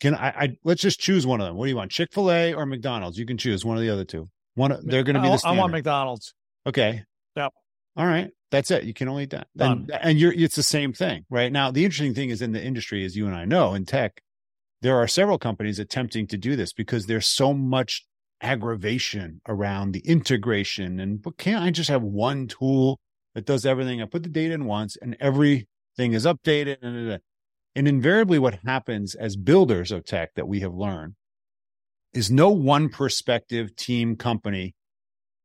Can 0.00 0.14
I, 0.14 0.28
I? 0.28 0.56
Let's 0.62 0.82
just 0.82 1.00
choose 1.00 1.26
one 1.26 1.40
of 1.40 1.46
them. 1.46 1.56
What 1.56 1.64
do 1.64 1.70
you 1.70 1.76
want? 1.76 1.90
Chick 1.90 2.10
Fil 2.12 2.30
A 2.30 2.54
or 2.54 2.66
McDonald's? 2.66 3.18
You 3.18 3.26
can 3.26 3.38
choose 3.38 3.64
one 3.64 3.76
of 3.76 3.82
the 3.82 3.90
other 3.90 4.04
two. 4.04 4.28
One. 4.54 4.76
They're 4.84 5.02
going 5.02 5.14
to 5.16 5.22
be 5.22 5.28
the. 5.28 5.38
Standard. 5.38 5.56
I 5.56 5.60
want 5.60 5.72
McDonald's. 5.72 6.34
Okay. 6.66 7.02
Yep. 7.36 7.52
All 7.96 8.06
right. 8.06 8.30
That's 8.50 8.70
it. 8.70 8.84
You 8.84 8.94
can 8.94 9.08
only 9.08 9.26
do 9.26 9.38
that. 9.56 9.70
And, 9.70 9.90
and 9.90 10.18
you're, 10.18 10.32
it's 10.32 10.56
the 10.56 10.62
same 10.62 10.92
thing, 10.92 11.24
right? 11.30 11.50
Now, 11.50 11.70
the 11.70 11.84
interesting 11.84 12.14
thing 12.14 12.30
is 12.30 12.42
in 12.42 12.52
the 12.52 12.62
industry, 12.62 13.04
as 13.04 13.16
you 13.16 13.26
and 13.26 13.34
I 13.34 13.44
know, 13.44 13.74
in 13.74 13.84
tech, 13.84 14.22
there 14.82 14.96
are 14.96 15.08
several 15.08 15.38
companies 15.38 15.78
attempting 15.78 16.26
to 16.28 16.36
do 16.36 16.54
this 16.54 16.72
because 16.72 17.06
there's 17.06 17.26
so 17.26 17.52
much 17.52 18.04
aggravation 18.40 19.40
around 19.48 19.92
the 19.92 20.00
integration. 20.00 21.00
And 21.00 21.20
but 21.20 21.38
can't 21.38 21.64
I 21.64 21.70
just 21.70 21.90
have 21.90 22.02
one 22.02 22.46
tool 22.46 23.00
that 23.34 23.46
does 23.46 23.66
everything? 23.66 24.00
I 24.00 24.04
put 24.04 24.22
the 24.22 24.28
data 24.28 24.54
in 24.54 24.66
once 24.66 24.96
and 25.00 25.16
everything 25.18 25.66
is 25.98 26.24
updated. 26.24 26.76
And, 26.82 27.20
and 27.74 27.88
invariably, 27.88 28.38
what 28.38 28.60
happens 28.64 29.14
as 29.14 29.36
builders 29.36 29.90
of 29.90 30.04
tech 30.04 30.34
that 30.34 30.46
we 30.46 30.60
have 30.60 30.74
learned 30.74 31.14
is 32.12 32.30
no 32.30 32.50
one 32.50 32.88
perspective 32.90 33.74
team 33.74 34.16
company 34.16 34.74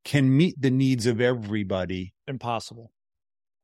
can 0.03 0.35
meet 0.35 0.59
the 0.59 0.71
needs 0.71 1.05
of 1.05 1.21
everybody. 1.21 2.13
Impossible. 2.27 2.91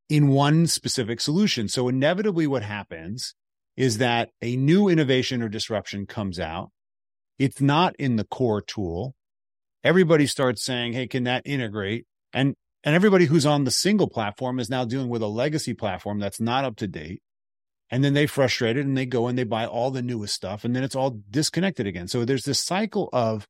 In 0.10 0.30
one 0.30 0.68
specific 0.68 1.20
solution. 1.20 1.68
So, 1.68 1.88
inevitably, 1.88 2.48
what 2.48 2.64
happens 2.64 3.36
is 3.76 4.00
that 4.00 4.30
a 4.42 4.56
new 4.56 4.88
innovation 4.88 5.42
or 5.42 5.50
disruption 5.50 6.06
comes 6.06 6.40
out. 6.40 6.72
It's 7.38 7.62
not 7.62 7.96
in 7.98 8.16
the 8.16 8.24
core 8.24 8.62
tool. 8.62 9.16
Everybody 9.84 10.26
starts 10.26 10.64
saying, 10.64 10.94
Hey, 10.94 11.08
can 11.08 11.24
that 11.26 11.44
integrate? 11.46 12.06
And, 12.34 12.56
and 12.84 12.96
everybody 12.96 13.26
who's 13.26 13.46
on 13.46 13.64
the 13.64 13.72
single 13.72 14.10
platform 14.10 14.60
is 14.60 14.70
now 14.70 14.86
dealing 14.86 15.10
with 15.10 15.22
a 15.22 15.28
legacy 15.28 15.74
platform 15.74 16.20
that's 16.20 16.42
not 16.42 16.66
up 16.66 16.76
to 16.78 16.88
date. 16.88 17.22
And 17.90 18.04
then 18.04 18.14
they 18.14 18.28
frustrated 18.28 18.86
and 18.86 18.98
they 18.98 19.06
go 19.06 19.28
and 19.28 19.38
they 19.38 19.46
buy 19.46 19.66
all 19.66 19.92
the 19.92 20.02
newest 20.02 20.34
stuff 20.34 20.66
and 20.66 20.76
then 20.76 20.84
it's 20.84 20.96
all 20.96 21.20
disconnected 21.30 21.88
again. 21.88 22.08
So 22.08 22.26
there's 22.26 22.44
this 22.44 22.60
cycle 22.60 23.10
of 23.14 23.48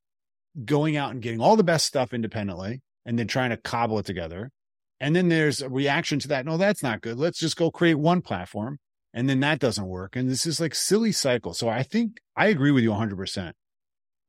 going 0.66 0.98
out 0.98 1.12
and 1.12 1.22
getting 1.22 1.42
all 1.42 1.56
the 1.56 1.64
best 1.64 1.86
stuff 1.86 2.14
independently 2.14 2.82
and 3.06 3.18
then 3.18 3.28
trying 3.28 3.52
to 3.52 3.58
cobble 3.58 4.00
it 4.00 4.06
together. 4.06 4.52
And 5.00 5.16
then 5.16 5.30
there's 5.30 5.62
a 5.62 5.70
reaction 5.70 6.20
to 6.20 6.28
that. 6.30 6.46
No, 6.46 6.58
that's 6.58 6.82
not 6.82 7.02
good. 7.02 7.18
Let's 7.18 7.40
just 7.40 7.58
go 7.58 7.70
create 7.70 7.96
one 7.96 8.22
platform. 8.22 8.80
And 9.14 9.30
then 9.30 9.40
that 9.40 9.60
doesn't 9.60 9.88
work. 9.88 10.16
And 10.16 10.30
this 10.30 10.46
is 10.46 10.60
like 10.60 10.76
silly 10.76 11.12
cycle. 11.12 11.54
So 11.54 11.70
I 11.70 11.84
think 11.84 12.18
I 12.36 12.48
agree 12.48 12.72
with 12.72 12.84
you 12.84 12.92
100%. 12.92 13.54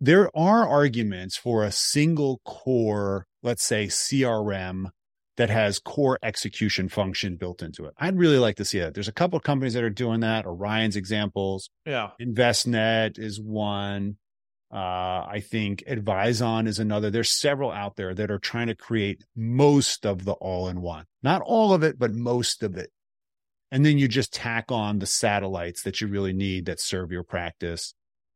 There 0.00 0.30
are 0.36 0.68
arguments 0.68 1.36
for 1.36 1.64
a 1.64 1.72
single 1.72 2.40
core, 2.44 3.26
let's 3.42 3.64
say 3.64 3.86
CRM 3.86 4.90
that 5.36 5.50
has 5.50 5.78
core 5.78 6.18
execution 6.22 6.88
function 6.88 7.36
built 7.36 7.62
into 7.62 7.84
it. 7.84 7.94
I'd 7.98 8.18
really 8.18 8.38
like 8.38 8.56
to 8.56 8.64
see 8.64 8.80
that. 8.80 8.94
There's 8.94 9.08
a 9.08 9.12
couple 9.12 9.36
of 9.36 9.42
companies 9.42 9.74
that 9.74 9.84
are 9.84 9.90
doing 9.90 10.20
that. 10.20 10.46
Orion's 10.46 10.96
examples. 10.96 11.70
Yeah. 11.84 12.10
Envestnet 12.20 13.18
is 13.18 13.40
one. 13.40 14.16
Uh, 14.72 15.24
I 15.26 15.42
think 15.42 15.82
Advyzon 15.88 16.66
is 16.66 16.78
another. 16.78 17.10
There's 17.10 17.30
several 17.30 17.70
out 17.70 17.96
there 17.96 18.14
that 18.14 18.30
are 18.30 18.38
trying 18.38 18.66
to 18.66 18.74
create 18.74 19.24
most 19.34 20.04
of 20.04 20.24
the 20.24 20.32
all 20.32 20.68
in 20.68 20.82
one, 20.82 21.06
not 21.22 21.40
all 21.40 21.72
of 21.72 21.82
it, 21.82 21.98
but 21.98 22.12
most 22.12 22.62
of 22.62 22.76
it. 22.76 22.90
And 23.70 23.84
then 23.84 23.98
you 23.98 24.08
just 24.08 24.32
tack 24.32 24.70
on 24.70 24.98
the 24.98 25.06
satellites 25.06 25.82
that 25.82 26.00
you 26.00 26.06
really 26.06 26.32
need 26.32 26.66
that 26.66 26.80
serve 26.80 27.12
your 27.12 27.22
practice 27.22 27.94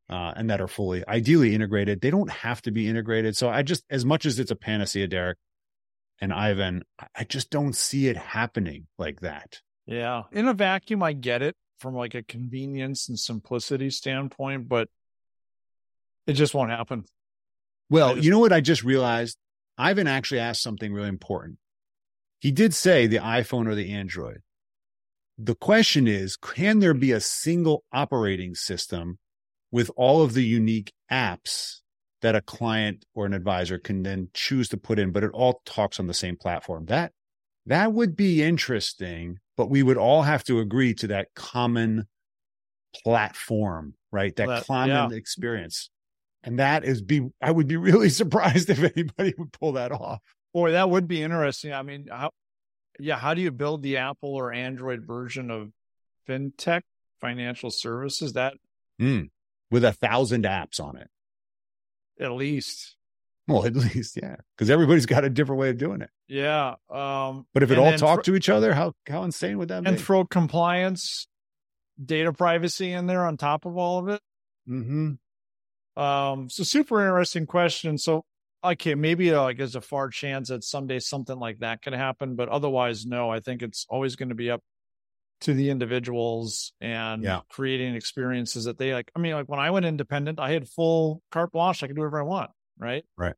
uh, 0.09 0.33
and 0.37 0.51
that 0.51 0.61
are 0.61 0.69
fully 0.69 1.07
ideally 1.07 1.55
integrated. 1.55 2.01
They 2.01 2.11
don't 2.11 2.31
have 2.31 2.63
to 2.63 2.71
be 2.71 2.89
integrated. 2.89 3.37
So 3.37 3.49
I 3.49 3.63
just, 3.63 3.85
as 3.91 4.05
much 4.05 4.27
as 4.27 4.39
it's 4.39 4.51
a 4.51 4.57
panacea, 4.57 5.09
Derek 5.09 5.39
and 6.21 6.33
Ivan, 6.33 6.83
I 7.15 7.25
just 7.25 7.51
don't 7.51 7.75
see 7.75 8.09
it 8.09 8.17
happening 8.17 8.87
like 8.99 9.21
that. 9.21 9.61
Yeah. 9.87 10.23
In 10.33 10.49
a 10.49 10.55
vacuum, 10.55 11.03
I 11.03 11.13
get 11.13 11.43
it 11.43 11.57
from 11.79 11.95
like 11.95 12.15
a 12.15 12.23
convenience 12.23 13.09
and 13.09 13.19
simplicity 13.19 13.91
standpoint, 13.91 14.69
but 14.69 14.89
it 16.27 16.35
just 16.35 16.55
won't 16.55 16.71
happen. 16.71 17.05
Well, 17.91 18.15
just, 18.15 18.25
you 18.25 18.31
know 18.31 18.39
what 18.39 18.53
I 18.53 18.61
just 18.61 18.85
realized? 18.85 19.37
Ivan 19.79 20.07
actually 20.07 20.41
asked 20.41 20.63
something 20.63 20.93
really 20.93 21.09
important. 21.09 21.59
He 22.41 22.51
did 22.51 22.75
say 22.75 23.07
the 23.07 23.19
iPhone 23.19 23.67
or 23.69 23.75
the 23.75 23.93
Android. 23.93 24.43
The 25.39 25.55
question 25.55 26.07
is, 26.07 26.37
can 26.37 26.79
there 26.81 26.95
be 26.95 27.13
a 27.13 27.21
single 27.21 27.85
operating 27.93 28.55
system 28.55 29.19
with 29.71 29.91
all 29.97 30.23
of 30.23 30.35
the 30.35 30.45
unique 30.45 30.93
apps 31.11 31.81
that 32.21 32.37
a 32.37 32.41
client 32.41 33.05
or 33.15 33.27
an 33.27 33.33
advisor 33.33 33.79
can 33.79 34.03
then 34.03 34.29
choose 34.35 34.69
to 34.69 34.77
put 34.77 34.99
in, 34.99 35.11
but 35.11 35.25
it 35.25 35.31
all 35.33 35.61
talks 35.65 35.99
on 35.99 36.07
the 36.07 36.15
same 36.15 36.37
platform? 36.37 36.87
That 36.87 37.13
That 37.67 37.93
would 37.93 38.17
be 38.17 38.43
interesting, 38.43 39.39
but 39.57 39.71
we 39.71 39.83
would 39.83 39.97
all 39.97 40.23
have 40.23 40.45
to 40.45 40.61
agree 40.61 40.95
to 40.95 41.07
that 41.09 41.29
common 41.35 42.07
platform, 43.03 43.95
right? 44.11 44.35
That, 44.37 44.49
That- 44.49 44.67
common 44.67 45.11
yeah. 45.11 45.17
experience. 45.17 45.91
And 46.45 46.59
that 46.59 46.85
is 46.85 47.03
be 47.03 47.29
I 47.41 47.51
would 47.51 47.67
be 47.69 47.77
really 47.77 48.09
surprised 48.23 48.69
if 48.71 48.79
anybody 48.83 49.35
would 49.39 49.53
pull 49.53 49.73
that 49.73 49.93
off. 49.93 50.21
Boy, 50.53 50.73
that 50.73 50.91
would 50.91 51.09
be 51.09 51.23
interesting. 51.23 51.73
I 51.73 51.83
mean, 51.83 52.09
how, 52.11 52.31
yeah, 52.99 53.17
how 53.19 53.33
do 53.35 53.41
you 53.41 53.51
build 53.51 53.83
the 53.83 53.97
Apple 53.99 54.35
or 54.35 54.53
Android 54.53 55.03
version 55.07 55.51
of 55.51 55.71
fintech 56.29 56.83
financial 57.21 57.71
services? 57.71 58.33
That 58.35 58.55
Mm. 59.01 59.31
With 59.71 59.85
a 59.85 59.93
thousand 59.93 60.45
apps 60.45 60.79
on 60.79 60.97
it. 60.99 61.09
at 62.21 62.31
least, 62.33 62.97
Well, 63.49 63.65
at 63.65 63.75
least, 63.95 64.19
yeah. 64.23 64.37
Because 64.57 64.69
everybody's 64.69 65.07
got 65.07 65.25
a 65.25 65.31
different 65.31 65.61
way 65.61 65.71
of 65.71 65.79
doing 65.79 66.03
it. 66.03 66.11
yeah. 66.29 66.75
Um, 66.91 67.47
But 67.55 67.63
if 67.63 67.71
it 67.71 67.79
all 67.79 67.97
talked 67.97 68.27
to 68.27 68.35
each 68.35 68.49
other, 68.51 68.75
how 68.75 68.93
how 69.09 69.23
insane 69.25 69.59
would 69.59 69.69
that 69.69 69.79
and 69.79 69.85
be? 69.87 69.91
And 69.93 70.01
throw 70.01 70.25
compliance, 70.27 71.27
data 72.05 72.33
privacy 72.33 72.93
in 72.93 73.07
there 73.07 73.25
on 73.25 73.37
top 73.39 73.65
of 73.65 73.77
all 73.79 73.99
of 73.99 74.09
it. 74.09 74.21
mm-hmm. 74.69 75.13
Um, 75.97 76.49
so 76.49 76.63
super 76.65 77.01
interesting 77.03 77.47
question. 77.47 77.99
So, 77.99 78.25
okay, 78.65 78.95
maybe 78.95 79.33
uh, 79.33 79.43
like 79.43 79.59
there's 79.59 79.77
a 79.77 79.81
far 79.81 80.09
chance 80.09 80.49
that 80.49 80.65
someday 80.65 80.99
something 80.99 81.39
like 81.39 81.59
that 81.59 81.83
could 81.83 81.93
happen, 81.93 82.35
but 82.37 82.49
otherwise, 82.49 83.05
no. 83.05 83.31
I 83.31 83.41
think 83.41 83.63
it's 83.63 83.87
always 83.89 84.17
going 84.17 84.31
to 84.31 84.35
be 84.35 84.51
up 84.51 84.63
to 85.43 85.55
the 85.55 85.71
individuals 85.71 86.73
and 86.81 87.23
Yeah. 87.23 87.41
creating 87.51 87.95
experiences 87.95 88.65
that 88.65 88.79
they 88.79 88.95
like. 88.95 89.11
I 89.17 89.19
mean, 89.19 89.35
like 89.35 89.49
when 89.49 89.61
I 89.61 89.71
went 89.71 89.85
independent, 89.87 90.39
I 90.39 90.53
had 90.53 90.69
full 90.69 91.23
carte 91.31 91.53
blanche. 91.53 91.83
I 91.83 91.89
could 91.89 91.97
do 91.97 92.03
whatever 92.03 92.21
I 92.21 92.25
want, 92.25 92.51
right? 92.79 93.05
Right. 93.17 93.35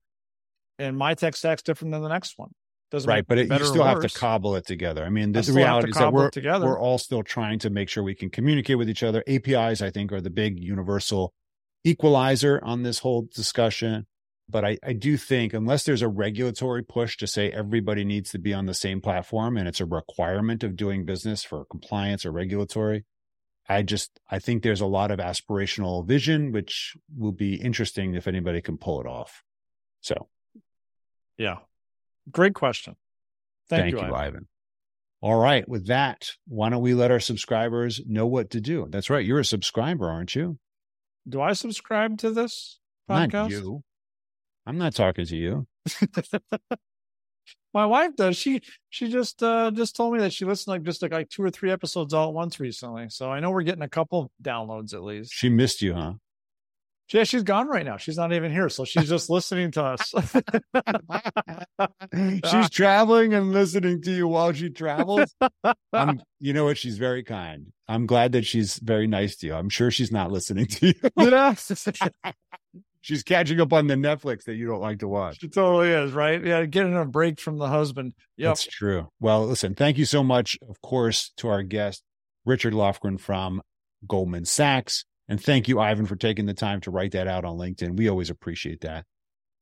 And 0.79 0.97
my 0.97 1.15
tech 1.15 1.37
stack's 1.37 1.63
different 1.63 1.93
than 1.93 2.03
the 2.03 2.09
next 2.09 2.35
one. 2.37 2.51
Doesn't 2.91 3.09
Right, 3.09 3.27
but 3.27 3.39
it, 3.39 3.51
you 3.51 3.65
still 3.65 3.85
have 3.85 4.01
to 4.01 4.09
cobble 4.09 4.55
it 4.57 4.67
together. 4.67 5.05
I 5.05 5.09
mean, 5.09 5.33
the, 5.33 5.39
I 5.39 5.43
the 5.43 5.47
have 5.47 5.55
to 5.55 5.57
reality 5.57 5.91
is 5.91 5.97
that 5.97 6.13
we're 6.13 6.31
together. 6.31 6.67
we're 6.67 6.79
all 6.79 6.99
still 6.99 7.23
trying 7.23 7.59
to 7.61 7.71
make 7.71 7.89
sure 7.89 8.03
we 8.03 8.15
can 8.15 8.31
communicate 8.31 8.79
with 8.79 8.89
each 8.89 9.03
other. 9.03 9.25
APIs, 9.27 9.83
I 9.83 9.91
think, 9.91 10.13
are 10.13 10.21
the 10.21 10.31
big 10.31 10.61
universal 10.63 11.33
equalizer 11.85 12.61
on 12.65 12.83
this 12.83 13.01
whole 13.01 13.29
discussion. 13.35 14.07
But 14.49 14.65
I, 14.65 14.79
I 14.83 14.93
do 14.93 15.17
think 15.17 15.55
unless 15.55 15.85
there's 15.85 16.03
a 16.03 16.09
regulatory 16.09 16.83
push 16.83 17.17
to 17.19 17.27
say 17.27 17.51
everybody 17.51 18.05
needs 18.05 18.31
to 18.33 18.39
be 18.39 18.53
on 18.53 18.67
the 18.67 18.75
same 18.75 19.01
platform 19.01 19.57
and 19.57 19.67
it's 19.67 19.81
a 19.81 19.87
requirement 19.87 20.63
of 20.63 20.77
doing 20.77 21.05
business 21.07 21.45
for 21.45 21.65
compliance 21.65 22.27
or 22.27 22.33
regulatory, 22.33 23.05
I 23.69 23.83
just 23.83 24.21
I 24.31 24.39
think 24.41 24.63
there's 24.63 24.83
a 24.83 24.87
lot 24.87 25.11
of 25.11 25.19
aspirational 25.19 26.07
vision, 26.07 26.53
which 26.53 26.95
will 27.17 27.33
be 27.33 27.55
interesting 27.55 28.15
if 28.15 28.29
anybody 28.29 28.61
can 28.61 28.77
pull 28.77 29.01
it 29.01 29.07
off. 29.07 29.43
So 30.01 30.29
Yeah. 31.39 31.59
Great 32.31 32.55
question. 32.55 32.97
Thank, 33.69 33.83
Thank, 33.83 33.93
you. 33.95 34.01
Ivan. 34.01 34.15
Ivan. 34.15 34.49
All 35.23 35.39
right. 35.39 35.67
With 35.67 35.87
that, 35.87 36.33
why 36.47 36.69
don't 36.69 36.83
we 36.83 36.93
let 36.93 37.11
our 37.11 37.21
subscribers 37.21 38.03
know 38.07 38.27
what 38.27 38.51
to 38.51 38.61
do? 38.61 38.87
That's 38.91 39.09
right. 39.09 39.25
You're 39.25 39.41
a 39.41 39.45
subscriber, 39.45 40.11
aren't 40.11 40.35
you? 40.35 40.59
Do 41.29 41.41
I 41.41 41.53
subscribe 41.53 42.19
to 42.19 42.31
this 42.31 42.79
podcast? 43.09 43.33
Not 43.33 43.51
you. 43.51 43.83
I'm 44.67 44.79
not 44.79 44.95
talking 44.95 45.27
to 45.27 45.37
you. 45.37 45.67
My 47.75 47.87
wife 47.87 48.15
does. 48.17 48.37
She 48.37 48.63
she 48.89 49.11
just 49.11 49.43
uh 49.43 49.71
just 49.73 49.97
told 49.97 50.15
me 50.15 50.21
that 50.21 50.33
she 50.33 50.45
listened 50.45 50.73
like 50.73 50.83
just 50.85 51.03
like, 51.03 51.13
like 51.13 51.29
two 51.29 51.43
or 51.43 51.51
three 51.51 51.73
episodes 51.73 52.15
all 52.15 52.29
at 52.29 52.35
once 52.35 52.61
recently. 52.61 53.09
So 53.09 53.31
I 53.31 53.41
know 53.41 53.51
we're 53.51 53.63
getting 53.63 53.83
a 53.83 53.89
couple 53.89 54.31
downloads 54.43 54.95
at 54.95 55.03
least. 55.03 55.33
She 55.33 55.49
missed 55.49 55.83
you, 55.83 55.95
huh? 55.95 56.15
Yeah, 57.13 57.25
she's 57.25 57.43
gone 57.43 57.69
right 57.69 57.85
now. 57.85 57.97
She's 57.97 58.17
not 58.17 58.33
even 58.33 58.51
here, 58.51 58.69
so 58.69 58.85
she's 58.85 59.09
just 59.09 59.29
listening 59.31 59.71
to 59.73 59.85
us. 59.85 60.15
Uh, 61.77 61.89
she's 62.49 62.71
traveling 62.71 63.35
and 63.35 63.53
listening 63.53 64.01
to 64.03 64.13
you 64.13 64.29
while 64.29 64.53
she 64.53 64.71
travels. 64.71 65.35
I'm, 65.93 66.23
you 66.39 66.53
know 66.53 66.65
what? 66.65 66.79
She's 66.79 66.99
very 66.99 67.25
kind. 67.25 67.73
I'm 67.89 68.07
glad 68.07 68.33
that 68.33 68.47
she's 68.47 68.79
very 68.79 69.07
nice 69.09 69.37
to 69.37 69.49
you. 69.49 69.55
I'm 69.55 69.69
sure 69.69 69.91
she's 69.91 70.13
not 70.13 70.31
listening 70.31 70.67
to 70.67 70.87
you. 70.89 70.95
She's 73.01 73.23
catching 73.23 73.61
up 73.61 73.73
on 73.73 73.89
the 73.89 73.97
Netflix 73.97 74.45
that 74.45 74.55
you 74.55 74.67
don't 74.67 74.81
like 74.81 75.01
to 75.01 75.09
watch. 75.09 75.41
she 75.41 75.49
totally 75.49 75.91
is, 75.91 76.13
right? 76.13 76.43
Yeah, 76.45 76.65
getting 76.65 76.97
a 76.97 77.05
break 77.05 77.41
from 77.41 77.59
the 77.59 77.69
husband. 77.69 78.15
Yep. 78.37 78.51
That's 78.51 78.67
true. 78.67 79.09
Well, 79.21 79.47
listen, 79.47 79.75
thank 79.75 79.99
you 79.99 80.05
so 80.05 80.23
much, 80.23 80.57
of 80.69 80.81
course, 80.81 81.33
to 81.39 81.49
our 81.49 81.63
guest, 81.63 82.03
Richard 82.45 82.73
Lofgren 82.73 83.19
from 83.21 83.61
Goldman 84.07 84.45
Sachs. 84.45 85.05
And 85.29 85.43
thank 85.43 85.69
you, 85.69 85.81
Ivan, 85.81 86.07
for 86.07 86.17
taking 86.17 86.47
the 86.47 86.55
time 86.55 86.81
to 86.83 86.91
write 86.91 87.13
that 87.13 87.27
out 87.27 87.45
on 87.45 87.57
LinkedIn. 87.57 87.97
We 87.97 88.09
always 88.09 88.31
appreciate 88.31 88.81
that. 88.83 89.07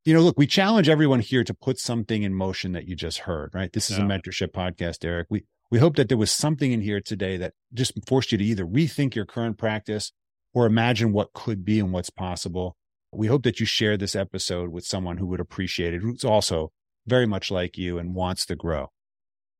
You 0.04 0.14
know, 0.14 0.20
look, 0.20 0.36
we 0.36 0.48
challenge 0.48 0.88
everyone 0.88 1.20
here 1.20 1.44
to 1.44 1.54
put 1.54 1.78
something 1.78 2.24
in 2.24 2.34
motion 2.34 2.72
that 2.72 2.88
you 2.88 2.96
just 2.96 3.18
heard, 3.18 3.54
right? 3.54 3.72
This 3.72 3.88
is 3.88 3.98
a 3.98 4.02
mentorship 4.02 4.48
podcast, 4.48 4.98
Derek. 4.98 5.28
We 5.30 5.44
we 5.70 5.78
hope 5.78 5.96
that 5.96 6.08
there 6.08 6.18
was 6.18 6.30
something 6.30 6.72
in 6.72 6.82
here 6.82 7.00
today 7.00 7.38
that 7.38 7.54
just 7.72 7.92
forced 8.06 8.30
you 8.30 8.36
to 8.36 8.44
either 8.44 8.66
rethink 8.66 9.14
your 9.14 9.24
current 9.24 9.56
practice 9.56 10.12
or 10.52 10.66
imagine 10.66 11.12
what 11.12 11.32
could 11.32 11.64
be 11.64 11.80
and 11.80 11.92
what's 11.92 12.10
possible. 12.10 12.76
We 13.10 13.28
hope 13.28 13.42
that 13.44 13.58
you 13.58 13.64
share 13.64 13.96
this 13.96 14.14
episode 14.14 14.70
with 14.70 14.84
someone 14.84 15.16
who 15.16 15.26
would 15.28 15.40
appreciate 15.40 15.94
it, 15.94 16.02
who's 16.02 16.24
also 16.24 16.72
very 17.06 17.26
much 17.26 17.50
like 17.50 17.78
you 17.78 17.98
and 17.98 18.14
wants 18.14 18.44
to 18.46 18.56
grow. 18.56 18.90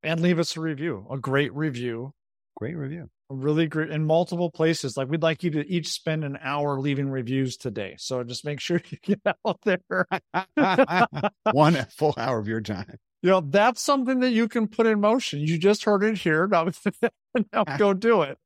And 0.03 0.21
leave 0.21 0.39
us 0.39 0.57
a 0.57 0.61
review, 0.61 1.07
a 1.11 1.17
great 1.17 1.55
review. 1.55 2.13
Great 2.57 2.77
review. 2.77 3.09
Really 3.31 3.67
great 3.67 3.91
in 3.91 4.05
multiple 4.05 4.51
places. 4.51 4.97
Like 4.97 5.09
we'd 5.09 5.23
like 5.23 5.43
you 5.43 5.51
to 5.53 5.67
each 5.69 5.89
spend 5.89 6.23
an 6.25 6.39
hour 6.43 6.79
leaving 6.79 7.09
reviews 7.09 7.57
today. 7.57 7.95
So 7.99 8.23
just 8.25 8.45
make 8.45 8.61
sure 8.61 8.81
you 8.91 8.99
get 9.03 9.21
out 9.47 9.59
there. 9.65 10.07
One 11.53 11.75
full 11.97 12.15
hour 12.17 12.39
of 12.39 12.47
your 12.49 12.61
time. 12.61 12.99
You 13.23 13.31
know, 13.31 13.41
that's 13.41 13.81
something 13.81 14.21
that 14.21 14.31
you 14.33 14.49
can 14.49 14.67
put 14.69 14.87
in 14.87 15.01
motion. 15.01 15.41
You 15.41 15.57
just 15.59 15.85
heard 15.85 16.03
it 16.05 16.19
here. 16.19 16.47
Now, 16.51 16.69
now 17.53 17.77
go 17.79 17.95
do 17.95 18.23
it. 18.23 18.37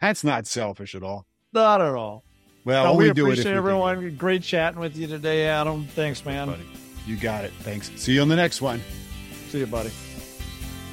That's 0.00 0.24
not 0.24 0.46
selfish 0.46 0.94
at 0.94 1.02
all. 1.02 1.26
Not 1.52 1.80
at 1.82 1.94
all. 1.94 2.24
Well, 2.64 2.84
No, 2.84 2.90
only 2.92 3.08
we 3.08 3.12
do 3.14 3.26
it 3.26 3.32
if 3.32 3.32
appreciate 3.34 3.52
we 3.52 3.58
everyone. 3.58 4.16
Great 4.16 4.42
chatting 4.42 4.80
with 4.80 4.96
you 4.96 5.06
today, 5.06 5.46
Adam. 5.46 5.84
Thanks, 5.88 6.20
it- 6.20 6.26
man. 6.26 6.48
buddy. 6.48 6.62
You 7.06 7.16
got 7.16 7.44
it. 7.44 7.52
Thanks. 7.60 7.90
See 7.96 8.12
you 8.14 8.22
on 8.22 8.28
the 8.28 8.36
next 8.36 8.60
one. 8.62 8.80
See 9.48 9.58
you, 9.58 9.66
buddy. 9.66 9.90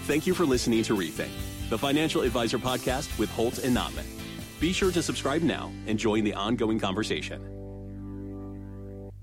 Thank 0.06 0.28
you 0.28 0.34
for 0.34 0.46
listening 0.46 0.84
to 0.84 0.96
Rethink, 0.96 1.30
the 1.74 1.78
financial 1.80 2.22
advisor 2.22 2.60
podcast 2.60 3.18
with 3.18 3.32
Holt 3.32 3.58
and 3.58 3.74
Notman. 3.74 4.06
Be 4.60 4.72
sure 4.72 4.92
to 4.92 5.02
subscribe 5.02 5.42
now 5.42 5.72
and 5.88 5.98
join 5.98 6.24
the 6.24 6.36
ongoing 6.36 6.80
conversation. 6.80 7.42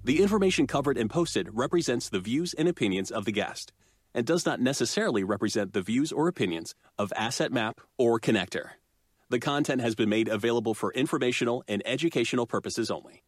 The 0.02 0.20
information 0.20 0.66
covered 0.66 0.98
and 0.98 1.08
posted 1.08 1.48
represents 1.52 2.08
the 2.08 2.18
views 2.18 2.52
and 2.54 2.66
opinions 2.66 3.12
of 3.12 3.24
the 3.24 3.30
guest 3.30 3.72
and 4.14 4.26
does 4.26 4.46
not 4.46 4.60
necessarily 4.60 5.22
represent 5.22 5.74
the 5.74 5.80
views 5.80 6.10
or 6.10 6.26
opinions 6.26 6.74
of 6.98 7.12
Asset-Map 7.14 7.80
or 7.98 8.18
Connector. 8.18 8.70
The 9.28 9.38
content 9.38 9.80
has 9.80 9.94
been 9.94 10.08
made 10.08 10.26
available 10.26 10.74
for 10.74 10.92
informational 10.92 11.62
and 11.68 11.80
educational 11.86 12.46
purposes 12.46 12.90
only. 12.90 13.22